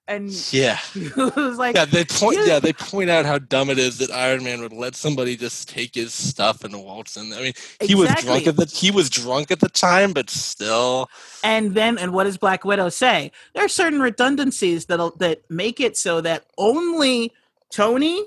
and 0.09 0.31
yeah. 0.53 0.79
like, 1.17 1.77
Yeah, 1.77 1.85
they 1.85 2.05
point. 2.05 2.39
You- 2.39 2.45
Yeah, 2.45 2.59
they 2.59 2.73
point 2.73 3.11
out 3.11 3.25
how 3.25 3.39
dumb 3.39 3.71
it 3.71 3.79
is 3.79 3.99
that 3.99 4.11
Iron 4.11 4.45
Man 4.45 4.61
would 4.61 4.73
let 4.73 4.95
somebody 4.97 5.37
just 5.37 5.69
take 5.69 5.95
his 5.95 6.13
stuff 6.13 6.65
and 6.65 6.75
waltz 6.83 7.17
in. 7.17 7.33
I 7.33 7.41
mean, 7.43 7.53
he 7.81 7.95
was 7.95 8.13
drunk 8.17 8.47
at 8.47 8.57
the 8.57 8.67
he 8.67 8.91
was 8.91 9.09
drunk 9.11 9.51
at 9.51 9.61
the 9.61 9.69
time, 9.69 10.13
but 10.13 10.31
still, 10.31 11.09
And 11.45 11.75
then, 11.75 11.99
and 11.99 12.13
what 12.13 12.25
does 12.25 12.39
Black 12.39 12.65
Widow 12.65 12.89
say? 12.89 13.31
There 13.55 13.65
are 13.65 13.69
certain 13.69 14.01
redundancies 14.01 14.87
that 14.87 15.19
that 15.19 15.43
make 15.51 15.81
it 15.81 15.97
so 15.97 16.21
that 16.23 16.47
only 16.59 17.33
Tony, 17.71 18.25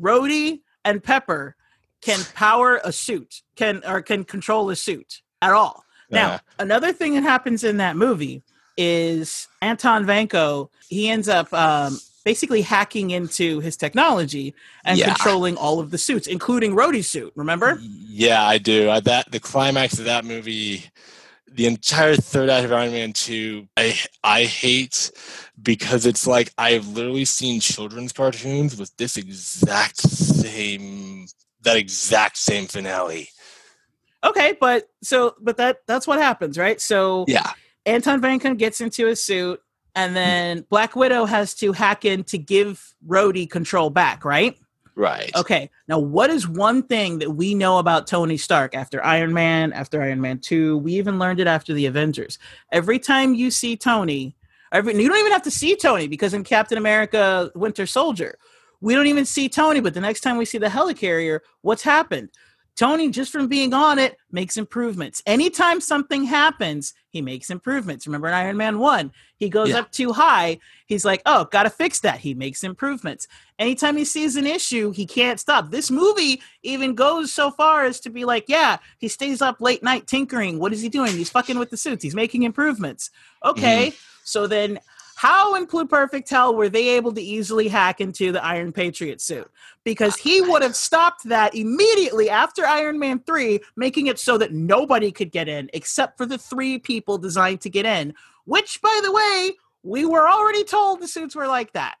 Rhodey, 0.00 0.60
and 0.84 1.02
Pepper 1.02 1.56
can 2.02 2.20
power 2.34 2.80
a 2.84 2.92
suit, 2.92 3.42
can 3.56 3.82
or 3.86 4.00
can 4.00 4.22
control 4.24 4.70
a 4.70 4.76
suit 4.76 5.22
at 5.42 5.52
all. 5.52 5.82
Now, 6.10 6.40
another 6.58 6.92
thing 6.92 7.14
that 7.14 7.22
happens 7.22 7.64
in 7.64 7.78
that 7.78 7.96
movie 7.96 8.42
is 8.76 9.48
Anton 9.62 10.04
Vanko. 10.04 10.68
He 10.88 11.08
ends 11.08 11.28
up 11.28 11.52
um, 11.52 11.98
basically 12.24 12.62
hacking 12.62 13.10
into 13.10 13.60
his 13.60 13.76
technology 13.76 14.54
and 14.84 14.98
Yeah. 14.98 15.06
controlling 15.06 15.56
all 15.56 15.80
of 15.80 15.90
the 15.90 15.98
suits, 15.98 16.26
including 16.26 16.74
Rhodey's 16.74 17.08
suit. 17.08 17.32
Remember? 17.36 17.80
yeah, 17.80 18.44
I 18.44 18.58
do. 18.58 18.90
I, 18.90 19.00
that 19.00 19.30
the 19.30 19.40
climax 19.40 19.98
of 19.98 20.04
that 20.06 20.24
movie, 20.24 20.84
the 21.50 21.66
entire 21.66 22.16
third 22.16 22.50
act 22.50 22.64
of 22.66 22.72
Iron 22.72 22.92
Man 22.92 23.12
two, 23.12 23.66
I 23.76 23.98
I 24.22 24.44
hate 24.44 25.10
because 25.62 26.04
it's 26.04 26.26
like 26.26 26.52
I've 26.58 26.86
literally 26.88 27.24
seen 27.24 27.60
children's 27.60 28.12
cartoons 28.12 28.76
with 28.76 28.94
this 28.96 29.16
exact 29.16 29.98
same 29.98 31.26
that 31.62 31.76
exact 31.76 32.36
same 32.36 32.66
finale. 32.66 33.28
Okay, 34.26 34.56
but 34.60 34.90
so 35.02 35.34
but 35.40 35.56
that 35.58 35.78
that's 35.86 36.06
what 36.06 36.18
happens, 36.18 36.58
right? 36.58 36.80
So 36.80 37.24
Yeah, 37.28 37.52
Anton 37.86 38.20
Vanko 38.20 38.56
gets 38.58 38.80
into 38.80 39.06
his 39.06 39.22
suit, 39.22 39.60
and 39.94 40.16
then 40.16 40.66
Black 40.68 40.96
Widow 40.96 41.24
has 41.24 41.54
to 41.54 41.72
hack 41.72 42.04
in 42.04 42.24
to 42.24 42.38
give 42.38 42.94
Rhodey 43.06 43.48
control 43.48 43.90
back, 43.90 44.24
right? 44.24 44.58
right. 44.96 45.30
Okay. 45.36 45.70
Now, 45.88 45.98
what 45.98 46.30
is 46.30 46.48
one 46.48 46.82
thing 46.82 47.20
that 47.20 47.30
we 47.30 47.54
know 47.54 47.78
about 47.78 48.06
Tony 48.06 48.36
Stark 48.36 48.74
after 48.74 49.04
Iron 49.04 49.32
Man, 49.32 49.72
after 49.72 50.02
Iron 50.02 50.20
Man 50.20 50.38
2? 50.38 50.78
We 50.78 50.94
even 50.94 51.18
learned 51.18 51.38
it 51.38 51.46
after 51.46 51.72
the 51.72 51.86
Avengers. 51.86 52.38
Every 52.72 52.98
time 52.98 53.34
you 53.34 53.50
see 53.50 53.76
Tony, 53.76 54.34
every 54.72 55.00
you 55.00 55.08
don't 55.08 55.18
even 55.18 55.32
have 55.32 55.42
to 55.42 55.50
see 55.50 55.76
Tony 55.76 56.08
because 56.08 56.34
in 56.34 56.42
Captain 56.42 56.78
America 56.78 57.52
Winter 57.54 57.86
Soldier, 57.86 58.38
we 58.80 58.94
don't 58.94 59.06
even 59.06 59.24
see 59.24 59.48
Tony, 59.48 59.80
but 59.80 59.94
the 59.94 60.00
next 60.00 60.20
time 60.20 60.36
we 60.36 60.44
see 60.44 60.58
the 60.58 60.66
helicarrier, 60.66 61.40
what's 61.62 61.82
happened? 61.82 62.30
Tony, 62.76 63.10
just 63.10 63.32
from 63.32 63.48
being 63.48 63.72
on 63.72 63.98
it, 63.98 64.16
makes 64.30 64.58
improvements. 64.58 65.22
Anytime 65.26 65.80
something 65.80 66.24
happens, 66.24 66.92
he 67.08 67.22
makes 67.22 67.48
improvements. 67.48 68.06
Remember 68.06 68.28
in 68.28 68.34
Iron 68.34 68.58
Man 68.58 68.78
1, 68.78 69.10
he 69.38 69.48
goes 69.48 69.70
Yeah. 69.70 69.78
up 69.78 69.90
too 69.90 70.12
high. 70.12 70.58
He's 70.86 71.04
like, 71.04 71.22
oh, 71.24 71.46
got 71.46 71.62
to 71.62 71.70
fix 71.70 72.00
that. 72.00 72.18
He 72.20 72.34
makes 72.34 72.62
improvements. 72.62 73.28
Anytime 73.58 73.96
he 73.96 74.04
sees 74.04 74.36
an 74.36 74.46
issue, 74.46 74.90
he 74.90 75.06
can't 75.06 75.40
stop. 75.40 75.70
This 75.70 75.90
movie 75.90 76.42
even 76.62 76.94
goes 76.94 77.32
so 77.32 77.50
far 77.50 77.84
as 77.84 77.98
to 78.00 78.10
be 78.10 78.26
like, 78.26 78.44
yeah, 78.46 78.76
he 78.98 79.08
stays 79.08 79.40
up 79.40 79.60
late 79.62 79.82
night 79.82 80.06
tinkering. 80.06 80.58
What 80.58 80.74
is 80.74 80.82
he 80.82 80.90
doing? 80.90 81.12
He's 81.12 81.30
fucking 81.30 81.58
with 81.58 81.70
the 81.70 81.78
suits. 81.78 82.04
He's 82.04 82.14
making 82.14 82.42
improvements. 82.42 83.08
Mm-hmm. 83.42 83.58
Okay. 83.58 83.92
So 84.22 84.46
then, 84.46 84.80
how 85.16 85.54
in 85.54 85.64
Blue 85.64 85.86
Perfect 85.86 86.28
Hell 86.28 86.54
were 86.54 86.68
they 86.68 86.88
able 86.90 87.10
to 87.14 87.22
easily 87.22 87.68
hack 87.68 88.02
into 88.02 88.32
the 88.32 88.44
Iron 88.44 88.70
Patriot 88.70 89.22
suit? 89.22 89.50
Because 89.82 90.14
he 90.14 90.42
would 90.42 90.60
have 90.60 90.76
stopped 90.76 91.24
that 91.24 91.54
immediately 91.54 92.28
after 92.28 92.66
Iron 92.66 92.98
Man 92.98 93.20
3, 93.26 93.60
making 93.76 94.08
it 94.08 94.18
so 94.18 94.36
that 94.36 94.52
nobody 94.52 95.10
could 95.10 95.32
get 95.32 95.48
in 95.48 95.70
except 95.72 96.18
for 96.18 96.26
the 96.26 96.36
three 96.36 96.78
people 96.78 97.16
designed 97.16 97.62
to 97.62 97.70
get 97.70 97.86
in, 97.86 98.12
which, 98.44 98.82
by 98.82 99.00
the 99.02 99.10
way, 99.10 99.52
we 99.82 100.04
were 100.04 100.28
already 100.28 100.64
told 100.64 101.00
the 101.00 101.08
suits 101.08 101.34
were 101.34 101.46
like 101.46 101.72
that. 101.72 101.94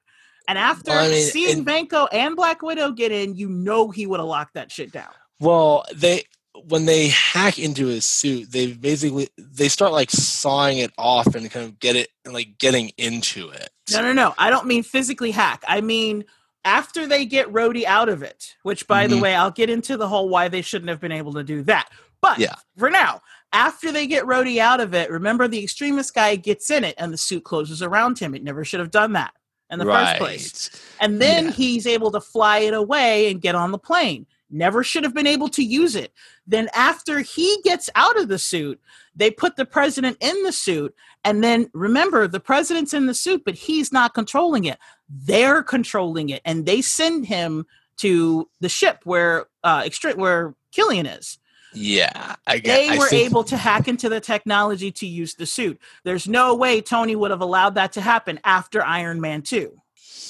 And 0.46 0.58
after 0.58 0.90
Well, 0.90 1.06
I 1.06 1.08
mean, 1.08 1.24
seeing 1.24 1.64
Vanko 1.64 2.08
and 2.12 2.36
Black 2.36 2.60
Widow 2.60 2.92
get 2.92 3.12
in, 3.12 3.34
you 3.34 3.48
know 3.48 3.90
he 3.90 4.06
would 4.06 4.20
have 4.20 4.28
locked 4.28 4.54
that 4.54 4.70
shit 4.70 4.92
down. 4.92 5.10
Well, 5.40 5.86
they 5.94 6.24
when 6.68 6.86
they 6.86 7.08
hack 7.08 7.58
into 7.58 7.86
his 7.86 8.04
suit, 8.06 8.50
they 8.50 8.72
basically 8.72 9.28
they 9.38 9.68
start 9.68 9.92
like 9.92 10.10
sawing 10.10 10.78
it 10.78 10.92
off 10.98 11.34
and 11.34 11.50
kind 11.50 11.66
of 11.66 11.78
get 11.78 11.96
it 11.96 12.08
and 12.24 12.34
like 12.34 12.58
getting 12.58 12.90
into 12.98 13.48
it. 13.50 13.70
No, 13.92 14.02
no, 14.02 14.12
no. 14.12 14.34
I 14.38 14.50
don't 14.50 14.66
mean 14.66 14.82
physically 14.82 15.30
hack. 15.30 15.62
I 15.68 15.80
mean 15.80 16.24
after 16.64 17.06
they 17.06 17.24
get 17.24 17.52
Rhodey 17.52 17.84
out 17.84 18.08
of 18.08 18.22
it, 18.24 18.56
which 18.64 18.88
by 18.88 19.06
the 19.06 19.14
Mhm. 19.16 19.20
way, 19.22 19.34
I'll 19.36 19.52
get 19.52 19.70
into 19.70 19.96
the 19.96 20.08
whole 20.08 20.28
why 20.28 20.48
they 20.48 20.62
shouldn't 20.62 20.88
have 20.88 21.00
been 21.00 21.12
able 21.12 21.32
to 21.34 21.44
do 21.44 21.62
that. 21.64 21.88
But 22.20 22.38
Yeah. 22.40 22.56
for 22.76 22.90
now, 22.90 23.22
after 23.52 23.92
they 23.92 24.08
get 24.08 24.24
Rhodey 24.24 24.58
out 24.58 24.80
of 24.80 24.92
it, 24.92 25.08
remember 25.10 25.46
the 25.46 25.62
extremis 25.62 26.10
guy 26.10 26.34
gets 26.34 26.68
in 26.70 26.82
it 26.82 26.96
and 26.98 27.12
the 27.12 27.18
suit 27.18 27.44
closes 27.44 27.82
around 27.82 28.18
him. 28.18 28.34
It 28.34 28.42
never 28.42 28.64
should 28.64 28.80
have 28.80 28.90
done 28.90 29.12
that 29.12 29.32
in 29.70 29.78
the 29.78 29.84
first 29.84 30.16
place. 30.16 30.70
And 31.00 31.22
then 31.22 31.46
Yeah. 31.46 31.50
he's 31.52 31.86
able 31.86 32.10
to 32.10 32.20
fly 32.20 32.58
it 32.58 32.74
away 32.74 33.30
and 33.30 33.40
get 33.40 33.54
on 33.54 33.70
the 33.70 33.78
plane. 33.78 34.26
Never 34.50 34.84
should 34.84 35.02
have 35.04 35.14
been 35.14 35.26
able 35.26 35.48
to 35.50 35.62
use 35.64 35.96
it. 35.96 36.12
Then, 36.46 36.68
after 36.74 37.20
he 37.20 37.60
gets 37.64 37.90
out 37.94 38.18
of 38.18 38.28
the 38.28 38.38
suit, 38.38 38.80
they 39.14 39.30
put 39.30 39.56
the 39.56 39.64
president 39.66 40.16
in 40.20 40.42
the 40.44 40.52
suit. 40.52 40.94
And 41.24 41.42
then 41.42 41.68
remember, 41.74 42.28
the 42.28 42.38
president's 42.40 42.94
in 42.94 43.06
the 43.06 43.14
suit, 43.14 43.42
but 43.44 43.54
he's 43.56 43.92
not 43.92 44.14
controlling 44.14 44.64
it. 44.64 44.78
They're 45.08 45.62
controlling 45.62 46.28
it. 46.28 46.42
And 46.44 46.64
they 46.64 46.80
send 46.80 47.26
him 47.26 47.66
to 47.98 48.48
the 48.60 48.68
ship 48.68 49.00
where 49.04 49.46
uh 49.64 49.82
extra- 49.84 50.14
where 50.14 50.54
Killian 50.70 51.06
is. 51.06 51.38
Yeah, 51.72 52.36
I. 52.46 52.60
They 52.60 52.88
I 52.90 52.98
were 52.98 53.08
think- 53.08 53.28
able 53.28 53.42
to 53.44 53.56
hack 53.56 53.88
into 53.88 54.08
the 54.08 54.20
technology 54.20 54.92
to 54.92 55.06
use 55.06 55.34
the 55.34 55.46
suit. 55.46 55.80
There's 56.04 56.28
no 56.28 56.54
way 56.54 56.80
Tony 56.80 57.16
would 57.16 57.30
have 57.32 57.40
allowed 57.40 57.74
that 57.74 57.92
to 57.94 58.00
happen 58.00 58.38
after 58.44 58.84
Iron 58.84 59.20
Man 59.20 59.42
2. 59.42 59.72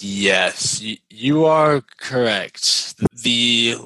Yes, 0.01 0.83
you 1.09 1.45
are 1.47 1.83
correct. 2.01 2.95
The 3.23 3.77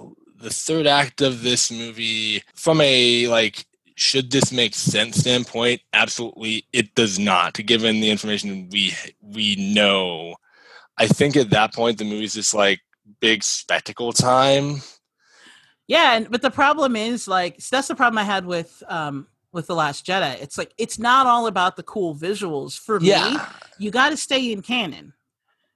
the 0.40 0.50
third 0.50 0.86
act 0.86 1.20
of 1.20 1.42
this 1.42 1.70
movie, 1.70 2.42
from 2.54 2.80
a 2.80 3.26
like, 3.28 3.66
should 3.96 4.30
this 4.30 4.50
make 4.52 4.74
sense 4.74 5.18
standpoint, 5.18 5.82
absolutely, 5.92 6.64
it 6.72 6.94
does 6.94 7.18
not. 7.18 7.54
Given 7.54 8.00
the 8.00 8.10
information 8.10 8.68
we 8.70 8.94
we 9.20 9.56
know, 9.56 10.36
I 10.96 11.06
think 11.06 11.36
at 11.36 11.50
that 11.50 11.74
point 11.74 11.98
the 11.98 12.04
movie's 12.04 12.34
just 12.34 12.54
like 12.54 12.80
big 13.20 13.42
spectacle 13.42 14.12
time. 14.12 14.76
Yeah, 15.86 16.14
and 16.16 16.30
but 16.30 16.40
the 16.42 16.50
problem 16.50 16.96
is 16.96 17.26
like 17.28 17.60
so 17.60 17.76
that's 17.76 17.88
the 17.88 17.94
problem 17.94 18.18
I 18.18 18.24
had 18.24 18.46
with 18.46 18.82
um 18.88 19.26
with 19.52 19.66
the 19.66 19.74
Last 19.74 20.06
Jedi. 20.06 20.40
It's 20.40 20.56
like 20.56 20.72
it's 20.78 20.98
not 20.98 21.26
all 21.26 21.46
about 21.48 21.76
the 21.76 21.82
cool 21.82 22.14
visuals 22.14 22.78
for 22.78 23.00
me. 23.00 23.12
You 23.78 23.90
got 23.90 24.10
to 24.10 24.16
stay 24.16 24.52
in 24.52 24.62
canon. 24.62 25.12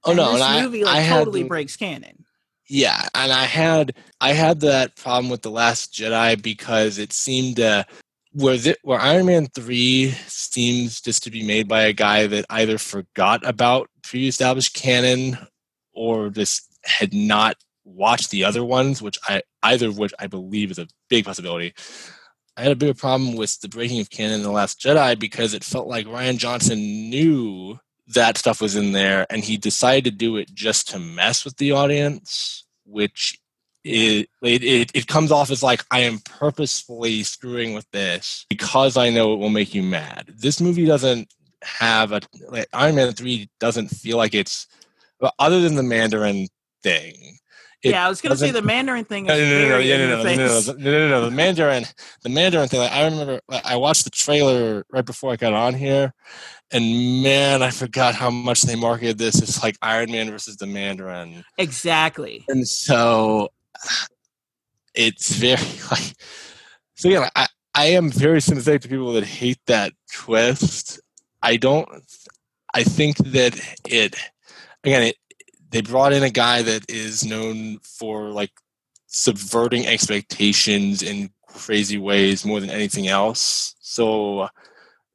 Oh 0.03 0.11
And 0.11 0.17
no, 0.17 0.31
this 0.31 0.41
and 0.41 0.43
I, 0.43 0.61
movie 0.63 0.83
like 0.85 1.05
I 1.05 1.09
totally 1.09 1.43
the- 1.43 1.49
breaks 1.49 1.75
canon. 1.75 2.24
Yeah, 2.67 3.07
and 3.13 3.31
I 3.31 3.43
had 3.43 3.95
I 4.19 4.33
had 4.33 4.61
that 4.61 4.95
problem 4.95 5.29
with 5.29 5.43
the 5.43 5.51
Last 5.51 5.93
Jedi 5.93 6.41
because 6.41 6.97
it 6.97 7.13
seemed 7.13 7.59
uh, 7.59 7.83
where 8.31 8.57
the, 8.57 8.75
where 8.81 8.99
Iron 8.99 9.27
Man 9.27 9.47
three 9.47 10.11
seems 10.27 10.99
just 10.99 11.23
to 11.23 11.31
be 11.31 11.45
made 11.45 11.67
by 11.67 11.83
a 11.83 11.93
guy 11.93 12.25
that 12.27 12.45
either 12.49 12.77
forgot 12.77 13.45
about 13.45 13.89
pre-established 14.03 14.73
canon 14.73 15.37
or 15.93 16.29
just 16.29 16.67
had 16.83 17.13
not 17.13 17.55
watched 17.83 18.31
the 18.31 18.43
other 18.43 18.65
ones, 18.65 19.01
which 19.01 19.19
I 19.27 19.43
either 19.61 19.89
of 19.89 19.99
which 19.99 20.13
I 20.19 20.25
believe 20.25 20.71
is 20.71 20.79
a 20.79 20.87
big 21.07 21.25
possibility. 21.25 21.73
I 22.57 22.63
had 22.63 22.71
a 22.71 22.75
bigger 22.75 22.93
problem 22.93 23.35
with 23.35 23.59
the 23.61 23.67
breaking 23.69 23.99
of 23.99 24.09
canon 24.09 24.37
in 24.37 24.43
the 24.43 24.51
Last 24.51 24.79
Jedi 24.79 25.19
because 25.19 25.53
it 25.53 25.63
felt 25.63 25.87
like 25.87 26.07
Rian 26.07 26.37
Johnson 26.37 26.79
knew 26.79 27.79
that 28.07 28.37
stuff 28.37 28.61
was 28.61 28.75
in 28.75 28.91
there 28.91 29.25
and 29.29 29.43
he 29.43 29.57
decided 29.57 30.05
to 30.05 30.11
do 30.11 30.37
it 30.37 30.53
just 30.53 30.89
to 30.89 30.99
mess 30.99 31.43
with 31.43 31.57
the 31.57 31.71
audience, 31.71 32.65
which 32.85 33.39
it, 33.83 34.29
it, 34.41 34.91
it 34.93 35.07
comes 35.07 35.31
off 35.31 35.51
as 35.51 35.63
like 35.63 35.83
I 35.91 36.01
am 36.01 36.19
purposefully 36.19 37.23
screwing 37.23 37.73
with 37.73 37.89
this 37.91 38.45
because 38.49 38.97
I 38.97 39.09
know 39.09 39.33
it 39.33 39.37
will 39.37 39.49
make 39.49 39.73
you 39.73 39.83
mad. 39.83 40.31
This 40.35 40.59
movie 40.59 40.85
doesn't 40.85 41.33
have 41.63 42.11
a 42.11 42.21
like 42.49 42.67
Iron 42.73 42.95
Man 42.95 43.11
three 43.13 43.49
doesn't 43.59 43.89
feel 43.89 44.17
like 44.17 44.35
it's 44.35 44.67
other 45.39 45.61
than 45.61 45.75
the 45.75 45.83
Mandarin 45.83 46.47
thing. 46.83 47.37
Yeah, 47.91 48.05
I 48.05 48.09
was 48.09 48.21
gonna 48.21 48.35
say 48.35 48.51
the 48.51 48.61
Mandarin 48.61 49.05
thing. 49.05 49.25
No, 49.25 49.37
no, 49.37 49.69
no, 49.69 49.77
yeah, 49.77 49.97
no, 49.97 50.07
no, 50.07 50.23
no, 50.23 50.35
no, 50.35 50.47
no, 50.47 50.73
no, 50.73 50.91
no, 50.91 51.09
no, 51.09 51.25
the 51.25 51.31
Mandarin, 51.31 51.85
the 52.23 52.29
Mandarin 52.29 52.67
thing. 52.67 52.79
Like, 52.79 52.91
I 52.91 53.05
remember, 53.05 53.41
I 53.63 53.75
watched 53.75 54.03
the 54.03 54.09
trailer 54.09 54.85
right 54.89 55.05
before 55.05 55.31
I 55.31 55.35
got 55.35 55.53
on 55.53 55.73
here, 55.73 56.13
and 56.71 57.21
man, 57.21 57.61
I 57.61 57.69
forgot 57.69 58.15
how 58.15 58.29
much 58.29 58.61
they 58.63 58.75
marketed 58.75 59.17
this 59.17 59.41
It's 59.41 59.61
like 59.61 59.77
Iron 59.81 60.11
Man 60.11 60.29
versus 60.31 60.57
the 60.57 60.65
Mandarin. 60.67 61.43
Exactly. 61.57 62.43
and 62.49 62.67
so 62.67 63.49
it's 64.95 65.35
very 65.35 65.61
like 65.91 66.15
so 66.95 67.09
yeah 67.09 67.29
I, 67.35 67.47
I 67.73 67.85
am 67.87 68.09
very 68.09 68.41
sympathetic 68.41 68.81
to 68.83 68.87
people 68.87 69.13
that 69.13 69.25
hate 69.25 69.59
that 69.67 69.93
twist 70.11 70.99
i 71.43 71.57
don't 71.57 71.87
i 72.73 72.83
think 72.83 73.17
that 73.17 73.59
it 73.87 74.15
again 74.83 75.03
it 75.03 75.17
they 75.75 75.81
brought 75.81 76.13
in 76.13 76.23
a 76.23 76.29
guy 76.29 76.61
that 76.61 76.89
is 76.89 77.25
known 77.25 77.79
for 77.79 78.29
like 78.29 78.51
subverting 79.07 79.85
expectations 79.85 81.03
in 81.03 81.29
crazy 81.49 81.97
ways 81.97 82.45
more 82.45 82.61
than 82.61 82.69
anything 82.69 83.09
else 83.09 83.75
so 83.81 84.47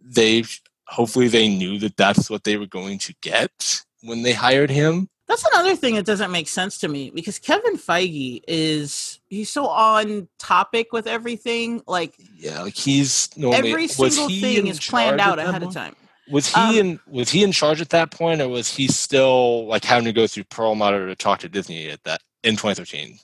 they 0.03 0.45
hopefully 0.87 1.29
they 1.29 1.49
knew 1.49 1.79
that 1.79 1.97
that's 1.97 2.29
what 2.29 2.45
they 2.45 2.59
were 2.59 2.67
going 2.67 2.99
to 2.99 3.15
get 3.23 3.83
when 4.03 4.21
they 4.21 4.35
hired 4.35 4.69
him 4.69 5.09
That's 5.27 5.47
another 5.55 5.77
thing 5.77 5.95
that 5.95 6.05
doesn't 6.05 6.31
make 6.31 6.49
sense 6.49 6.77
to 6.79 6.89
me 6.89 7.11
because 7.11 7.39
Kevin 7.39 7.77
Feige 7.77 8.43
is 8.47 9.21
he's 9.29 9.51
so 9.51 9.67
on 9.69 10.29
topic 10.41 10.93
with 10.93 11.07
everything. 11.07 11.83
Like 11.87 12.15
Yeah, 12.37 12.63
like 12.63 12.75
he's 12.75 13.31
normally 13.37 13.71
every 13.71 13.87
single 13.87 14.29
he 14.29 14.41
thing 14.41 14.67
is 14.67 14.81
planned 14.81 15.21
out 15.21 15.39
ahead 15.39 15.63
of 15.63 15.73
time. 15.73 15.95
Was 16.31 16.49
he 16.55 16.61
Um, 16.61 16.77
in 16.77 17.01
was 17.07 17.31
he 17.31 17.43
in 17.43 17.53
charge 17.53 17.81
at 17.81 17.91
that 17.91 18.11
point, 18.11 18.41
or 18.41 18.49
was 18.49 18.75
he 18.75 18.87
still 18.89 19.67
like 19.67 19.85
having 19.85 20.05
to 20.05 20.13
go 20.13 20.27
through 20.27 20.45
Perlmutter 20.45 21.07
to 21.09 21.17
talk 21.17 21.41
to 21.41 21.49
Disney 21.49 21.89
at 21.91 22.03
that 22.05 22.21
in 22.43 22.53
2013? 22.57 23.19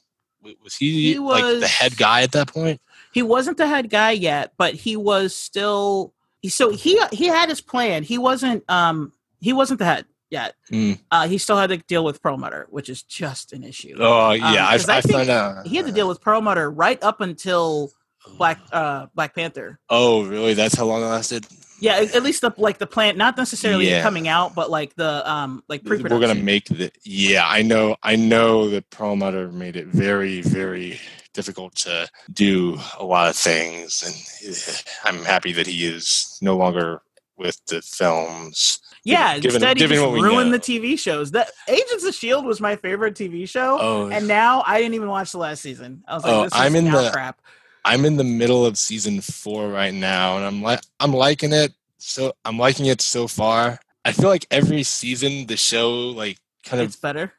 Was 0.63 0.77
he, 0.77 1.15
He 1.15 1.19
like 1.19 1.61
the 1.61 1.67
head 1.67 1.97
guy 1.97 2.23
at 2.23 2.33
that 2.33 2.49
point? 2.53 2.81
He 3.13 3.23
wasn't 3.23 3.57
the 3.57 3.67
head 3.67 3.91
guy 3.91 4.13
yet, 4.13 4.53
but 4.57 4.75
he 4.75 4.97
was 4.97 5.35
still 5.35 6.13
so 6.49 6.71
he 6.71 7.01
he 7.13 7.27
had 7.27 7.49
his 7.49 7.61
plan. 7.61 8.03
He 8.03 8.19
wasn't 8.19 8.69
um 8.71 9.13
he 9.41 9.53
wasn't 9.53 9.79
the 9.79 9.85
head 9.87 10.05
yet. 10.31 10.55
Mm. 10.73 11.01
Uh, 11.11 11.27
he 11.29 11.39
still 11.39 11.57
had 11.57 11.71
to 11.71 11.79
deal 11.79 12.05
with 12.05 12.23
Perlmutter, 12.23 12.67
which 12.71 12.89
is 12.89 13.03
just 13.03 13.53
an 13.53 13.63
issue. 13.65 13.97
Oh 13.99 14.31
yeah, 14.33 14.71
'cause 14.71 14.89
I, 14.89 14.95
I 14.95 14.99
I 14.99 15.01
think 15.01 15.15
found 15.17 15.31
out. 15.31 15.67
He 15.67 15.77
had 15.77 15.87
to 15.87 15.93
deal 15.93 16.09
with 16.09 16.21
Perlmutter 16.21 16.71
right 16.71 17.03
up 17.03 17.21
until 17.21 17.91
Black 18.39 18.59
uh 18.73 19.07
Black 19.15 19.35
Panther. 19.35 19.79
Oh 19.91 20.25
really? 20.25 20.55
That's 20.55 20.77
how 20.77 20.85
long 20.85 21.03
it 21.03 21.07
lasted. 21.07 21.47
Yeah, 21.79 21.97
at 21.97 22.23
least 22.23 22.41
the 22.41 22.53
like 22.57 22.79
the 22.79 22.87
plant, 22.87 23.19
not 23.19 23.37
necessarily 23.37 23.89
Yeah. 23.91 24.03
coming 24.03 24.29
out, 24.29 24.55
but 24.55 24.71
like 24.71 24.95
the 24.97 25.29
um 25.31 25.63
like 25.69 25.83
We're 25.85 25.99
gonna 25.99 26.35
make 26.35 26.67
the 26.67 26.91
yeah. 27.05 27.47
I 27.47 27.63
know. 27.63 27.97
I 28.03 28.17
know 28.17 28.69
that 28.71 28.89
Perlmutter 28.91 29.53
made 29.53 29.77
it 29.77 29.87
very 29.89 30.41
very 30.43 30.99
difficult 31.35 31.75
to 31.77 32.09
do 32.33 32.79
a 32.99 33.05
lot 33.05 33.29
of 33.29 33.37
things, 33.37 34.03
and 34.03 34.55
eh, 34.55 34.79
I'm 35.05 35.23
happy 35.25 35.53
that 35.53 35.67
he 35.67 35.87
is 35.87 36.39
no 36.41 36.57
longer 36.57 37.03
with 37.37 37.61
the 37.67 37.83
films. 37.83 38.79
yeah, 39.05 39.39
given- 39.39 39.57
instead 39.57 39.77
he 39.79 39.87
just 39.87 40.01
ruined 40.03 40.51
know. 40.51 40.57
the 40.57 40.59
TV 40.59 40.99
shows. 40.99 41.33
That 41.33 41.51
Agents 41.69 42.05
of 42.05 42.15
Shield 42.15 42.47
was 42.47 42.59
my 42.63 42.77
favorite 42.77 43.15
TV 43.15 43.47
show, 43.47 43.77
Oh, 43.79 44.07
and 44.09 44.27
now 44.27 44.65
I 44.67 44.79
didn't 44.81 44.95
even 44.95 45.09
watch 45.09 45.33
the 45.33 45.39
last 45.39 45.61
season. 45.61 46.03
I 46.09 46.15
was 46.15 46.25
like, 46.25 46.33
Oh, 46.33 46.45
this 46.45 46.55
is 46.55 46.59
I'm 46.61 46.75
in 46.75 46.87
the- 46.91 47.11
crap. 47.13 47.39
I'm 47.87 48.05
in 48.05 48.17
the 48.17 48.25
middle 48.25 48.67
of 48.67 48.77
season 48.77 49.21
four 49.21 49.69
right 49.69 49.95
now, 49.95 50.37
and 50.37 50.45
I'm 50.45 50.61
like 50.63 50.81
I'm 51.01 51.13
liking 51.13 51.53
it. 51.53 51.73
So 51.99 52.33
I'm 52.45 52.59
liking 52.59 52.87
it 52.87 53.01
so 53.01 53.27
far. 53.29 53.79
I 54.05 54.13
feel 54.13 54.29
like 54.29 54.47
every 54.51 54.83
season 54.83 55.47
the 55.47 55.57
show 55.57 55.91
like 56.11 56.39
kind 56.65 56.83
of 56.83 57.01
better. 57.01 57.33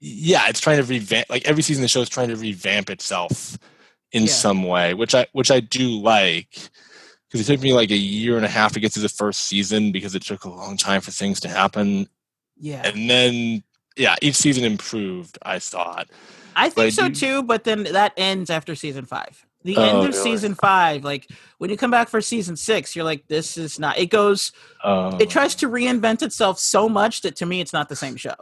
yeah, 0.00 0.48
it's 0.48 0.60
trying 0.60 0.78
to 0.78 0.84
revamp. 0.84 1.28
Like 1.28 1.46
every 1.46 1.62
season 1.62 1.82
the 1.82 1.88
show 1.88 2.00
is 2.00 2.08
trying 2.08 2.28
to 2.28 2.36
revamp 2.36 2.88
itself 2.90 3.58
in 4.12 4.22
Yeah. 4.22 4.28
some 4.28 4.62
way, 4.64 4.94
which 4.94 5.14
I 5.14 5.26
which 5.32 5.50
I 5.50 5.60
do 5.60 6.00
like. 6.00 6.48
Because 7.30 7.48
it 7.48 7.52
took 7.52 7.62
me 7.62 7.72
like 7.72 7.90
a 7.92 7.96
year 7.96 8.36
and 8.36 8.44
a 8.44 8.48
half 8.48 8.72
to 8.72 8.80
get 8.80 8.92
to 8.94 9.00
the 9.00 9.08
first 9.08 9.42
season 9.42 9.92
because 9.92 10.14
it 10.16 10.22
took 10.22 10.44
a 10.44 10.48
long 10.50 10.76
time 10.76 11.00
for 11.00 11.12
things 11.12 11.38
to 11.40 11.48
happen, 11.48 12.08
Yeah, 12.56 12.82
and 12.84 13.08
then 13.08 13.62
yeah, 13.96 14.16
each 14.22 14.34
season 14.36 14.64
improved. 14.64 15.38
I 15.42 15.58
thought. 15.60 16.08
I 16.56 16.70
think 16.70 16.92
so 16.92 17.06
do- 17.08 17.14
too. 17.14 17.42
But 17.44 17.62
then 17.64 17.84
that 17.84 18.12
ends 18.16 18.50
after 18.50 18.74
season 18.74 19.04
five. 19.04 19.46
The 19.62 19.76
Oh, 19.76 19.82
end 19.82 19.98
of 19.98 20.14
really? 20.14 20.22
season 20.22 20.54
five, 20.54 21.04
like 21.04 21.28
when 21.58 21.68
you 21.70 21.76
come 21.76 21.90
back 21.90 22.08
for 22.08 22.20
season 22.22 22.56
six, 22.56 22.96
you're 22.96 23.04
like, 23.04 23.26
this 23.28 23.58
is 23.58 23.78
not. 23.78 23.98
It 23.98 24.06
goes. 24.06 24.52
Uh, 24.82 25.16
It 25.20 25.28
tries 25.28 25.54
to 25.56 25.68
reinvent 25.68 26.22
itself 26.22 26.58
so 26.58 26.88
much 26.88 27.20
that 27.22 27.36
to 27.36 27.46
me, 27.46 27.60
it's 27.60 27.72
not 27.72 27.88
the 27.90 27.96
same 27.96 28.16
show. 28.16 28.34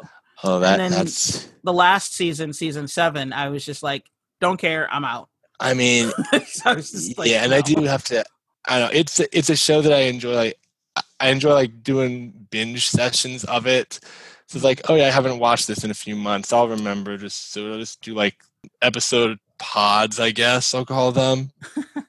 Oh, 0.44 0.60
that 0.60 0.76
then- 0.76 0.92
that's. 0.92 1.48
The 1.64 1.72
last 1.72 2.14
season, 2.14 2.52
season 2.52 2.86
seven, 2.86 3.32
I 3.32 3.48
was 3.48 3.64
just 3.64 3.82
like, 3.82 4.04
don't 4.40 4.56
care, 4.58 4.88
I'm 4.92 5.04
out. 5.04 5.28
I 5.60 5.74
mean, 5.74 6.12
So 6.46 6.70
I 6.70 6.74
was 6.74 6.92
just 6.92 7.18
like, 7.18 7.28
yeah, 7.28 7.42
and 7.42 7.52
I 7.52 7.60
do 7.62 7.82
have 7.82 8.04
to. 8.04 8.24
I 8.68 8.78
don't 8.78 8.92
know. 8.92 8.98
It's 9.00 9.18
a, 9.18 9.36
it's 9.36 9.50
a 9.50 9.56
show 9.56 9.82
that 9.82 9.92
I 9.92 10.02
enjoy. 10.02 10.34
Like 10.34 10.58
I 11.18 11.30
enjoy 11.30 11.52
like 11.54 11.82
doing 11.82 12.32
binge 12.50 12.88
sessions 12.88 13.42
of 13.44 13.66
it. 13.66 13.98
So 14.46 14.56
it's 14.56 14.64
like, 14.64 14.82
oh 14.88 14.94
yeah, 14.94 15.08
I 15.08 15.10
haven't 15.10 15.40
watched 15.40 15.66
this 15.66 15.82
in 15.82 15.90
a 15.90 15.94
few 15.94 16.14
months. 16.14 16.52
I'll 16.52 16.68
remember. 16.68 17.16
Just 17.18 17.50
so 17.52 17.72
I'll 17.72 17.78
just 17.78 18.00
do 18.02 18.14
like 18.14 18.36
episode 18.82 19.38
pods, 19.58 20.20
I 20.20 20.30
guess 20.30 20.74
I'll 20.74 20.84
call 20.84 21.12
them. 21.12 21.50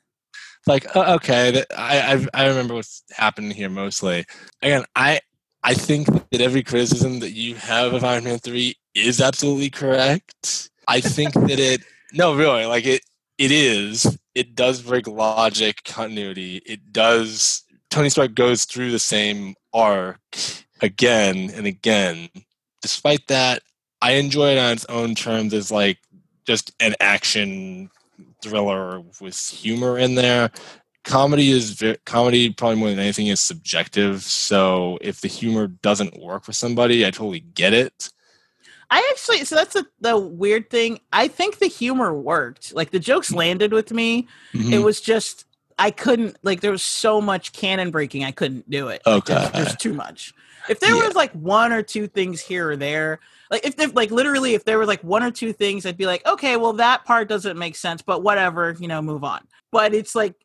like 0.68 0.95
uh, 0.95 1.16
okay, 1.16 1.52
that, 1.52 1.68
I 1.78 2.14
I've, 2.14 2.30
I 2.34 2.47
remember 2.47 2.74
what's 2.76 3.04
happening 3.12 3.52
here 3.52 3.70
mostly. 3.70 4.26
Again, 4.62 4.84
I 4.95 5.20
I 5.64 5.74
think 5.74 6.08
that 6.32 6.41
every 6.41 6.64
criticism 6.64 7.20
that 7.20 7.32
you 7.32 7.56
have 7.56 7.93
of 7.93 8.04
Iron 8.04 8.24
Man 8.24 8.39
three 8.39 8.76
is 8.95 9.22
absolutely 9.22 9.70
correct. 9.70 10.70
I 10.88 11.02
think 11.02 11.34
that 11.34 11.60
it 11.60 11.84
no 12.14 12.36
really 12.36 12.66
like 12.66 12.86
it 12.86 13.02
it 13.38 13.52
is 13.52 14.18
it 14.36 14.56
does 14.56 14.82
break 14.82 15.08
logic 15.08 15.84
continuity 15.84 16.62
it 16.66 16.91
does 16.91 17.64
tony 17.89 18.10
stark 18.10 18.34
goes 18.34 18.66
through 18.66 18.91
the 18.91 19.00
same 19.00 19.56
arc 19.74 20.20
again 20.82 21.52
and 21.54 21.66
again 21.66 22.30
despite 22.82 23.26
that 23.28 23.62
i 24.02 24.14
enjoy 24.14 24.52
it 24.52 24.58
on 24.58 24.74
its 24.74 24.86
own 24.86 25.16
terms 25.16 25.54
as 25.54 25.72
like 25.72 26.00
just 26.46 26.74
an 26.80 26.96
action 27.00 27.90
thriller 28.42 29.02
with 29.22 29.38
humor 29.50 29.98
in 29.98 30.16
there 30.16 30.52
comedy 31.06 31.52
is 31.52 31.82
comedy 32.06 32.50
probably 32.52 32.76
more 32.78 32.90
than 32.90 33.00
anything 33.00 33.28
is 33.28 33.40
subjective 33.40 34.22
so 34.22 34.98
if 35.02 35.22
the 35.22 35.28
humor 35.28 35.68
doesn't 35.68 36.20
work 36.20 36.44
for 36.44 36.52
somebody 36.54 37.06
i 37.06 37.12
totally 37.12 37.40
get 37.40 37.74
it 37.74 38.12
I 38.92 39.08
actually, 39.12 39.46
so 39.46 39.54
that's 39.54 39.76
a, 39.76 39.86
the 40.02 40.18
weird 40.18 40.72
thing. 40.72 41.00
I 41.14 41.28
think 41.28 41.60
the 41.60 41.68
humor 41.68 42.12
worked. 42.12 42.74
Like 42.74 42.90
the 42.90 42.98
jokes 43.00 43.32
landed 43.32 43.72
with 43.72 43.92
me. 43.92 44.28
It 44.54 44.58
Mhm. 44.58 44.84
was 44.84 45.00
just, 45.00 45.46
I 45.78 45.92
couldn't, 45.92 46.38
like, 46.42 46.62
there 46.62 46.72
was 46.72 46.82
so 46.82 47.22
much 47.22 47.54
canon 47.54 47.92
breaking, 47.92 48.24
I 48.24 48.32
couldn't 48.32 48.68
do 48.68 48.88
it. 48.88 49.04
Like, 49.06 49.26
there's, 49.26 49.46
Okay. 49.46 49.52
there's 49.60 49.76
too 49.76 49.94
much. 49.94 50.34
If 50.68 50.80
there 50.80 50.96
Yeah. 50.96 51.06
was 51.06 51.16
like 51.16 51.32
one 51.34 51.72
or 51.72 51.84
two 51.84 52.08
things 52.08 52.42
here 52.42 52.72
or 52.72 52.78
there, 52.78 53.20
like 53.50 53.66
if, 53.66 53.95
like 53.95 54.12
literally 54.12 54.54
if 54.54 54.66
there 54.66 54.78
was 54.78 54.88
like 54.88 55.04
one 55.04 55.24
or 55.24 55.32
two 55.32 55.54
things, 55.54 55.86
I'd 55.86 55.97
be 55.97 56.06
like, 56.06 56.26
okay, 56.26 56.58
well 56.58 56.74
that 56.74 57.06
part 57.06 57.28
doesn't 57.28 57.58
make 57.58 57.76
sense, 57.76 58.02
but 58.02 58.24
whatever, 58.24 58.76
you 58.80 58.88
know, 58.88 59.02
move 59.02 59.24
on. 59.24 59.41
But 59.72 59.93
it's 59.93 60.16
like 60.16 60.36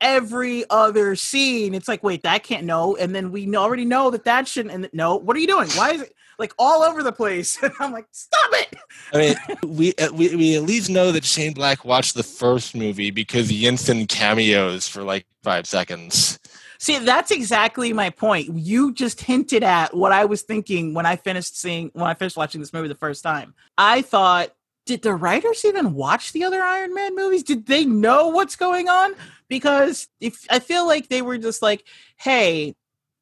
every 0.00 0.64
other 0.70 1.16
scene, 1.16 1.74
it's 1.74 1.88
like, 1.88 2.02
wait, 2.02 2.22
that 2.22 2.42
can't 2.42 2.64
no, 2.64 2.96
and 2.96 3.14
then 3.14 3.32
we 3.32 3.54
already 3.56 3.84
know 3.84 4.10
that 4.10 4.24
that 4.24 4.48
shouldn't. 4.48 4.74
And 4.74 4.90
no, 4.92 5.16
what 5.16 5.36
are 5.36 5.40
you 5.40 5.46
doing? 5.46 5.68
Why 5.70 5.92
is 5.92 6.02
it 6.02 6.14
like 6.38 6.52
all 6.58 6.82
over 6.82 7.02
the 7.02 7.12
place? 7.12 7.58
And 7.62 7.72
I'm 7.80 7.92
like, 7.92 8.06
stop 8.12 8.50
it. 8.52 8.74
I 9.12 9.18
mean, 9.18 9.36
we, 9.76 9.94
uh, 9.94 10.12
we 10.12 10.34
we 10.36 10.56
at 10.56 10.62
least 10.62 10.90
know 10.90 11.12
that 11.12 11.24
Shane 11.24 11.54
Black 11.54 11.84
watched 11.84 12.14
the 12.14 12.22
first 12.22 12.74
movie 12.74 13.10
because 13.10 13.50
Yinsen 13.50 14.08
cameos 14.08 14.88
for 14.88 15.02
like 15.02 15.26
five 15.42 15.66
seconds. 15.66 16.38
See, 16.82 16.98
that's 16.98 17.30
exactly 17.30 17.92
my 17.92 18.10
point. 18.10 18.48
You 18.56 18.92
just 18.92 19.20
hinted 19.20 19.62
at 19.62 19.94
what 19.94 20.10
I 20.10 20.24
was 20.24 20.42
thinking 20.42 20.94
when 20.94 21.06
I 21.06 21.14
finished 21.14 21.56
seeing 21.56 21.92
when 21.92 22.06
I 22.06 22.14
finished 22.14 22.36
watching 22.36 22.60
this 22.60 22.72
movie 22.72 22.88
the 22.88 22.96
first 22.96 23.22
time. 23.22 23.54
I 23.78 24.02
thought, 24.02 24.52
did 24.84 25.02
the 25.02 25.14
writers 25.14 25.64
even 25.64 25.94
watch 25.94 26.32
the 26.32 26.42
other 26.42 26.60
Iron 26.60 26.92
Man 26.92 27.14
movies? 27.14 27.44
Did 27.44 27.66
they 27.66 27.84
know 27.84 28.26
what's 28.30 28.56
going 28.56 28.88
on? 28.88 29.14
Because 29.46 30.08
if 30.18 30.44
I 30.50 30.58
feel 30.58 30.84
like 30.84 31.06
they 31.06 31.22
were 31.22 31.38
just 31.38 31.62
like, 31.62 31.84
hey, 32.16 32.74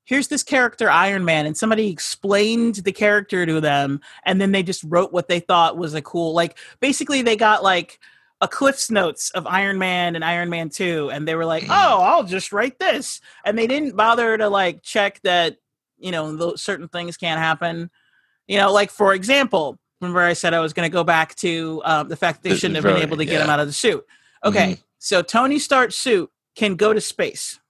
here's 0.05 0.29
this 0.29 0.43
character 0.43 0.89
Iron 0.89 1.27
Man, 1.27 1.45
and 1.45 1.55
somebody 1.55 1.91
explained 1.91 2.77
the 2.77 2.93
character 2.93 3.45
to 3.45 3.61
them, 3.61 4.01
and 4.25 4.41
then 4.41 4.53
they 4.53 4.63
just 4.63 4.85
wrote 4.85 5.13
what 5.13 5.29
they 5.29 5.39
thought 5.39 5.77
was 5.77 5.93
a 5.93 6.01
cool, 6.01 6.33
like 6.33 6.57
basically 6.81 7.21
they 7.21 7.37
got 7.37 7.63
like 7.63 7.99
a 8.41 8.49
Cliff's 8.49 8.91
Notes 8.91 9.31
of 9.31 9.47
Iron 9.47 9.79
Man 9.79 10.15
and 10.15 10.25
Iron 10.25 10.49
Man 10.49 10.71
2, 10.71 11.11
and 11.11 11.29
they 11.29 11.35
were 11.35 11.45
like, 11.45 11.65
oh, 11.69 12.01
I'll 12.03 12.25
just 12.25 12.53
write 12.53 12.79
this. 12.79 13.21
And 13.45 13.59
they 13.59 13.67
didn't 13.67 13.97
bother 13.97 14.37
to 14.39 14.49
like 14.49 14.83
check 14.83 15.21
that, 15.25 15.57
you 15.99 16.11
know, 16.11 16.35
those 16.35 16.63
certain 16.63 16.89
things 16.89 17.17
can't 17.19 17.39
happen. 17.41 17.91
You 18.49 18.59
know, 18.59 18.73
like 18.73 18.91
for 18.91 19.13
example, 19.15 19.79
remember 20.01 20.21
I 20.23 20.33
said 20.33 20.55
I 20.55 20.61
was 20.61 20.73
going 20.73 20.89
to 20.89 20.93
go 20.93 21.05
back 21.05 21.35
to 21.37 21.83
um, 21.85 22.09
the 22.09 22.17
fact 22.17 22.43
that 22.43 22.49
they 22.49 22.55
The- 22.55 22.61
shouldn't 22.61 22.77
have 22.77 22.85
been 22.85 23.03
able 23.03 23.19
to 23.19 23.25
get 23.27 23.35
yeah. 23.35 23.45
him 23.45 23.51
out 23.51 23.61
of 23.61 23.67
the 23.67 23.73
suit. 23.75 24.05
Okay, 24.45 24.73
Mhm. 24.73 24.83
so 24.99 25.21
Tony 25.23 25.59
Stark's 25.59 25.97
suit 25.97 26.31
can 26.57 26.77
go 26.77 26.95
to 26.95 27.01
space, 27.01 27.61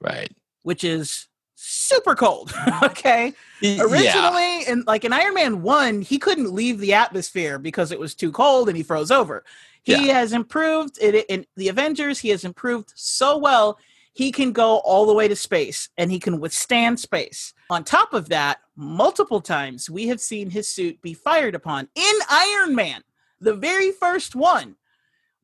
Right. 0.00 0.30
which 0.62 0.82
is 0.84 1.28
super 1.64 2.14
cold. 2.14 2.52
okay, 2.82 3.32
originally 3.62 4.66
in 4.66 4.84
like 4.86 5.04
in 5.04 5.12
Iron 5.12 5.34
Man 5.34 5.62
1, 5.62 6.02
he 6.02 6.18
couldn't 6.18 6.52
leave 6.52 6.78
the 6.78 6.94
atmosphere 6.94 7.58
because 7.58 7.90
it 7.90 7.98
was 7.98 8.14
too 8.14 8.30
cold 8.30 8.68
and 8.68 8.76
he 8.76 8.82
froze 8.82 9.10
over. 9.10 9.44
He 9.82 10.08
has 10.08 10.32
improved 10.32 10.96
it 11.00 11.26
in 11.28 11.44
the 11.56 11.68
Avengers, 11.68 12.18
he 12.18 12.30
has 12.30 12.44
improved 12.44 12.92
so 12.94 13.36
well. 13.36 13.78
He 14.14 14.30
can 14.30 14.52
go 14.52 14.78
all 14.78 15.06
the 15.06 15.12
way 15.12 15.26
to 15.26 15.36
space 15.36 15.88
and 15.98 16.10
he 16.10 16.20
can 16.20 16.38
withstand 16.38 17.00
space. 17.00 17.52
On 17.68 17.82
top 17.82 18.14
of 18.14 18.28
that, 18.28 18.60
multiple 18.76 19.40
times 19.40 19.90
we 19.90 20.06
have 20.06 20.20
seen 20.20 20.50
his 20.50 20.68
suit 20.68 21.02
be 21.02 21.14
fired 21.14 21.54
upon 21.54 21.88
in 21.94 22.14
Iron 22.30 22.74
Man, 22.74 23.02
the 23.40 23.54
very 23.54 23.90
first 23.90 24.34
one. 24.34 24.76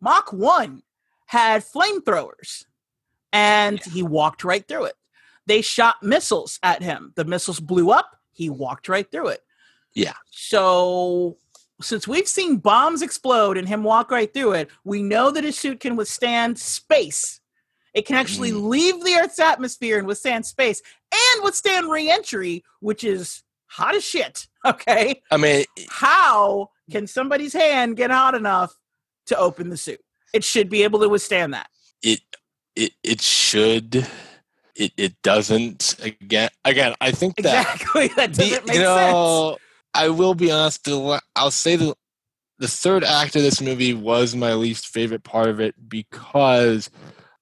Mach 0.01 0.33
1 0.33 0.83
had 1.27 1.63
flamethrowers 1.63 2.65
and 3.33 3.81
he 3.85 4.03
walked 4.03 4.45
right 4.45 4.67
through 4.67 4.87
it. 4.87 4.95
They 5.51 5.63
shot 5.63 5.97
missiles 6.01 6.61
at 6.63 6.81
him. 6.81 7.13
The 7.17 7.25
missiles 7.25 7.59
blew 7.59 7.91
up. 7.91 8.17
He 8.31 8.49
walked 8.49 8.89
right 8.89 9.11
through 9.11 9.29
it. 9.31 9.41
Yeah. 9.97 10.15
So, 10.31 11.39
since 11.83 12.07
we've 12.07 12.29
seen 12.29 12.59
bombs 12.59 13.03
explode 13.03 13.57
and 13.57 13.67
him 13.67 13.83
walk 13.83 14.13
right 14.13 14.33
through 14.33 14.53
it, 14.53 14.71
we 14.85 15.03
know 15.03 15.33
that 15.33 15.43
his 15.43 15.59
suit 15.59 15.81
can 15.81 15.97
withstand 15.97 16.57
space. 16.57 17.41
It 17.95 18.07
can 18.07 18.15
actually 18.15 18.53
Mm. 18.53 18.69
leave 18.69 19.03
the 19.05 19.15
Earth's 19.17 19.41
atmosphere 19.41 19.99
and 19.99 20.07
withstand 20.07 20.47
space 20.47 20.81
and 21.13 21.43
withstand 21.43 21.91
re 21.91 22.09
entry, 22.09 22.63
which 22.79 23.03
is 23.03 23.43
hot 23.67 23.97
as 23.97 24.05
shit. 24.05 24.47
Okay. 24.65 25.21
I 25.33 25.37
mean, 25.37 25.65
How 25.89 26.71
can 26.93 27.07
somebody's 27.09 27.55
hand 27.55 27.97
get 27.97 28.11
hot 28.13 28.35
enough 28.37 28.73
to 29.27 29.37
open 29.37 29.69
the 29.71 29.77
suit? 29.77 30.01
It 30.33 30.45
should 30.45 30.69
be 30.69 30.85
able 30.85 31.01
to 31.01 31.09
withstand 31.09 31.55
that. 31.55 31.69
it 32.03 32.21
it 32.77 32.93
it 33.03 33.21
should. 33.21 34.07
It 34.77 34.93
it 34.97 35.23
doesn't. 35.23 35.97
Again, 36.03 36.51
again. 36.65 36.95
I 37.01 37.11
think 37.13 37.37
that 37.37 37.67
Exactly. 37.75 38.09
That 38.17 38.33
doesn't 38.35 38.67
make 38.67 38.77
you 38.77 38.83
sense. 38.83 39.13
know, 39.13 39.59
I 39.95 40.09
will 40.09 40.35
be 40.35 40.51
honest. 40.51 40.85
The 40.85 41.21
I'll 41.37 41.51
say 41.51 41.77
the 41.77 41.95
the 42.59 42.69
third 42.69 43.05
act 43.05 43.37
of 43.37 43.43
this 43.43 43.61
movie 43.61 43.95
was 43.95 44.35
my 44.37 44.53
least 44.55 44.87
favorite 44.87 45.25
part 45.25 45.49
of 45.49 45.61
it 45.61 45.75
because 45.89 46.91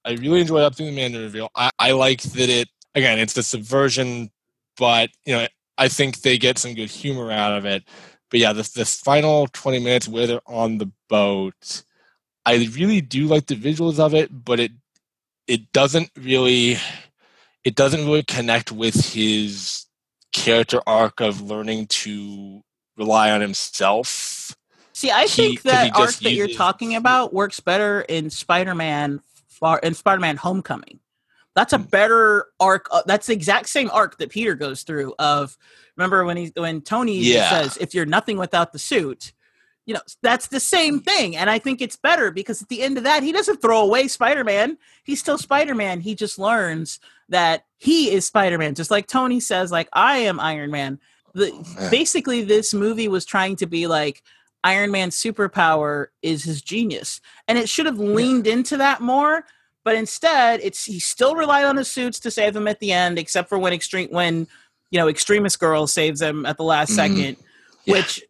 I 0.05 0.11
really 0.13 0.41
enjoyed 0.41 0.63
up 0.63 0.75
to 0.75 0.83
the 0.85 0.95
Mandarin 0.95 1.25
reveal. 1.25 1.49
I, 1.55 1.69
I 1.77 1.91
like 1.91 2.21
that 2.21 2.49
it 2.49 2.69
again. 2.95 3.19
It's 3.19 3.37
a 3.37 3.43
subversion, 3.43 4.31
but 4.77 5.09
you 5.25 5.35
know, 5.35 5.47
I 5.77 5.87
think 5.89 6.21
they 6.21 6.37
get 6.37 6.57
some 6.57 6.73
good 6.73 6.89
humor 6.89 7.31
out 7.31 7.53
of 7.53 7.65
it. 7.65 7.83
But 8.31 8.39
yeah, 8.39 8.53
this 8.53 8.69
this 8.71 8.99
final 8.99 9.47
twenty 9.47 9.79
minutes 9.79 10.07
where 10.07 10.25
they're 10.27 10.41
on 10.47 10.77
the 10.77 10.91
boat, 11.09 11.83
I 12.45 12.55
really 12.73 13.01
do 13.01 13.27
like 13.27 13.47
the 13.47 13.55
visuals 13.55 13.99
of 13.99 14.13
it, 14.13 14.45
but 14.45 14.59
it 14.59 14.71
it 15.47 15.71
doesn't 15.73 16.11
really 16.15 16.77
it 17.69 17.75
doesn't 17.75 18.03
really 18.03 18.23
connect 18.23 18.71
with 18.71 19.13
his 19.13 19.85
character 20.33 20.81
arc 20.87 21.19
of 21.21 21.39
learning 21.39 21.85
to 21.85 22.61
rely 22.97 23.29
on 23.29 23.41
himself. 23.41 24.55
See, 24.91 25.11
I 25.11 25.25
He- 25.25 25.27
think 25.27 25.61
that 25.63 25.95
arc 25.95 26.15
that 26.15 26.31
you're 26.33 26.47
talking 26.47 26.95
about 26.95 27.31
works 27.31 27.59
better 27.59 28.01
in 28.01 28.31
Spider-Man 28.31 29.21
far 29.47 29.77
in 29.79 29.93
Spider-Man 29.93 30.37
Homecoming. 30.37 30.99
That's 31.53 31.71
a 31.71 31.77
Hmm. 31.77 31.83
better 31.83 32.47
arc. 32.59 32.87
uh, 32.91 33.03
That's 33.05 33.27
the 33.27 33.33
exact 33.33 33.69
same 33.69 33.91
arc 33.93 34.17
that 34.17 34.31
Peter 34.31 34.55
goes 34.55 34.81
through. 34.81 35.13
Of 35.19 35.55
remember 35.95 36.25
when 36.25 36.37
he 36.37 36.51
when 36.55 36.81
Tony 36.81 37.19
Yeah. 37.19 37.51
says, 37.51 37.77
"If 37.77 37.93
you're 37.93 38.07
nothing 38.07 38.37
without 38.37 38.73
the 38.73 38.79
suit," 38.79 39.31
you 39.89 39.95
know 39.95 40.01
that's 40.21 40.49
the 40.49 40.59
same 40.59 40.99
thing. 40.99 41.35
And 41.35 41.49
I 41.49 41.57
think 41.57 41.81
it's 41.81 41.95
better 41.95 42.29
because 42.29 42.61
at 42.61 42.69
the 42.69 42.83
end 42.83 42.99
of 42.99 43.05
that, 43.05 43.23
he 43.23 43.31
doesn't 43.31 43.59
throw 43.59 43.81
away 43.81 44.07
Spider-Man. 44.07 44.77
He's 45.03 45.19
still 45.19 45.39
Spider-Man. 45.39 46.01
He 46.01 46.13
just 46.13 46.37
learns 46.37 46.99
that 47.29 47.65
he 47.77 48.11
is 48.11 48.27
Spider-Man, 48.27 48.75
just 48.75 48.91
like 48.91 49.07
Tony 49.07 49.39
says, 49.39 49.71
like 49.71 49.89
I 49.91 50.17
am 50.17 50.39
Iron 50.39 50.69
Man. 50.69 50.99
The, 51.33 51.47
Yeah. 51.79 51.89
basically 51.89 52.43
this 52.43 52.71
movie 52.71 53.07
was 53.07 53.25
trying 53.25 53.55
to 53.55 53.65
be 53.65 53.87
like 53.87 54.21
Iron 54.63 54.91
Man's 54.91 55.15
superpower 55.17 56.07
is 56.21 56.43
his 56.43 56.61
genius. 56.61 57.19
And 57.47 57.57
it 57.57 57.67
should 57.67 57.87
have 57.87 57.97
leaned 57.97 58.45
into 58.45 58.77
that 58.77 59.01
more, 59.01 59.43
but 59.83 59.95
instead 59.95 60.59
it's 60.61 60.85
he 60.85 60.99
still 60.99 61.33
relied 61.33 61.65
on 61.65 61.77
his 61.77 61.89
suits 61.89 62.19
to 62.19 62.29
save 62.29 62.55
him 62.55 62.67
at 62.67 62.79
the 62.79 62.91
end, 62.91 63.17
except 63.17 63.49
for 63.49 63.57
when 63.57 63.73
extreme 63.73 64.09
when 64.11 64.47
you 64.91 64.99
know 64.99 65.07
extremis 65.07 65.55
girl 65.55 65.87
saves 65.87 66.21
him 66.21 66.45
at 66.45 66.57
the 66.57 66.63
last 66.63 66.91
Mhm. 66.91 66.95
second. 66.95 67.37
Yeah. 67.85 67.93
Which 67.93 68.23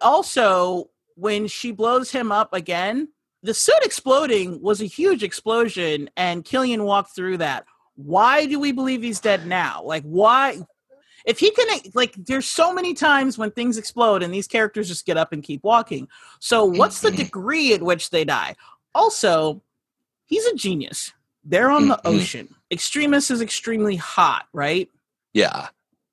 also 0.00 0.90
when 1.16 1.46
she 1.46 1.72
blows 1.72 2.10
him 2.10 2.32
up 2.32 2.52
again, 2.52 3.08
the 3.42 3.54
suit 3.54 3.82
exploding 3.82 4.60
was 4.62 4.80
a 4.80 4.86
huge 4.86 5.22
explosion, 5.22 6.08
and 6.16 6.44
Killian 6.44 6.84
walked 6.84 7.14
through 7.14 7.38
that. 7.38 7.66
Why 7.94 8.46
do 8.46 8.58
we 8.58 8.72
believe 8.72 9.02
he's 9.02 9.20
dead 9.20 9.46
now? 9.46 9.82
Like, 9.84 10.02
why? 10.02 10.58
If 11.26 11.38
he 11.38 11.50
can, 11.50 11.80
like, 11.94 12.14
there's 12.16 12.46
so 12.46 12.72
many 12.74 12.94
times 12.94 13.38
when 13.38 13.50
things 13.50 13.78
explode 13.78 14.22
and 14.22 14.32
these 14.32 14.46
characters 14.46 14.88
just 14.88 15.06
get 15.06 15.16
up 15.16 15.32
and 15.32 15.42
keep 15.42 15.62
walking. 15.62 16.08
So, 16.40 16.64
what's 16.64 17.00
the 17.00 17.10
Mhm. 17.10 17.16
degree 17.16 17.72
at 17.74 17.82
which 17.82 18.10
they 18.10 18.24
die? 18.24 18.56
Also, 18.94 19.62
he's 20.26 20.44
a 20.46 20.54
genius. 20.54 21.12
They're 21.44 21.70
on 21.70 21.88
the 21.88 21.96
Mhm. 21.96 22.00
ocean. 22.06 22.54
Extremis 22.70 23.30
is 23.30 23.40
extremely 23.40 23.96
hot, 23.96 24.48
right? 24.52 24.90
Yeah, 25.32 25.68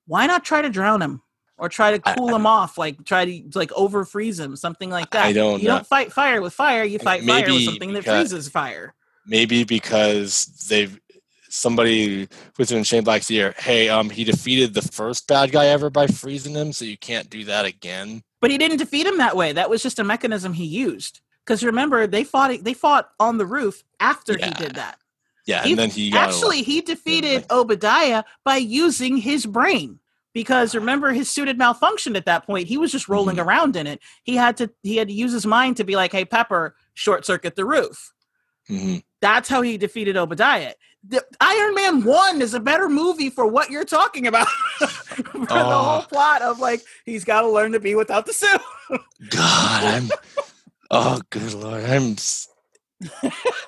Why 0.07 0.27
not 0.27 0.43
try 0.43 0.61
to 0.61 0.69
drown 0.69 1.01
him 1.01 1.21
or 1.61 1.69
try 1.69 1.95
to 1.97 2.09
I- 2.09 2.15
cool 2.15 2.35
him 2.35 2.45
off? 2.45 2.77
Like 2.77 3.05
try 3.05 3.23
to 3.23 3.43
like 3.57 3.71
over 3.73 4.03
freeze 4.03 4.37
him, 4.39 4.55
something 4.57 4.89
like 4.89 5.11
that. 5.11 5.25
I 5.27 5.31
don't 5.31 5.61
You 5.61 5.69
know. 5.69 5.75
don't 5.75 5.87
fight 5.87 6.11
fire 6.11 6.41
with 6.41 6.53
fire. 6.53 6.83
You 6.83 6.99
fight 6.99 7.23
fire 7.23 7.39
with 7.41 7.47
Maybe 7.47 7.65
something 7.65 7.93
that 7.93 8.03
freezes 8.03 8.49
fire. 8.49 8.93
maybe 9.25 9.63
because 9.63 10.45
they've 10.67 10.99
somebody 11.49 12.27
puts 12.55 12.71
in 12.71 12.83
Shane 12.83 13.03
Black's 13.03 13.29
ear. 13.29 13.53
Hey, 13.57 13.89
um, 13.89 14.09
he 14.09 14.23
defeated 14.23 14.73
the 14.73 14.81
first 14.81 15.27
bad 15.27 15.51
guy 15.51 15.67
ever 15.67 15.89
by 15.89 16.07
freezing 16.07 16.53
him, 16.55 16.71
so 16.73 16.85
you 16.85 16.97
can't 16.97 17.29
do 17.29 17.43
that 17.45 17.65
again. 17.65 18.23
But 18.39 18.51
he 18.51 18.57
didn't 18.57 18.77
defeat 18.77 19.05
him 19.05 19.17
that 19.17 19.35
way. 19.35 19.51
That 19.53 19.69
was 19.69 19.83
just 19.83 19.99
a 19.99 20.03
mechanism 20.03 20.53
he 20.53 20.65
used. 20.65 21.19
Because 21.45 21.63
remember, 21.63 22.07
they 22.07 22.23
fought. 22.23 22.63
They 22.63 22.73
fought 22.73 23.09
on 23.19 23.37
the 23.37 23.45
roof 23.45 23.83
after 23.99 24.33
he 24.37 24.49
did 24.51 24.75
that. 24.75 24.97
Yeah, 25.47 25.63
He- 25.63 25.71
and 25.71 25.79
then 25.79 25.89
he 25.89 26.13
Actually, 26.13 26.61
he 26.61 26.81
defeated 26.81 27.45
Obadiah 27.49 28.23
by 28.45 28.57
using 28.57 29.17
his 29.17 29.45
brain. 29.45 29.99
Because 30.33 30.73
remember, 30.75 31.11
his 31.11 31.29
suit 31.29 31.47
had 31.47 31.57
malfunctioned 31.59 32.15
at 32.15 32.25
that 32.25 32.45
point. 32.45 32.67
He 32.67 32.77
was 32.77 32.91
just 32.91 33.09
rolling 33.09 33.35
Mm-hmm. 33.37 33.47
around 33.49 33.75
in 33.75 33.85
it. 33.87 33.99
He 34.23 34.35
had 34.35 34.55
to. 34.57 34.69
He 34.83 34.95
had 34.97 35.07
to 35.09 35.13
use 35.13 35.31
his 35.33 35.45
mind 35.45 35.77
to 35.77 35.83
be 35.83 35.95
like, 35.95 36.11
"Hey, 36.11 36.23
Pepper, 36.25 36.75
short 36.93 37.25
circuit 37.25 37.55
the 37.55 37.65
roof." 37.65 38.13
Mhm. 38.69 39.03
That's 39.21 39.49
how 39.49 39.61
he 39.61 39.77
defeated 39.77 40.15
Obadiah. 40.17 40.73
The, 41.07 41.23
Iron 41.41 41.75
Man 41.75 42.03
One 42.03 42.41
is 42.41 42.53
a 42.53 42.59
better 42.59 42.87
movie 42.87 43.29
for 43.29 43.45
what 43.47 43.69
you're 43.71 43.83
talking 43.85 44.27
about. 44.27 44.47
for 44.77 45.39
the 45.39 45.47
Oh. 45.49 45.83
whole 45.83 46.01
plot 46.03 46.41
of 46.43 46.59
like 46.59 46.81
he's 47.05 47.23
got 47.25 47.41
to 47.41 47.49
learn 47.49 47.71
to 47.73 47.79
be 47.79 47.95
without 47.95 48.25
the 48.25 48.33
suit. 48.33 48.61
God, 49.29 49.83
I'm. 49.83 50.09
oh, 50.91 51.21
good 51.29 51.53
lord, 51.55 51.83
I'm. 51.83 52.15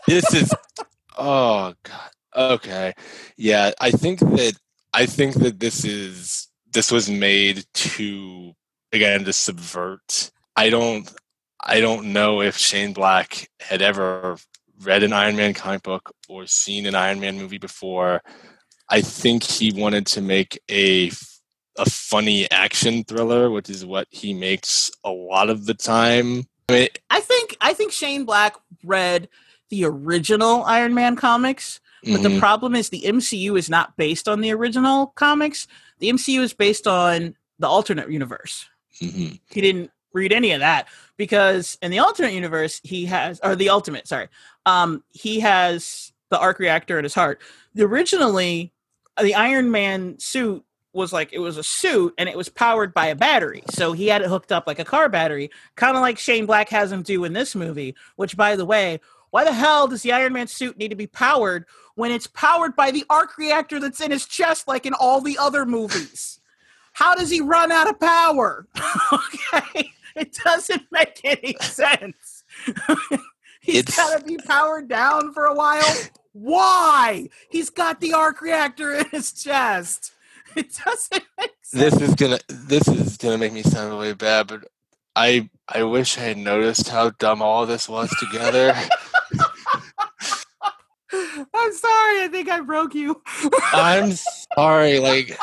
This 0.08 0.34
is. 0.34 0.54
Oh 1.18 1.74
God. 1.84 2.10
Okay. 2.36 2.94
Yeah, 3.38 3.72
I 3.80 3.92
think 3.92 4.20
that 4.20 4.54
I 4.94 5.06
think 5.08 5.36
that 5.36 5.60
this 5.60 5.84
is 5.86 6.48
this 6.74 6.92
was 6.92 7.10
made 7.10 7.66
to 7.74 8.54
again 8.92 9.24
to 9.26 9.34
subvert. 9.34 10.32
I 10.56 10.70
don't. 10.70 11.12
I 11.66 11.80
don't 11.80 12.12
know 12.14 12.42
if 12.42 12.58
Shane 12.58 12.94
Black 12.94 13.50
had 13.62 13.82
ever 13.82 14.38
read 14.84 15.04
an 15.04 15.14
Iron 15.14 15.36
Man 15.36 15.54
comic 15.54 15.84
book 15.84 16.14
or 16.28 16.46
seen 16.48 16.86
an 16.86 16.96
Iron 16.96 17.20
Man 17.20 17.38
movie 17.38 17.58
before. 17.58 18.22
I 18.90 19.02
think 19.02 19.44
he 19.44 19.72
wanted 19.72 20.06
to 20.08 20.22
make 20.22 20.60
a 20.70 21.12
a 21.78 21.86
funny 21.90 22.50
action 22.52 23.04
thriller, 23.04 23.50
which 23.50 23.70
is 23.70 23.86
what 23.86 24.08
he 24.12 24.34
makes 24.34 24.92
a 25.04 25.10
lot 25.12 25.50
of 25.50 25.66
the 25.66 25.74
time. 25.74 26.44
I 26.70 26.74
mean, 26.74 26.88
I 27.10 27.20
think 27.22 27.58
I 27.62 27.74
think 27.74 27.92
Shane 27.92 28.26
Black 28.26 28.56
read 28.84 29.30
the 29.70 29.86
original 29.86 30.64
Iron 30.64 30.94
Man 30.94 31.16
comics, 31.16 31.80
but 32.12 32.22
the 32.22 32.30
mhm, 32.30 32.40
problem 32.40 32.76
is 32.76 32.90
the 32.90 33.04
MCU 33.06 33.58
is 33.58 33.70
not 33.70 33.98
based 33.98 34.28
on 34.28 34.42
the 34.42 34.52
original 34.52 35.08
comics. 35.16 35.68
The 36.04 36.10
MCU 36.10 36.42
is 36.42 36.54
based 36.54 36.86
on 36.86 37.34
the 37.60 37.68
alternate 37.70 38.12
universe. 38.12 38.66
mhm, 39.02 39.40
He 39.50 39.62
didn't 39.62 39.90
read 40.12 40.34
any 40.34 40.52
of 40.52 40.60
that 40.60 40.90
because 41.16 41.78
in 41.82 41.92
the 41.92 42.00
alternate 42.00 42.34
universe 42.34 42.82
he 42.84 43.06
has 43.06 43.40
or 43.42 43.56
the 43.56 43.70
ultimate, 43.70 44.06
sorry. 44.06 44.28
Um 44.66 45.06
he 45.12 45.40
has 45.40 46.12
the 46.30 46.38
arc 46.38 46.60
reactor 46.60 46.98
in 46.98 47.06
his 47.06 47.14
heart. 47.14 47.40
The 47.74 47.86
originally 47.86 48.74
the 49.18 49.34
Iron 49.34 49.72
Man 49.72 50.20
suit 50.20 50.66
was 50.92 51.14
like 51.14 51.32
it 51.32 51.40
was 51.40 51.56
a 51.58 51.64
suit 51.64 52.14
and 52.18 52.28
it 52.28 52.36
was 52.36 52.50
powered 52.50 52.94
by 52.94 53.06
a 53.06 53.16
battery. 53.16 53.64
So 53.70 53.94
he 53.94 54.08
had 54.08 54.22
it 54.22 54.28
hooked 54.28 54.52
up 54.52 54.68
like 54.68 54.80
a 54.80 54.86
car 54.86 55.08
battery, 55.08 55.52
kind 55.78 55.96
of 55.96 56.02
like 56.02 56.18
Shane 56.18 56.46
Black 56.46 56.68
has 56.68 56.92
him 56.92 57.04
do 57.04 57.24
in 57.24 57.32
this 57.32 57.56
movie, 57.56 57.96
which 58.18 58.36
by 58.36 58.58
the 58.58 58.66
way, 58.66 59.00
why 59.34 59.44
the 59.44 59.52
hell 59.52 59.88
does 59.88 60.04
the 60.04 60.12
Iron 60.12 60.34
Man 60.34 60.46
suit 60.46 60.78
need 60.78 60.90
to 60.90 60.96
be 60.96 61.08
powered 61.08 61.66
when 61.96 62.12
it's 62.12 62.28
powered 62.28 62.76
by 62.76 62.92
the 62.92 63.04
arc 63.10 63.36
reactor 63.40 63.80
that's 63.80 64.00
in 64.00 64.12
his 64.12 64.28
chest 64.28 64.68
like 64.68 64.86
in 64.86 64.94
all 64.94 65.22
the 65.22 65.40
other 65.40 65.66
movies? 65.66 66.40
How 66.94 67.16
does 67.16 67.32
he 67.32 67.42
run 67.42 67.72
out 67.72 67.90
of 67.90 68.00
power? 68.00 68.68
okay. 69.12 69.90
It 70.16 70.38
doesn't 70.46 70.84
make 70.92 71.20
any 71.24 71.56
sense. 71.62 72.44
He's 73.60 73.78
It's- 73.80 73.96
got 73.98 74.20
to 74.20 74.24
be 74.24 74.38
powered 74.38 74.88
down 74.88 75.34
for 75.34 75.46
a 75.46 75.56
while. 75.56 75.82
Why? 76.34 77.28
He's 77.50 77.72
got 77.72 78.02
the 78.02 78.14
arc 78.14 78.40
reactor 78.40 78.94
in 78.94 79.06
his 79.10 79.32
chest. 79.32 80.12
It 80.56 80.80
doesn't 80.86 81.24
make 81.40 81.54
sense. 81.64 81.94
This 82.00 82.02
is 82.10 82.14
gonna 82.14 82.38
this 82.48 82.88
is 82.88 83.18
gonna 83.18 83.40
make 83.40 83.54
me 83.54 83.64
sound 83.64 83.90
really 83.90 84.14
bad, 84.14 84.46
but 84.46 84.68
I 85.16 85.50
I 85.68 85.82
wish 85.82 86.16
I 86.20 86.22
had 86.22 86.38
noticed 86.38 86.90
how 86.90 87.10
dumb 87.18 87.42
all 87.42 87.66
this 87.66 87.90
was 87.90 88.12
together. 88.20 88.76
I'm 91.14 91.74
sorry. 91.74 92.24
I 92.24 92.28
think 92.32 92.50
I 92.50 92.60
broke 92.62 92.96
you. 92.96 93.22
I'm 93.74 94.12
sorry, 94.56 95.00
like 95.00 95.38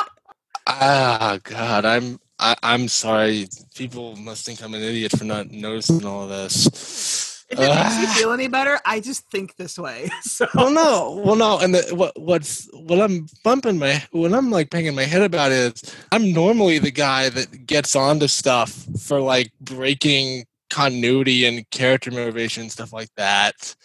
ah 0.67 1.39
God, 1.43 1.85
I'm 1.85 2.19
I, 2.39 2.55
I'm 2.63 2.87
sorry. 2.87 3.47
People 3.75 4.15
must 4.15 4.45
think 4.45 4.63
I'm 4.63 4.73
an 4.73 4.81
idiot 4.81 5.11
for 5.17 5.25
not 5.25 5.51
noticing 5.51 6.05
all 6.05 6.23
of 6.23 6.29
this. 6.29 7.45
If 7.49 7.59
it 7.59 7.63
makes 7.67 7.97
you 7.99 8.07
Ah. 8.07 8.15
feel 8.17 8.31
any 8.31 8.47
better, 8.47 8.79
I 8.85 8.99
just 9.01 9.29
think 9.29 9.55
this 9.57 9.77
way. 9.77 10.09
So 10.23 10.47
well 10.55 10.71
no 10.71 11.21
well 11.23 11.35
no 11.35 11.59
and 11.59 11.75
the, 11.75 11.93
what 11.95 12.13
what's 12.19 12.67
what 12.73 12.99
i'm 13.01 13.27
bumping 13.43 13.77
my 13.77 14.01
when 14.11 14.33
i'm 14.33 14.49
like 14.49 14.69
banging 14.69 14.95
my 14.95 15.03
head 15.03 15.21
about 15.21 15.51
is 15.51 15.73
i'm 16.11 16.31
normally 16.31 16.79
the 16.79 16.89
guy 16.91 17.29
that 17.29 17.65
gets 17.67 17.95
onto 17.95 18.27
stuff 18.27 18.69
for 18.99 19.19
like 19.19 19.51
breaking 19.59 20.45
continuity 20.69 21.45
and 21.45 21.69
character 21.69 22.09
motivation 22.11 22.61
and 22.63 22.71
stuff 22.71 22.93
like 22.93 23.09
that 23.17 23.75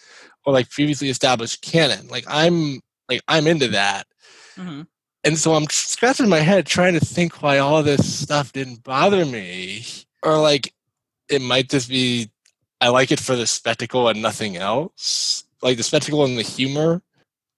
or 0.47 0.53
like 0.53 0.69
previously 0.71 1.09
established 1.09 1.61
canon 1.61 2.07
like 2.07 2.25
i'm 2.27 2.79
like 3.09 3.21
i'm 3.27 3.45
into 3.47 3.67
that 3.67 4.07
Mhm. 4.57 4.87
and 5.23 5.37
so 5.37 5.53
i'm 5.53 5.67
scratching 5.69 6.29
my 6.29 6.39
head 6.39 6.65
trying 6.65 6.93
to 6.95 6.99
think 7.05 7.43
why 7.43 7.59
all 7.59 7.83
this 7.83 8.21
stuff 8.21 8.53
didn't 8.53 8.83
bother 8.83 9.25
me 9.25 9.85
or 10.23 10.39
like 10.39 10.73
it 11.29 11.41
might 11.43 11.69
just 11.69 11.89
be 11.89 12.31
i 12.81 12.87
like 12.89 13.11
it 13.11 13.19
for 13.19 13.35
the 13.35 13.45
spectacle 13.45 14.07
and 14.07 14.21
nothing 14.21 14.57
else 14.57 15.43
like 15.61 15.77
the 15.77 15.83
spectacle 15.83 16.23
and 16.25 16.37
the 16.37 16.43
humor 16.43 17.03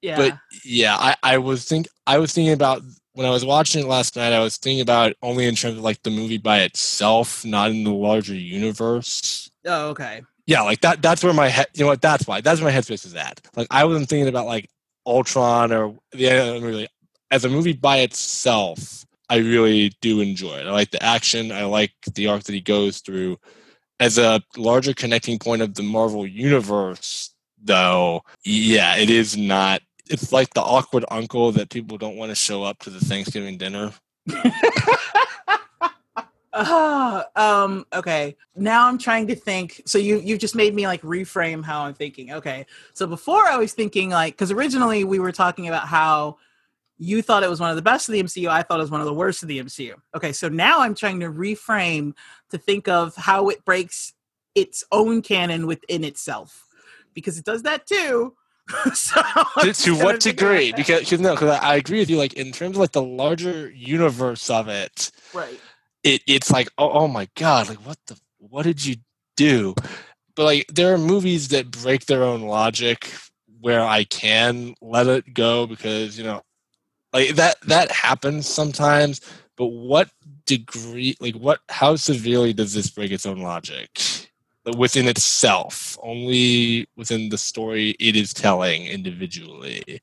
yeah. 0.01 0.17
but 0.17 0.37
yeah 0.65 0.97
i 0.97 1.15
i 1.23 1.37
was 1.37 1.65
think 1.65 1.87
i 2.07 2.17
was 2.17 2.33
thinking 2.33 2.53
about 2.53 2.81
when 3.13 3.25
i 3.27 3.29
was 3.29 3.45
watching 3.45 3.83
it 3.83 3.87
last 3.87 4.15
night 4.15 4.33
i 4.33 4.39
was 4.39 4.57
thinking 4.57 4.81
about 4.81 5.11
it 5.11 5.17
only 5.21 5.45
in 5.45 5.55
terms 5.55 5.77
of 5.77 5.83
like 5.83 6.01
the 6.03 6.09
movie 6.09 6.37
by 6.37 6.61
itself 6.61 7.45
not 7.45 7.69
in 7.71 7.83
the 7.83 7.91
larger 7.93 8.33
universe 8.35 9.49
oh, 9.65 9.89
okay. 9.89 10.21
Yeah 10.49 10.61
like 10.63 10.81
that 10.81 10.99
that's 10.99 11.23
where 11.23 11.31
my 11.31 11.47
head 11.47 11.67
you 11.75 11.83
know 11.83 11.87
what 11.87 12.01
that's 12.01 12.25
why 12.25 12.41
that's 12.41 12.59
where 12.59 12.71
my 12.73 12.77
headspace 12.77 13.05
is 13.05 13.13
at. 13.13 13.39
Like 13.55 13.67
i 13.69 13.85
wasn't 13.85 14.09
thinking 14.09 14.27
about 14.27 14.47
like 14.47 14.67
ultron 15.05 15.71
or 15.71 15.95
the 16.11 16.27
other 16.27 16.59
movie 16.59 16.87
as 17.29 17.45
a 17.45 17.49
movie 17.49 17.73
by 17.73 17.97
itself 17.99 19.05
i 19.29 19.37
really 19.37 19.93
do 20.01 20.21
enjoy 20.21 20.55
it. 20.57 20.65
I 20.65 20.71
like 20.71 20.89
the 20.89 21.03
action 21.03 21.51
i 21.51 21.65
like 21.65 21.91
the 22.15 22.27
arc 22.27 22.43
that 22.43 22.53
he 22.53 22.61
goes 22.61 22.99
through. 22.99 23.37
As 24.01 24.17
a 24.17 24.41
larger 24.57 24.93
connecting 24.93 25.37
point 25.37 25.61
of 25.61 25.75
the 25.75 25.83
marvel 25.83 26.25
universe 26.25 27.35
though 27.63 28.23
yeah 28.43 28.95
it 28.95 29.11
is 29.11 29.37
not 29.37 29.81
it's 30.09 30.31
like 30.31 30.51
the 30.55 30.61
awkward 30.61 31.05
uncle 31.11 31.51
that 31.51 31.69
people 31.69 31.97
don't 31.97 32.15
want 32.15 32.31
to 32.31 32.35
show 32.35 32.63
up 32.63 32.79
to 32.79 32.89
the 32.89 32.99
thanksgiving 32.99 33.57
dinner 33.57 33.93
Ah, 36.51 37.25
um, 37.35 37.85
okay. 37.93 38.35
Now 38.55 38.87
I'm 38.87 38.97
trying 38.97 39.27
to 39.27 39.35
think. 39.35 39.81
So 39.85 39.97
you 39.97 40.19
you've 40.19 40.39
just 40.39 40.55
made 40.55 40.73
me 40.73 40.87
like 40.87 41.01
reframe 41.01 41.63
how 41.63 41.83
I'm 41.83 41.93
thinking. 41.93 42.33
Okay. 42.33 42.65
So 42.93 43.05
before 43.05 43.45
I 43.47 43.57
was 43.57 43.73
thinking 43.73 44.09
like 44.09 44.33
because 44.33 44.51
originally 44.51 45.03
we 45.03 45.19
were 45.19 45.31
talking 45.31 45.67
about 45.67 45.87
how 45.87 46.37
you 46.97 47.21
thought 47.21 47.43
it 47.43 47.49
was 47.49 47.59
one 47.59 47.69
of 47.69 47.75
the 47.75 47.81
best 47.81 48.09
of 48.09 48.13
the 48.13 48.23
MCU. 48.23 48.49
I 48.49 48.63
thought 48.63 48.79
it 48.79 48.83
was 48.83 48.91
one 48.91 48.99
of 48.99 49.07
the 49.07 49.13
worst 49.13 49.43
of 49.43 49.47
the 49.47 49.59
MCU. 49.59 49.93
Okay. 50.15 50.31
So 50.31 50.49
now 50.49 50.79
I'm 50.79 50.95
trying 50.95 51.19
to 51.19 51.27
reframe 51.27 52.13
to 52.49 52.57
think 52.57 52.87
of 52.87 53.15
how 53.15 53.49
it 53.49 53.63
breaks 53.63 54.13
its 54.55 54.83
own 54.91 55.21
canon 55.21 55.67
within 55.67 56.03
itself 56.03 56.65
because 57.13 57.37
it 57.37 57.45
does 57.45 57.63
that 57.63 57.85
too. 57.85 58.35
so 58.93 59.21
to, 59.61 59.73
to 59.73 59.95
what 59.95 60.19
degree 60.19 60.71
because, 60.75 60.99
because 60.99 61.19
no 61.19 61.33
because 61.33 61.59
I, 61.59 61.71
I 61.71 61.75
agree 61.75 61.99
with 61.99 62.09
you 62.09 62.17
like 62.17 62.33
in 62.33 62.51
terms 62.51 62.75
of 62.75 62.81
like 62.81 62.91
the 62.91 63.01
larger 63.01 63.71
universe 63.71 64.47
of 64.47 64.67
it 64.67 65.11
right. 65.33 65.59
It 66.03 66.21
it's 66.27 66.51
like 66.51 66.69
oh, 66.77 66.91
oh 66.91 67.07
my 67.07 67.27
god 67.35 67.69
like 67.69 67.85
what 67.85 67.97
the 68.07 68.19
what 68.37 68.63
did 68.63 68.85
you 68.85 68.95
do? 69.35 69.75
But 70.35 70.43
like 70.45 70.67
there 70.67 70.93
are 70.93 70.97
movies 70.97 71.49
that 71.49 71.71
break 71.71 72.05
their 72.05 72.23
own 72.23 72.41
logic 72.41 73.11
where 73.61 73.81
i 73.81 74.05
can 74.05 74.73
let 74.81 75.05
it 75.05 75.33
go 75.33 75.67
because 75.67 76.17
you 76.17 76.23
know 76.23 76.41
like 77.11 77.35
that 77.35 77.59
that 77.59 77.91
happens 77.91 78.47
sometimes 78.47 79.19
but 79.59 79.67
what 79.67 80.09
degree 80.45 81.15
like 81.19 81.35
what 81.35 81.59
how 81.67 81.97
severely 81.97 82.53
does 82.53 82.73
this 82.73 82.89
break 82.89 83.11
its 83.11 83.25
own 83.25 83.41
logic? 83.41 83.89
Within 84.77 85.07
itself 85.07 85.97
only 86.01 86.87
within 86.95 87.27
the 87.27 87.37
story 87.37 87.91
it 87.99 88.15
is 88.15 88.33
telling 88.33 88.85
individually. 88.85 90.01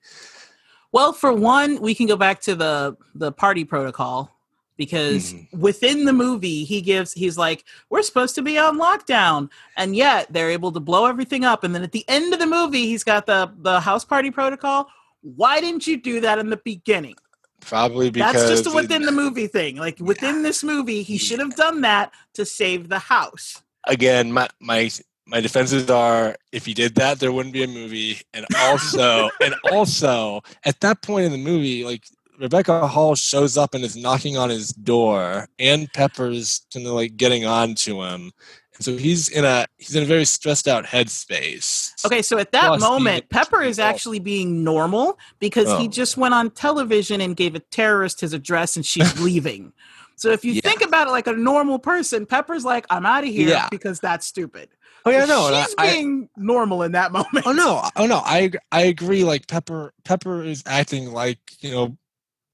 Well, 0.93 1.13
for 1.13 1.33
one, 1.33 1.81
we 1.81 1.95
can 1.95 2.07
go 2.07 2.17
back 2.17 2.41
to 2.43 2.55
the 2.55 2.99
the 3.15 3.33
party 3.33 3.65
protocol 3.65 4.31
because 4.77 5.33
Mhm. 5.33 5.59
within 5.59 6.05
the 6.05 6.13
movie 6.13 6.65
he 6.65 6.81
gives 6.81 7.13
he's 7.13 7.39
like 7.39 7.65
we're 7.91 8.03
supposed 8.03 8.35
to 8.35 8.43
be 8.43 8.59
on 8.59 8.79
lockdown 8.79 9.51
and 9.77 9.97
yet 9.97 10.27
they're 10.33 10.51
able 10.51 10.73
to 10.73 10.81
blow 10.81 11.07
everything 11.07 11.45
up 11.45 11.65
and 11.65 11.75
then 11.75 11.83
at 11.83 11.93
the 11.93 12.05
end 12.09 12.33
of 12.33 12.39
the 12.41 12.47
movie 12.47 12.87
he's 12.87 13.05
got 13.05 13.27
the 13.27 13.51
the 13.63 13.81
house 13.81 14.05
party 14.05 14.31
protocol. 14.31 14.89
Why 15.23 15.61
didn't 15.61 15.87
you 15.87 15.97
do 15.97 16.21
that 16.21 16.39
in 16.39 16.51
the 16.51 16.59
beginning? 16.59 17.17
Probably 17.61 18.11
because 18.11 18.35
that's 18.35 18.49
just 18.51 18.67
a 18.67 18.71
it- 18.71 18.75
within 18.83 19.03
the 19.03 19.13
movie 19.13 19.47
thing 19.49 19.77
like 19.77 19.99
within 19.99 20.43
this 20.43 20.63
movie 20.63 21.03
he 21.03 21.19
should 21.19 21.41
have 21.41 21.57
done 21.57 21.81
that 21.81 22.13
to 22.35 22.45
save 22.45 22.89
the 22.89 22.99
house. 22.99 23.63
Again, 23.89 24.31
my 24.33 24.49
my 24.61 24.91
my 25.29 25.41
defenses 25.41 25.91
are 25.91 26.37
if 26.53 26.65
he 26.67 26.73
did 26.75 26.95
that, 26.97 27.19
there 27.19 27.33
wouldn't 27.33 27.53
be 27.53 27.65
a 27.65 27.67
movie, 27.67 28.21
and 28.33 28.47
also 28.61 29.29
and 29.43 29.55
also 29.73 30.43
at 30.65 30.79
that 30.81 31.03
point 31.03 31.25
in 31.25 31.33
the 31.33 31.39
movie, 31.39 31.83
like 31.85 32.05
Rebecca 32.39 32.87
Hall 32.87 33.15
shows 33.15 33.57
up 33.57 33.75
and 33.75 33.85
is 33.85 33.97
knocking 33.97 34.37
on 34.37 34.51
his 34.51 34.69
door, 34.71 35.49
and 35.59 35.93
Pepper's 35.93 36.67
kind 36.73 36.87
of 36.87 36.93
like 36.93 37.17
getting 37.17 37.45
on 37.45 37.75
to 37.77 38.03
him, 38.03 38.33
and 38.75 38.85
so 38.85 38.97
he's 38.97 39.29
in 39.29 39.45
a 39.45 39.67
he's 39.79 39.95
in 39.97 40.03
a 40.03 40.07
very 40.07 40.25
stressed 40.25 40.69
out 40.69 40.85
headspace. 40.85 41.93
Okay, 42.05 42.23
so 42.23 42.39
at 42.39 42.53
that 42.53 42.69
Plus, 42.69 42.81
moment, 42.81 43.29
Pepper 43.31 43.63
is 43.63 43.79
Oh. 43.79 43.85
actually 43.85 44.19
being 44.19 44.63
normal 44.65 45.19
because 45.39 45.67
he 45.79 45.87
Oh. 45.87 45.91
just 45.91 46.17
went 46.17 46.35
on 46.35 46.51
television 46.51 47.21
and 47.21 47.37
gave 47.37 47.55
a 47.55 47.61
terrorist 47.61 48.21
his 48.21 48.33
address 48.33 48.77
and 48.77 48.85
she's 48.85 49.19
leaving. 49.21 49.73
So 50.17 50.31
if 50.31 50.45
you 50.45 50.53
Yeah. 50.55 50.61
think 50.63 50.83
about 50.83 51.09
it 51.09 51.11
like 51.11 51.27
a 51.27 51.33
normal 51.33 51.79
person, 51.79 52.25
Pepper's 52.27 52.65
like, 52.65 52.87
I'm 52.91 53.05
out 53.07 53.25
of 53.25 53.31
here 53.31 53.49
Yeah. 53.49 53.69
because 53.71 54.01
that's 54.01 54.27
stupid. 54.27 54.71
Oh 55.05 55.11
yeah, 55.11 55.25
no, 55.27 55.47
I- 55.55 55.63
She's 55.65 55.75
I, 55.79 55.91
being 55.93 56.29
normal 56.37 56.83
in 56.83 56.93
that 56.93 57.11
oh, 57.11 57.23
moment. 57.23 57.47
Oh 57.47 57.53
no! 57.53 57.83
Oh 57.97 58.07
no! 58.07 58.17
I 58.25 58.51
I 58.73 58.83
agree. 58.83 59.23
Like 59.25 59.47
Pepper, 59.47 59.93
Pepper 60.05 60.43
is 60.43 60.63
acting 60.67 61.13
like 61.13 61.39
you 61.61 61.71
know, 61.71 61.97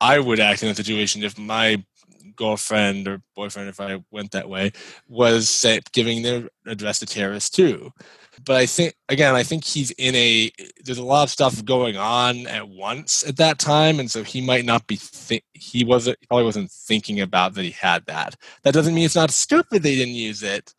I 0.02 0.18
would 0.18 0.40
act 0.40 0.64
in 0.64 0.68
a 0.68 0.74
situation 0.74 1.22
if 1.22 1.38
my 1.38 1.82
girlfriend 2.34 3.06
or 3.06 3.22
boyfriend, 3.36 3.68
if 3.68 3.80
I 3.80 4.02
went 4.10 4.32
that 4.32 4.48
way, 4.48 4.72
was 5.08 5.48
say, 5.48 5.80
giving 5.92 6.22
their 6.22 6.48
address 6.66 6.98
to 6.98 7.06
terrorists 7.06 7.50
too. 7.50 7.92
But 8.44 8.56
I 8.56 8.66
think 8.66 8.94
again, 9.08 9.34
I 9.34 9.44
think 9.44 9.64
he's 9.64 9.92
in 9.92 10.14
a. 10.16 10.50
There's 10.84 10.98
a 10.98 11.04
lot 11.04 11.22
of 11.22 11.30
stuff 11.30 11.64
going 11.64 11.96
on 11.96 12.46
at 12.48 12.68
once 12.68 13.22
at 13.28 13.36
that 13.36 13.58
time, 13.58 14.00
and 14.00 14.10
so 14.10 14.24
he 14.24 14.40
might 14.40 14.64
not 14.64 14.86
be. 14.86 14.96
Thi- 14.96 15.44
he 15.52 15.84
wasn't 15.84 16.16
he 16.20 16.26
probably 16.26 16.46
wasn't 16.46 16.70
thinking 16.70 17.20
about 17.20 17.54
that 17.54 17.62
he 17.62 17.70
had 17.70 18.04
that. 18.06 18.34
That 18.64 18.74
doesn't 18.74 18.94
mean 18.94 19.04
it's 19.04 19.14
not 19.14 19.30
stupid 19.30 19.82
they 19.82 19.94
didn't 19.94 20.14
use 20.14 20.42
it, 20.42 20.74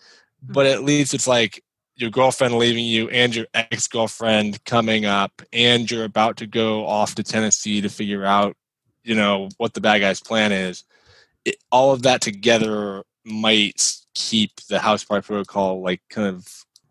hmm. 0.45 0.51
but 0.51 0.65
at 0.65 0.83
least 0.83 1.13
it's 1.13 1.27
like 1.27 1.63
your 1.95 2.09
girlfriend 2.09 2.55
leaving 2.57 2.85
you 2.85 3.07
and 3.09 3.35
your 3.35 3.45
ex 3.53 3.87
girlfriend 3.87 4.63
coming 4.65 5.05
up, 5.05 5.41
and 5.53 5.89
you're 5.89 6.05
about 6.05 6.37
to 6.37 6.47
go 6.47 6.85
off 6.85 7.15
to 7.15 7.23
Tennessee 7.23 7.81
to 7.81 7.89
figure 7.89 8.25
out, 8.25 8.55
you 9.03 9.15
know, 9.15 9.49
what 9.57 9.73
the 9.73 9.81
bad 9.81 9.99
guy's 9.99 10.21
plan 10.21 10.51
is. 10.51 10.83
It, 11.45 11.57
all 11.71 11.91
of 11.91 12.03
that 12.03 12.21
together 12.21 13.03
might 13.25 13.97
keep 14.13 14.61
the 14.69 14.79
house 14.79 15.03
party 15.03 15.25
protocol 15.25 15.81
like 15.81 16.01
kind 16.09 16.27
of 16.27 16.47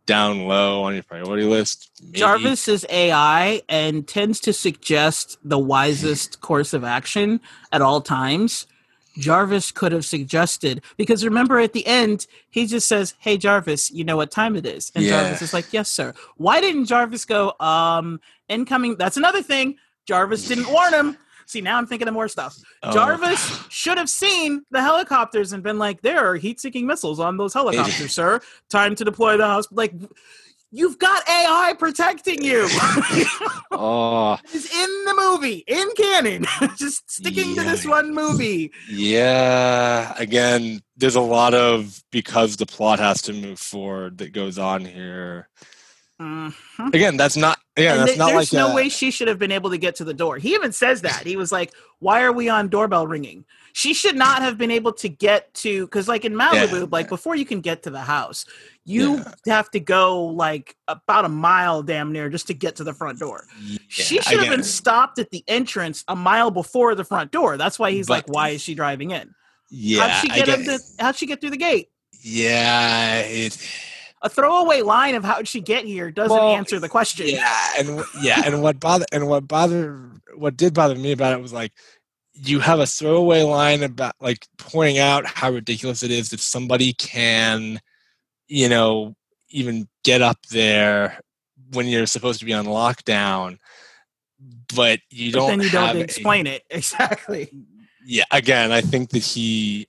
down 0.06 0.46
low 0.46 0.82
on 0.82 0.94
your 0.94 1.02
priority 1.02 1.44
list. 1.44 1.90
maybe. 2.02 2.18
Jarvis 2.18 2.68
is 2.68 2.84
AI 2.90 3.62
and 3.68 4.06
tends 4.06 4.40
to 4.40 4.52
suggest 4.52 5.38
the 5.44 5.58
wisest 5.58 6.40
course 6.40 6.72
of 6.72 6.84
action 6.84 7.40
at 7.70 7.82
all 7.82 8.00
times. 8.00 8.66
Jarvis 9.18 9.70
could 9.70 9.92
have 9.92 10.06
suggested 10.06 10.82
because 10.96 11.24
remember 11.24 11.60
at 11.60 11.74
the 11.74 11.86
end 11.86 12.26
he 12.48 12.66
just 12.66 12.88
says, 12.88 13.14
"Hey 13.18 13.36
Jarvis, 13.36 13.90
you 13.90 14.04
know 14.04 14.16
what 14.16 14.30
time 14.30 14.56
it 14.56 14.64
is?" 14.64 14.90
And 14.94 15.04
Yeah. 15.04 15.22
Jarvis 15.22 15.42
is 15.42 15.52
like, 15.52 15.70
"Yes, 15.70 15.90
sir." 15.90 16.14
Why 16.36 16.62
didn't 16.62 16.86
Jarvis 16.86 17.26
go, 17.26 17.52
"Um, 17.60 18.20
incoming"? 18.48 18.96
That's 18.96 19.18
another 19.18 19.42
thing. 19.42 19.76
Jarvis 20.06 20.48
didn't 20.48 20.72
warn 20.72 20.94
him. 20.94 21.18
See, 21.46 21.60
now 21.60 21.78
I'm 21.78 21.86
thinking 21.86 22.08
of 22.08 22.14
more 22.14 22.28
stuff. 22.28 22.56
Oh. 22.82 22.92
Jarvis 22.92 23.64
should 23.68 23.98
have 23.98 24.08
seen 24.10 24.64
the 24.70 24.80
helicopters 24.80 25.52
and 25.52 25.62
been 25.62 25.78
like, 25.78 26.02
"There 26.02 26.24
are 26.26 26.36
heat-seeking 26.36 26.86
missiles 26.86 27.20
on 27.20 27.36
those 27.36 27.54
helicopters, 27.54 28.12
sir. 28.20 28.40
Time 28.70 28.94
to 28.96 29.04
deploy 29.04 29.36
the 29.36 29.46
house." 29.46 29.66
Like, 29.70 29.94
you've 30.70 30.98
got 30.98 31.28
AI 31.28 31.74
protecting 31.78 32.42
you. 32.42 32.68
Oh, 33.74 34.36
It's 34.52 34.66
in 34.70 35.04
the 35.06 35.14
movie, 35.16 35.64
in 35.66 35.88
canon. 35.96 36.44
Just 36.76 37.10
sticking 37.10 37.54
to 37.54 37.62
this 37.62 37.86
one 37.86 38.14
movie. 38.14 38.70
yeah. 38.90 40.14
Again, 40.18 40.80
there's 40.96 41.14
a 41.16 41.20
lot 41.22 41.54
of 41.54 42.02
because 42.12 42.56
the 42.58 42.66
plot 42.66 42.98
has 42.98 43.22
to 43.22 43.32
move 43.32 43.58
forward 43.58 44.18
that 44.18 44.32
goes 44.34 44.58
on 44.58 44.84
here. 44.84 45.48
Mhm. 46.22 46.94
Again, 46.94 47.16
that's 47.16 47.36
not. 47.36 47.58
Yeah, 47.76 47.92
And 47.92 48.00
that's 48.00 48.10
th- 48.12 48.18
not 48.18 48.26
there's 48.32 48.52
like 48.52 48.58
no 48.66 48.72
a- 48.72 48.74
way 48.74 48.88
she 48.88 49.10
should 49.10 49.28
have 49.28 49.38
been 49.38 49.52
able 49.52 49.70
to 49.70 49.78
get 49.78 49.96
to 49.96 50.04
the 50.04 50.14
door. 50.14 50.36
He 50.38 50.54
even 50.54 50.72
says 50.72 51.00
that. 51.02 51.26
He 51.26 51.36
was 51.36 51.50
like, 51.50 51.72
"Why 52.00 52.22
are 52.22 52.32
we 52.32 52.48
on 52.48 52.68
doorbell 52.68 53.06
ringing?" 53.06 53.44
She 53.74 53.94
should 53.94 54.16
not 54.16 54.42
have 54.42 54.58
been 54.58 54.70
able 54.70 54.92
to 54.94 55.08
get 55.08 55.52
to 55.54 55.86
because, 55.86 56.06
like 56.06 56.24
in 56.26 56.34
Malibu, 56.34 56.80
Yeah. 56.80 56.86
like 56.90 57.08
before 57.08 57.34
you 57.34 57.46
can 57.46 57.62
get 57.62 57.82
to 57.84 57.90
the 57.90 58.02
house, 58.02 58.44
you 58.84 59.24
have 59.46 59.70
to 59.70 59.80
go 59.80 60.24
like 60.26 60.76
about 60.88 61.24
a 61.24 61.30
mile, 61.30 61.82
damn 61.82 62.12
near, 62.12 62.28
just 62.28 62.46
to 62.48 62.54
get 62.54 62.76
to 62.76 62.84
the 62.84 62.92
front 62.92 63.18
door. 63.18 63.44
she 63.88 64.20
should 64.20 64.40
have 64.40 64.50
been 64.50 64.62
stopped 64.62 65.18
at 65.18 65.30
the 65.30 65.42
entrance 65.48 66.04
a 66.08 66.14
mile 66.16 66.50
before 66.50 66.94
the 66.94 67.04
front 67.04 67.30
door. 67.30 67.56
That's 67.56 67.78
why 67.78 67.90
he's 67.92 68.06
But- 68.08 68.28
like, 68.28 68.28
"Why 68.28 68.48
is 68.50 68.60
she 68.62 68.74
driving 68.74 69.10
in? 69.12 69.34
Yeah, 69.70 70.06
how'd 70.06 70.20
she 70.20 70.28
get, 70.28 70.46
get- 70.46 70.64
to, 70.66 70.78
How'd 70.98 71.16
she 71.16 71.24
get 71.26 71.40
through 71.40 71.50
the 71.50 71.56
gate?" 71.56 71.88
Yeah, 72.20 73.20
it. 73.20 73.56
A 74.22 74.28
throwaway 74.28 74.82
line 74.82 75.14
of 75.16 75.24
"How'd 75.24 75.48
she 75.48 75.60
get 75.60 75.84
here?" 75.84 76.10
doesn't 76.10 76.36
Well, 76.36 76.54
answer 76.56 76.78
the 76.78 76.88
question. 76.88 77.28
Yeah, 77.28 77.68
and 77.78 78.04
yeah, 78.20 78.42
and 78.44 78.62
what 78.62 78.78
bother 78.78 79.04
and 79.12 79.26
what 79.28 79.48
bother 79.48 80.10
what 80.36 80.56
did 80.56 80.74
bother 80.74 80.94
me 80.94 81.12
about 81.12 81.32
it 81.32 81.42
was 81.42 81.52
like 81.52 81.72
you 82.34 82.60
have 82.60 82.78
a 82.80 82.86
throwaway 82.86 83.42
line 83.42 83.82
about 83.82 84.14
like 84.20 84.46
pointing 84.58 84.98
out 84.98 85.26
how 85.26 85.50
ridiculous 85.50 86.02
it 86.02 86.10
is 86.10 86.30
that 86.30 86.40
somebody 86.40 86.92
can, 86.94 87.80
you 88.48 88.68
know, 88.68 89.14
even 89.50 89.86
get 90.04 90.22
up 90.22 90.38
there 90.50 91.20
when 91.72 91.86
you're 91.88 92.06
supposed 92.06 92.38
to 92.40 92.46
be 92.46 92.52
on 92.54 92.64
lockdown, 92.64 93.58
but 94.74 95.00
you 95.10 95.32
But 95.32 95.38
don't. 95.40 95.48
then 95.50 95.60
you 95.60 95.70
don't 95.70 95.96
a- 95.96 96.00
explain 96.00 96.46
it 96.46 96.62
exactly. 96.70 97.50
yeah, 98.06 98.24
again, 98.30 98.72
I 98.72 98.80
think 98.80 99.10
that 99.10 99.22
he, 99.24 99.86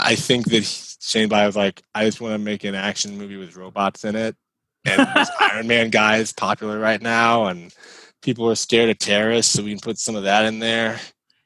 I 0.00 0.14
think 0.16 0.46
that 0.46 0.62
he, 0.62 0.84
Shane 1.00 1.28
By 1.28 1.46
was 1.46 1.56
like, 1.56 1.82
I 1.94 2.04
just 2.04 2.20
want 2.20 2.34
to 2.34 2.38
make 2.38 2.64
an 2.64 2.74
action 2.74 3.16
movie 3.16 3.36
with 3.36 3.56
robots 3.56 4.04
in 4.04 4.16
it, 4.16 4.36
and 4.84 5.06
this 5.14 5.30
Iron 5.40 5.66
Man 5.66 5.90
guy 5.90 6.16
is 6.16 6.32
popular 6.32 6.78
right 6.78 7.00
now, 7.00 7.46
and 7.46 7.74
people 8.22 8.50
are 8.50 8.54
scared 8.54 8.90
of 8.90 8.98
terrorists, 8.98 9.52
so 9.52 9.62
we 9.62 9.70
can 9.70 9.80
put 9.80 9.98
some 9.98 10.16
of 10.16 10.24
that 10.24 10.44
in 10.44 10.58
there. 10.58 10.98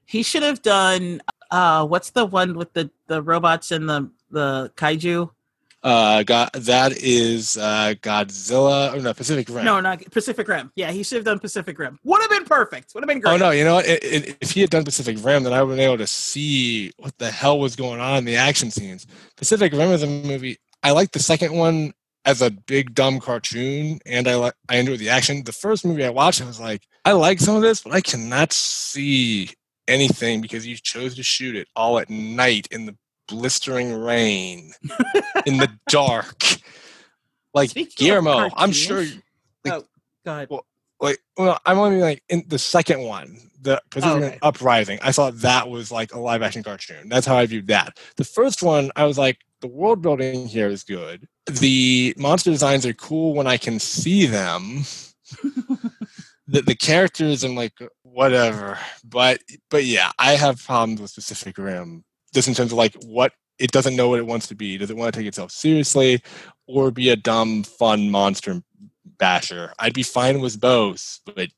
He 0.07 0.22
should 0.22 0.42
have 0.42 0.62
done 0.62 1.20
uh 1.50 1.86
what's 1.86 2.11
the 2.11 2.24
one 2.24 2.55
with 2.55 2.72
the 2.72 2.90
the 3.07 3.22
robots 3.22 3.70
and 3.70 3.88
the 3.88 4.11
the 4.30 4.72
kaiju? 4.76 5.30
Uh, 5.85 6.22
got 6.22 6.51
that 6.55 6.97
is 6.97 7.59
uh 7.59 7.93
Godzilla 8.01 8.95
or 8.95 9.01
no 9.01 9.12
Pacific 9.12 9.51
Rim. 9.51 9.66
No, 9.66 9.80
not 9.80 10.03
Pacific 10.11 10.49
Rim. 10.49 10.72
Yeah, 10.76 10.91
he 10.91 11.03
should 11.03 11.16
have 11.16 11.26
done 11.26 11.39
Pacific 11.39 11.78
Rim. 11.78 11.99
Would 12.05 12.22
have 12.22 12.30
been 12.30 12.47
perfect. 12.47 12.95
Would 12.95 13.05
have 13.05 13.09
been 13.09 13.20
great. 13.20 13.35
Oh 13.35 13.37
no! 13.37 13.51
You 13.51 13.64
know 13.64 13.74
what? 13.74 13.87
It, 13.87 14.03
it, 14.03 14.37
if 14.41 14.53
he 14.53 14.62
had 14.62 14.70
done 14.70 14.85
Pacific 14.85 15.22
Rim, 15.22 15.43
then 15.43 15.53
I 15.53 15.62
would 15.62 15.68
have 15.68 15.76
been 15.76 15.85
able 15.85 15.99
to 15.99 16.07
see 16.07 16.91
what 16.97 17.18
the 17.18 17.30
hell 17.30 17.59
was 17.59 17.76
going 17.76 18.01
on 18.01 18.16
in 18.16 18.24
the 18.24 18.37
action 18.37 18.70
scenes. 18.70 19.07
Pacific 19.37 19.72
Rim 19.72 19.91
is 19.91 20.03
a 20.03 20.07
movie. 20.07 20.57
I 20.82 20.93
like 20.93 21.11
the 21.11 21.18
second 21.18 21.53
one 21.53 21.93
as 22.24 22.41
a 22.41 22.51
big 22.51 22.95
dumb 22.95 23.20
cartoon, 23.20 23.99
and 24.07 24.26
I 24.26 24.37
like 24.37 24.55
I 24.70 24.76
enjoyed 24.76 25.01
the 25.01 25.11
action. 25.11 25.45
The 25.45 25.53
first 25.53 25.85
movie 25.85 26.07
I 26.07 26.11
watched, 26.11 26.41
I 26.41 26.47
was 26.47 26.61
like, 26.61 26.89
I 27.05 27.12
like 27.12 27.41
some 27.41 27.57
of 27.57 27.62
this, 27.62 27.82
but 27.82 27.93
I 27.93 28.01
cannot 28.01 28.55
see 28.55 29.51
anything 29.87 30.41
because 30.41 30.66
you 30.66 30.76
chose 30.76 31.14
to 31.16 31.22
shoot 31.22 31.57
it 31.57 31.68
all 31.76 31.99
at 31.99 32.09
night 32.09 32.68
in 32.70 32.87
the 32.87 32.97
blistering 33.29 33.95
rain, 33.95 34.72
in 35.47 35.59
the 35.59 35.70
dark. 35.89 36.43
Like 37.55 37.70
Speaking 37.70 38.07
Guillermo, 38.07 38.51
I'm 38.57 38.72
sure 38.72 39.05
oh, 39.68 39.85
Go 40.25 40.33
ahead. 40.33 40.49
like 41.01 41.18
well 41.37 41.61
i'm 41.66 41.79
only 41.79 42.01
like 42.01 42.22
in 42.29 42.45
the 42.49 42.59
second 42.59 43.03
one 43.03 43.37
the 43.61 43.79
oh, 43.79 43.83
Pacific 43.91 44.14
Rim 44.14 44.25
okay. 44.25 44.39
uprising 44.43 44.99
i 45.03 45.12
thought 45.12 45.39
that 45.39 45.68
was 45.68 45.93
like 45.93 46.14
a 46.14 46.18
live 46.18 46.43
action 46.43 46.62
cartoon 46.62 47.09
that's 47.09 47.27
how 47.27 47.37
i 47.37 47.47
viewed 47.47 47.66
that 47.68 47.99
the 48.16 48.25
first 48.25 48.62
one 48.62 48.91
i 48.97 49.05
was 49.05 49.18
like 49.18 49.39
the 49.61 49.66
world 49.66 50.03
building 50.03 50.47
here 50.47 50.68
is 50.68 50.83
good 50.83 51.29
the 51.47 52.14
monster 52.16 52.51
designs 52.51 52.87
are 52.87 52.95
cool 52.95 53.35
when 53.35 53.47
i 53.47 53.57
can 53.57 53.79
see 53.79 54.27
them 54.27 54.83
the, 56.47 56.62
the 56.62 56.75
characters 56.75 57.45
i'm 57.45 57.55
like 57.55 57.75
whatever 58.03 58.79
but 59.05 59.41
but 59.70 59.85
yeah 59.85 60.11
i 60.18 60.33
have 60.33 60.64
problems 60.64 61.01
with 61.01 61.14
pacific 61.14 61.59
rim 61.59 62.05
just 62.35 62.49
in 62.49 62.55
terms 62.55 62.72
of 62.72 62.78
like 62.78 62.95
what 63.05 63.32
it 63.59 63.70
doesn't 63.70 63.95
know 63.97 64.09
what 64.09 64.18
it 64.18 64.26
wants 64.26 64.49
to 64.49 64.55
be 64.55 64.76
does 64.76 64.91
it 64.91 64.97
want 64.97 65.14
to 65.14 65.18
take 65.20 65.26
itself 65.28 65.51
seriously 65.53 66.20
or 66.66 66.91
be 66.91 67.09
a 67.11 67.16
dumb 67.16 67.62
fun 67.62 68.11
monster 68.11 68.61
basher. 69.18 69.72
I'd 69.78 69.95
be 69.95 70.03
fine 70.03 70.41
with 70.41 70.61
both, 70.61 71.20
but 71.24 71.49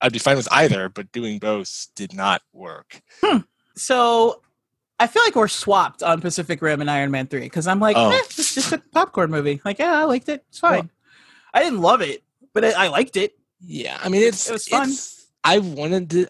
I'd 0.00 0.12
be 0.12 0.18
fine 0.18 0.36
with 0.36 0.48
either, 0.50 0.88
but 0.88 1.12
doing 1.12 1.38
both 1.38 1.88
did 1.94 2.14
not 2.14 2.42
work. 2.52 3.00
So 3.76 4.40
I 4.98 5.06
feel 5.06 5.22
like 5.24 5.34
we're 5.36 5.48
swapped 5.48 6.02
on 6.02 6.20
Pacific 6.20 6.60
Rim 6.62 6.80
and 6.80 6.90
Iron 6.90 7.10
Man 7.10 7.26
3 7.26 7.40
because 7.40 7.66
I'm 7.66 7.80
like, 7.80 7.96
Oh. 7.96 8.10
eh, 8.10 8.20
it's 8.24 8.54
just 8.54 8.72
a 8.72 8.78
popcorn 8.92 9.30
movie. 9.30 9.60
Like, 9.64 9.78
yeah, 9.78 9.98
I 9.98 10.04
liked 10.04 10.28
it. 10.28 10.44
It's 10.48 10.58
fine. 10.58 10.90
I 11.54 11.62
didn't 11.62 11.80
love 11.80 12.00
it, 12.00 12.22
but 12.54 12.64
I, 12.64 12.86
I 12.86 12.88
liked 12.88 13.16
it. 13.16 13.34
Yeah, 13.60 13.98
I 14.02 14.08
mean 14.08 14.22
it's 14.22 14.48
It 14.48 14.52
was 14.52 14.66
fun. 14.68 14.92
I 15.44 15.58
wanted 15.58 16.10
to 16.10 16.26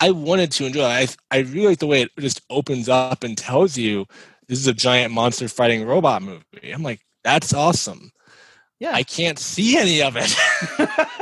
I 0.00 0.10
wanted 0.12 0.50
to 0.52 0.66
enjoy 0.66 0.80
it. 0.90 1.16
I 1.30 1.36
I 1.36 1.40
really 1.40 1.68
like 1.68 1.78
the 1.78 1.86
way 1.86 2.02
it 2.02 2.10
just 2.18 2.40
opens 2.50 2.88
up 2.88 3.22
and 3.24 3.36
tells 3.36 3.76
you 3.76 4.06
this 4.48 4.58
is 4.58 4.66
a 4.66 4.72
giant 4.74 5.12
monster 5.12 5.46
fighting 5.48 5.86
robot 5.86 6.22
movie. 6.22 6.70
I'm 6.72 6.82
like, 6.82 7.00
that's 7.22 7.52
awesome. 7.54 8.12
Yeah. 8.78 8.92
I 8.94 9.02
can't 9.02 9.38
see 9.38 9.76
any 9.76 10.02
of 10.02 10.16
it. 10.16 10.34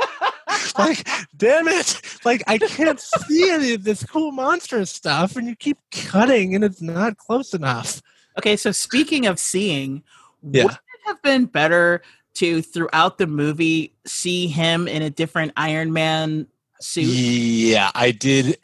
like, 0.77 1.07
damn 1.37 1.67
it. 1.67 2.01
Like, 2.25 2.43
I 2.47 2.57
can't 2.57 2.99
see 2.99 3.51
any 3.51 3.73
of 3.73 3.83
this 3.83 4.03
cool 4.05 4.31
monster 4.31 4.85
stuff, 4.85 5.35
and 5.35 5.47
you 5.47 5.55
keep 5.55 5.77
cutting, 5.91 6.55
and 6.55 6.63
it's 6.63 6.81
not 6.81 7.17
close 7.17 7.53
enough. 7.53 8.01
okay, 8.37 8.55
so 8.55 8.71
speaking 8.71 9.25
of 9.25 9.39
seeing, 9.39 10.03
Yeah. 10.41 10.63
would 10.63 10.71
it 10.71 10.79
have 11.05 11.21
been 11.21 11.45
better 11.45 12.01
to 12.35 12.61
throughout 12.61 13.17
the 13.17 13.27
movie 13.27 13.93
see 14.05 14.47
him 14.47 14.87
in 14.87 15.01
a 15.01 15.09
different 15.09 15.51
Iron 15.57 15.91
Man 15.91 16.47
suit? 16.79 17.05
Yeah, 17.05 17.91
I 17.93 18.11
did. 18.11 18.57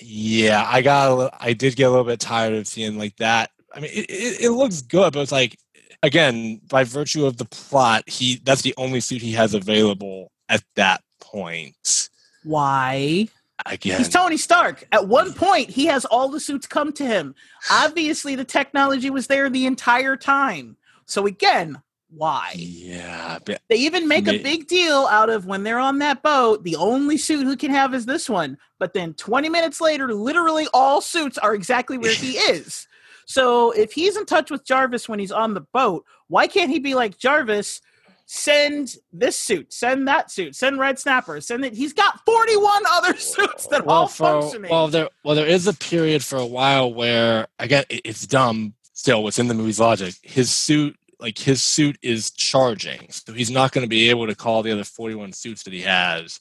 Yeah, 0.00 0.64
I 0.66 0.82
got. 0.82 1.10
A 1.10 1.14
little, 1.14 1.38
I 1.38 1.52
did 1.52 1.76
get 1.76 1.84
a 1.84 1.90
little 1.90 2.04
bit 2.04 2.20
tired 2.20 2.54
of 2.54 2.66
seeing 2.66 2.98
like 2.98 3.16
that. 3.16 3.50
I 3.74 3.80
mean, 3.80 3.90
it, 3.92 4.10
it, 4.10 4.40
it 4.42 4.50
looks 4.50 4.82
good, 4.82 5.12
but 5.12 5.20
it's 5.20 5.32
like 5.32 5.56
again, 6.02 6.60
by 6.68 6.84
virtue 6.84 7.24
of 7.24 7.36
the 7.36 7.44
plot, 7.44 8.08
he 8.08 8.40
that's 8.44 8.62
the 8.62 8.74
only 8.76 9.00
suit 9.00 9.22
he 9.22 9.32
has 9.32 9.54
available 9.54 10.30
at 10.48 10.62
that 10.76 11.02
point. 11.20 12.10
Why? 12.44 13.28
Again, 13.64 13.98
He's 13.98 14.08
Tony 14.08 14.36
Stark. 14.36 14.88
At 14.90 15.06
one 15.06 15.32
point, 15.34 15.70
he 15.70 15.86
has 15.86 16.04
all 16.04 16.28
the 16.28 16.40
suits 16.40 16.66
come 16.66 16.92
to 16.94 17.06
him. 17.06 17.34
Obviously, 17.70 18.34
the 18.34 18.44
technology 18.44 19.08
was 19.08 19.28
there 19.28 19.48
the 19.48 19.66
entire 19.66 20.16
time. 20.16 20.76
So 21.06 21.26
again, 21.26 21.80
why? 22.14 22.52
yeah, 22.56 23.38
but 23.44 23.60
They 23.68 23.76
even 23.76 24.06
make 24.08 24.28
a 24.28 24.42
big 24.42 24.66
deal 24.68 25.06
out 25.10 25.30
of 25.30 25.46
when 25.46 25.62
they're 25.62 25.78
on 25.78 25.98
that 25.98 26.22
boat, 26.22 26.62
the 26.64 26.76
only 26.76 27.16
suit 27.16 27.44
who 27.44 27.56
can 27.56 27.70
have 27.70 27.94
is 27.94 28.06
this 28.06 28.28
one. 28.28 28.58
But 28.78 28.92
then 28.94 29.14
20 29.14 29.48
minutes 29.48 29.80
later, 29.80 30.12
literally 30.12 30.66
all 30.74 31.00
suits 31.00 31.38
are 31.38 31.54
exactly 31.54 31.98
where 31.98 32.14
he 32.14 32.32
is. 32.50 32.86
So 33.26 33.70
if 33.70 33.92
he's 33.92 34.16
in 34.16 34.26
touch 34.26 34.50
with 34.50 34.64
Jarvis 34.64 35.08
when 35.08 35.18
he's 35.18 35.32
on 35.32 35.54
the 35.54 35.60
boat, 35.72 36.04
why 36.28 36.46
can't 36.48 36.70
he 36.70 36.78
be 36.80 36.94
like, 36.94 37.16
Jarvis, 37.18 37.80
send 38.26 38.96
this 39.12 39.38
suit, 39.38 39.72
send 39.72 40.08
that 40.08 40.30
suit, 40.30 40.54
send 40.56 40.78
Red 40.78 40.98
Snapper, 40.98 41.40
send 41.40 41.64
it? 41.64 41.74
He's 41.74 41.92
got 41.92 42.24
41 42.24 42.82
other 42.90 43.16
suits 43.16 43.66
that 43.68 43.86
all 43.86 44.08
for- 44.08 44.42
functioning. 44.42 44.70
well, 44.70 44.88
there 44.88 45.08
well 45.24 45.34
there 45.36 45.46
is 45.46 45.66
a 45.66 45.74
period 45.74 46.24
for 46.24 46.36
a 46.36 46.46
while 46.46 46.92
where 46.92 47.46
again 47.58 47.84
it, 47.88 48.02
it's 48.04 48.26
dumb. 48.26 48.74
Still, 48.94 49.22
what's 49.22 49.38
in 49.38 49.48
the 49.48 49.54
movie's 49.54 49.80
logic? 49.80 50.14
His 50.22 50.50
suit, 50.54 50.96
like 51.22 51.38
his 51.38 51.62
suit, 51.62 51.96
is 52.02 52.30
charging, 52.32 53.06
so 53.10 53.32
he's 53.32 53.50
not 53.50 53.72
going 53.72 53.84
to 53.84 53.88
be 53.88 54.10
able 54.10 54.26
to 54.26 54.34
call 54.34 54.62
the 54.62 54.72
other 54.72 54.84
forty-one 54.84 55.32
suits 55.32 55.62
that 55.62 55.72
he 55.72 55.80
has 55.82 56.40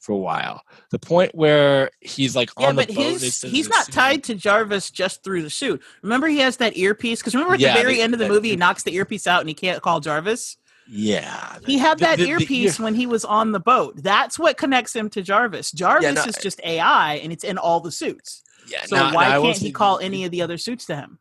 for 0.00 0.12
a 0.12 0.16
while. 0.16 0.62
The 0.90 0.98
point 0.98 1.34
where 1.34 1.90
he's 2.00 2.36
like 2.36 2.50
yeah, 2.58 2.68
on 2.68 2.76
the 2.76 2.86
but 2.86 2.94
boat, 2.94 3.20
His, 3.20 3.40
he's 3.42 3.68
not 3.68 3.86
suit- 3.86 3.94
tied 3.94 4.24
to 4.24 4.34
Jarvis 4.34 4.90
just 4.90 5.24
through 5.24 5.42
the 5.42 5.50
suit. 5.50 5.82
Remember, 6.02 6.26
he 6.28 6.38
has 6.40 6.58
that 6.58 6.76
earpiece? 6.76 7.20
Because 7.20 7.34
remember 7.34 7.54
at 7.54 7.60
Yeah, 7.60 7.74
the 7.74 7.80
very 7.80 7.94
the- 7.94 8.02
end 8.02 8.12
of 8.12 8.18
the 8.18 8.26
that- 8.26 8.30
movie, 8.32 8.50
he 8.50 8.56
knocks 8.56 8.82
the 8.82 8.94
earpiece 8.94 9.26
out 9.26 9.40
and 9.40 9.48
he 9.48 9.54
can't 9.54 9.82
call 9.82 10.00
Jarvis? 10.00 10.56
Yeah, 10.88 11.58
He 11.66 11.78
had 11.78 11.98
that 11.98 12.18
the- 12.18 12.24
the 12.26 12.30
earpiece 12.30 12.78
ear- 12.78 12.84
when 12.84 12.94
he 12.94 13.06
was 13.06 13.24
on 13.24 13.50
the 13.50 13.58
boat. 13.58 13.94
That's 14.02 14.38
what 14.38 14.56
connects 14.56 14.94
him 14.94 15.10
to 15.10 15.22
Jarvis. 15.22 15.72
Jarvis 15.72 16.14
no, 16.14 16.22
is 16.24 16.36
just 16.40 16.60
AI 16.62 17.14
and 17.16 17.32
it's 17.32 17.42
in 17.42 17.58
all 17.58 17.80
the 17.80 17.90
suits. 17.90 18.44
yeah, 18.68 18.84
So 18.86 18.94
now- 18.96 19.12
why 19.12 19.36
will 19.38 19.46
can't 19.50 19.58
he 19.58 19.72
call 19.72 19.98
the- 19.98 20.04
any 20.04 20.24
of 20.24 20.30
the 20.30 20.42
other 20.42 20.58
suits 20.58 20.86
to 20.86 20.94
him? 20.94 21.18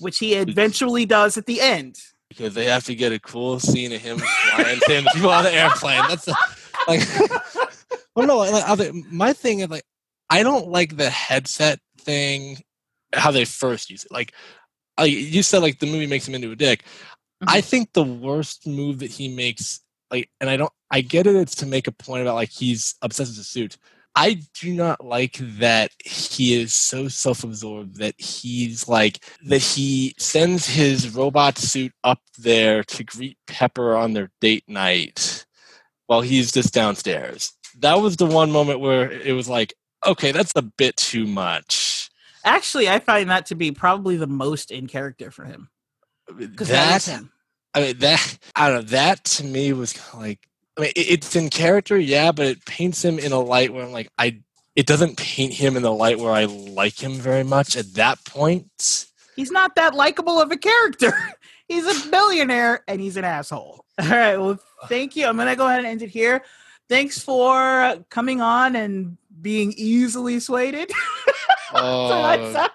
Which 0.00 0.18
he 0.18 0.34
eventually 0.34 1.06
does 1.06 1.36
at 1.36 1.46
the 1.46 1.60
end. 1.60 1.96
because 2.28 2.54
they 2.54 2.64
have 2.66 2.84
to 2.84 2.94
get 2.94 3.12
a 3.12 3.18
cool 3.20 3.60
scene 3.60 3.92
of 3.92 4.00
him 4.00 4.18
flying 4.18 4.78
the 4.80 5.10
people 5.14 5.30
on 5.30 5.44
the 5.44 5.52
airplane. 5.52 6.02
That's 6.08 6.24
the, 6.24 6.36
like, 6.88 7.00
well, 8.16 8.26
no, 8.26 8.38
like, 8.38 8.64
I 8.66 8.90
my 9.10 9.32
thing 9.32 9.60
is 9.60 9.68
like, 9.68 9.84
I 10.30 10.42
don't 10.42 10.68
like 10.68 10.96
the 10.96 11.10
headset 11.10 11.80
thing, 12.00 12.58
how 13.12 13.30
they 13.30 13.44
first 13.44 13.90
use 13.90 14.04
it. 14.04 14.12
Like, 14.12 14.32
like 14.98 15.12
you 15.12 15.42
said, 15.42 15.60
like 15.62 15.78
the 15.80 15.86
movie 15.86 16.06
makes 16.06 16.26
him 16.26 16.34
into 16.34 16.50
a 16.52 16.56
dick. 16.56 16.84
I 17.46 17.60
Mhm. 17.60 17.64
think 17.64 17.92
the 17.92 18.04
worst 18.04 18.66
move 18.66 18.98
that 19.00 19.10
he 19.10 19.28
makes, 19.28 19.80
like, 20.10 20.30
and 20.40 20.48
I 20.50 20.56
don't, 20.56 20.72
I 20.90 21.00
get 21.00 21.26
it. 21.26 21.36
It's 21.36 21.54
to 21.56 21.66
make 21.66 21.86
a 21.88 21.92
point 21.92 22.22
about 22.22 22.34
like 22.36 22.50
he's 22.50 22.94
obsessed 23.02 23.30
with 23.30 23.38
the 23.38 23.44
suit. 23.44 23.76
I 24.16 24.42
do 24.60 24.74
not 24.74 25.04
like 25.04 25.38
that 25.38 25.92
he 26.04 26.60
is 26.60 26.74
so 26.74 27.08
self-absorbed 27.08 27.98
that 27.98 28.14
he's 28.18 28.88
like 28.88 29.24
that 29.46 29.62
he 29.62 30.14
sends 30.18 30.66
his 30.66 31.14
robot 31.14 31.58
suit 31.58 31.92
up 32.02 32.20
there 32.36 32.82
to 32.84 33.04
greet 33.04 33.38
Pepper 33.46 33.96
on 33.96 34.12
their 34.12 34.30
date 34.40 34.64
night 34.66 35.46
while 36.06 36.22
he's 36.22 36.50
just 36.50 36.74
downstairs. 36.74 37.52
That 37.78 38.00
was 38.00 38.16
the 38.16 38.26
one 38.26 38.50
moment 38.50 38.80
where 38.80 39.10
it 39.10 39.32
was 39.32 39.48
like, 39.48 39.74
okay, 40.04 40.32
that's 40.32 40.52
a 40.56 40.62
bit 40.62 40.96
too 40.96 41.26
much. 41.26 42.10
Actually, 42.44 42.88
I 42.88 42.98
find 42.98 43.30
that 43.30 43.46
to 43.46 43.54
be 43.54 43.70
probably 43.70 44.16
the 44.16 44.26
most 44.26 44.70
in 44.70 44.86
character 44.86 45.30
for 45.30 45.44
him 45.44 45.70
because 46.36 46.68
that 46.68 47.02
That 47.02 47.12
him. 47.12 47.32
I 47.74 47.80
mean 47.80 47.98
that 47.98 48.38
I 48.56 48.68
don't 48.68 48.78
know. 48.78 48.82
That 48.82 49.24
to 49.24 49.44
me 49.44 49.72
was 49.72 49.98
like 50.14 50.40
I 50.78 50.82
mean 50.82 50.92
it's 50.96 51.36
in 51.36 51.50
character, 51.50 51.98
yeah, 51.98 52.32
but 52.32 52.46
it 52.46 52.64
paints 52.64 53.04
him 53.04 53.18
in 53.18 53.32
a 53.32 53.40
light 53.40 53.72
where 53.72 53.84
I'm 53.84 53.92
like 53.92 54.08
I. 54.18 54.40
It 54.76 54.86
doesn't 54.86 55.16
paint 55.16 55.52
him 55.52 55.76
in 55.76 55.82
the 55.82 55.92
light 55.92 56.20
where 56.20 56.32
I 56.32 56.44
like 56.44 57.02
him 57.02 57.14
very 57.14 57.42
much 57.42 57.76
at 57.76 57.94
that 57.94 58.24
point. 58.24 59.06
He's 59.34 59.50
not 59.50 59.74
that 59.74 59.94
likable 59.94 60.40
of 60.40 60.52
a 60.52 60.56
character. 60.56 61.12
he's 61.68 61.84
a 61.84 62.10
billionaire 62.10 62.84
and 62.86 63.00
he's 63.00 63.16
an 63.16 63.24
asshole. 63.24 63.84
All 64.00 64.08
right. 64.08 64.36
Well, 64.36 64.58
thank 64.88 65.16
you. 65.16 65.26
I'm 65.26 65.36
gonna 65.36 65.56
go 65.56 65.66
ahead 65.66 65.80
and 65.80 65.88
end 65.88 66.02
it 66.02 66.08
here. 66.08 66.42
Thanks 66.88 67.20
for 67.20 68.04
coming 68.10 68.40
on 68.40 68.76
and 68.76 69.16
being 69.40 69.72
easily 69.76 70.40
swayed 70.40 70.74
to 70.88 70.94
Uh, 71.74 72.68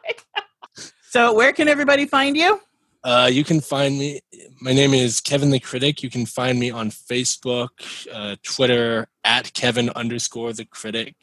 so, 1.08 1.34
where 1.34 1.54
can 1.54 1.68
everybody 1.68 2.06
find 2.06 2.36
you? 2.36 2.60
Uh, 3.06 3.30
you 3.32 3.44
can 3.44 3.62
find 3.62 4.00
me. 4.00 4.20
My 4.60 4.74
name 4.74 4.96
is 4.96 5.22
Kevin 5.22 5.52
the 5.52 5.60
Critic. 5.60 6.02
You 6.02 6.10
can 6.10 6.26
find 6.26 6.60
me 6.60 6.72
on 6.72 6.90
Facebook, 6.90 7.70
uh, 8.12 8.36
Twitter 8.42 9.08
at 9.24 9.54
Kevin 9.54 9.92
underscore 9.92 10.54
the 10.54 10.66
Critic, 10.66 11.16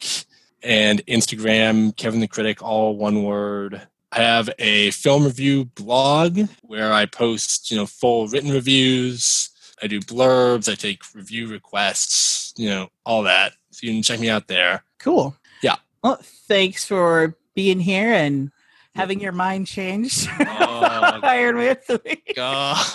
and 0.63 1.05
Instagram 1.07 1.93
Kevin 1.97 2.21
the 2.21 2.27
Critic, 2.29 2.63
all 2.63 2.95
one 2.95 3.23
word. 3.23 3.85
I 4.13 4.21
have 4.21 4.49
a 4.59 4.91
film 4.91 5.25
review 5.25 5.65
blog 5.65 6.39
where 6.61 6.93
I 6.93 7.05
post, 7.05 7.69
you 7.69 7.75
know, 7.75 7.85
full 7.85 8.27
written 8.27 8.51
reviews. 8.51 9.49
I 9.81 9.87
do 9.87 9.99
blurbs. 9.99 10.71
I 10.71 10.75
take 10.75 11.01
review 11.13 11.47
requests. 11.47 12.53
You 12.55 12.69
know, 12.69 12.89
all 13.05 13.23
that. 13.23 13.55
So 13.71 13.85
you 13.87 13.91
can 13.91 14.03
check 14.03 14.21
me 14.21 14.29
out 14.29 14.47
there. 14.47 14.85
Cool. 14.99 15.35
Yeah. 15.61 15.75
Well, 16.01 16.21
thanks 16.47 16.85
for 16.85 17.35
being 17.55 17.81
here 17.81 18.13
and 18.13 18.51
having 18.95 19.19
your 19.19 19.31
mind 19.31 19.67
changed. 19.67 20.29
Oh, 20.65 21.19
Iron 21.23 21.55
Man 21.57 21.75
3. 21.75 21.97
God. 22.35 22.85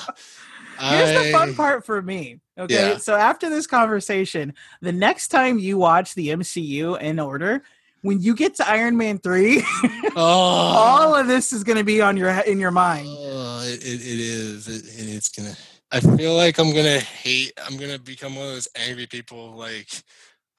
Here's 0.81 1.25
the 1.25 1.33
fun 1.33 1.55
part 1.55 1.85
for 1.87 2.01
me. 2.03 2.41
Okay. 2.59 2.91
Yeah. 2.93 2.97
So 2.99 3.15
after 3.15 3.49
this 3.49 3.67
conversation, 3.67 4.53
the 4.83 4.93
next 4.93 5.29
time 5.29 5.59
you 5.59 5.79
watch 5.79 6.15
the 6.15 6.29
MCU 6.29 7.01
in 7.01 7.19
order, 7.19 7.63
when 8.03 8.21
you 8.21 8.35
get 8.35 8.57
to 8.57 8.69
Iron 8.69 8.97
Man 8.97 9.19
3, 9.19 9.63
Oh. 10.17 10.21
all 10.21 11.15
of 11.15 11.27
this 11.29 11.53
is 11.53 11.65
going 11.65 11.79
to 11.79 11.85
be 11.85 12.01
on 12.03 12.17
your 12.17 12.29
in 12.31 12.59
your 12.61 12.71
mind. 12.71 13.07
Oh, 13.09 13.63
it, 13.65 13.83
it, 13.83 14.01
it 14.01 14.21
is. 14.21 14.69
It- 14.69 15.15
it's 15.17 15.29
gonna. 15.31 15.55
I 15.91 16.01
feel 16.01 16.35
like 16.35 16.59
I'm 16.59 16.75
gonna 16.75 17.01
hate. 17.01 17.53
I'm 17.67 17.77
gonna 17.79 17.99
become 17.99 18.37
one 18.37 18.47
of 18.47 18.53
those 18.53 18.69
angry 18.77 19.07
people. 19.07 19.53
Like, 19.53 19.89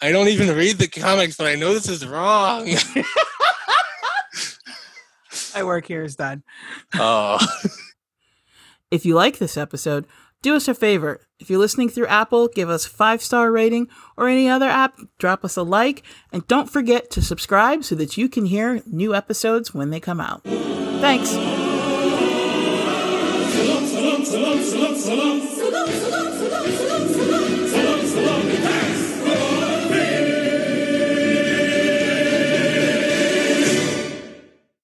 I 0.02 0.12
don't 0.12 0.28
even 0.30 0.56
read 0.56 0.78
the 0.78 0.88
comics, 0.88 1.38
but 1.38 1.46
I 1.48 1.56
know 1.56 1.74
this 1.74 1.88
is 1.88 2.06
wrong. 2.06 2.68
My 5.60 5.64
work 5.64 5.88
here 5.88 6.04
is 6.04 6.16
done. 6.16 6.44
oh, 6.94 7.38
If 8.92 9.06
you 9.06 9.14
like 9.14 9.40
this 9.40 9.58
episode, 9.58 10.06
do 10.42 10.56
us 10.56 10.70
a 10.70 10.74
favor. 10.74 11.20
If 11.38 11.50
you're 11.50 11.60
listening 11.60 11.90
through 11.90 12.08
Apple, 12.08 12.48
give 12.48 12.70
us 12.70 12.86
five 12.86 13.22
star 13.22 13.52
rating 13.52 13.90
or 14.16 14.30
any 14.30 14.48
other 14.48 14.70
app, 14.70 14.98
drop 15.18 15.44
us 15.44 15.58
a 15.58 15.64
like, 15.64 16.04
and 16.32 16.48
don't 16.48 16.70
forget 16.70 17.12
to 17.12 17.22
subscribe 17.22 17.84
so 17.84 17.94
that 17.96 18.16
you 18.16 18.30
can 18.30 18.46
hear 18.46 18.82
new 18.86 19.14
episodes 19.14 19.74
when 19.74 19.90
they 19.90 20.00
come 20.00 20.22
out. 20.22 20.44
Thanks. 20.46 21.36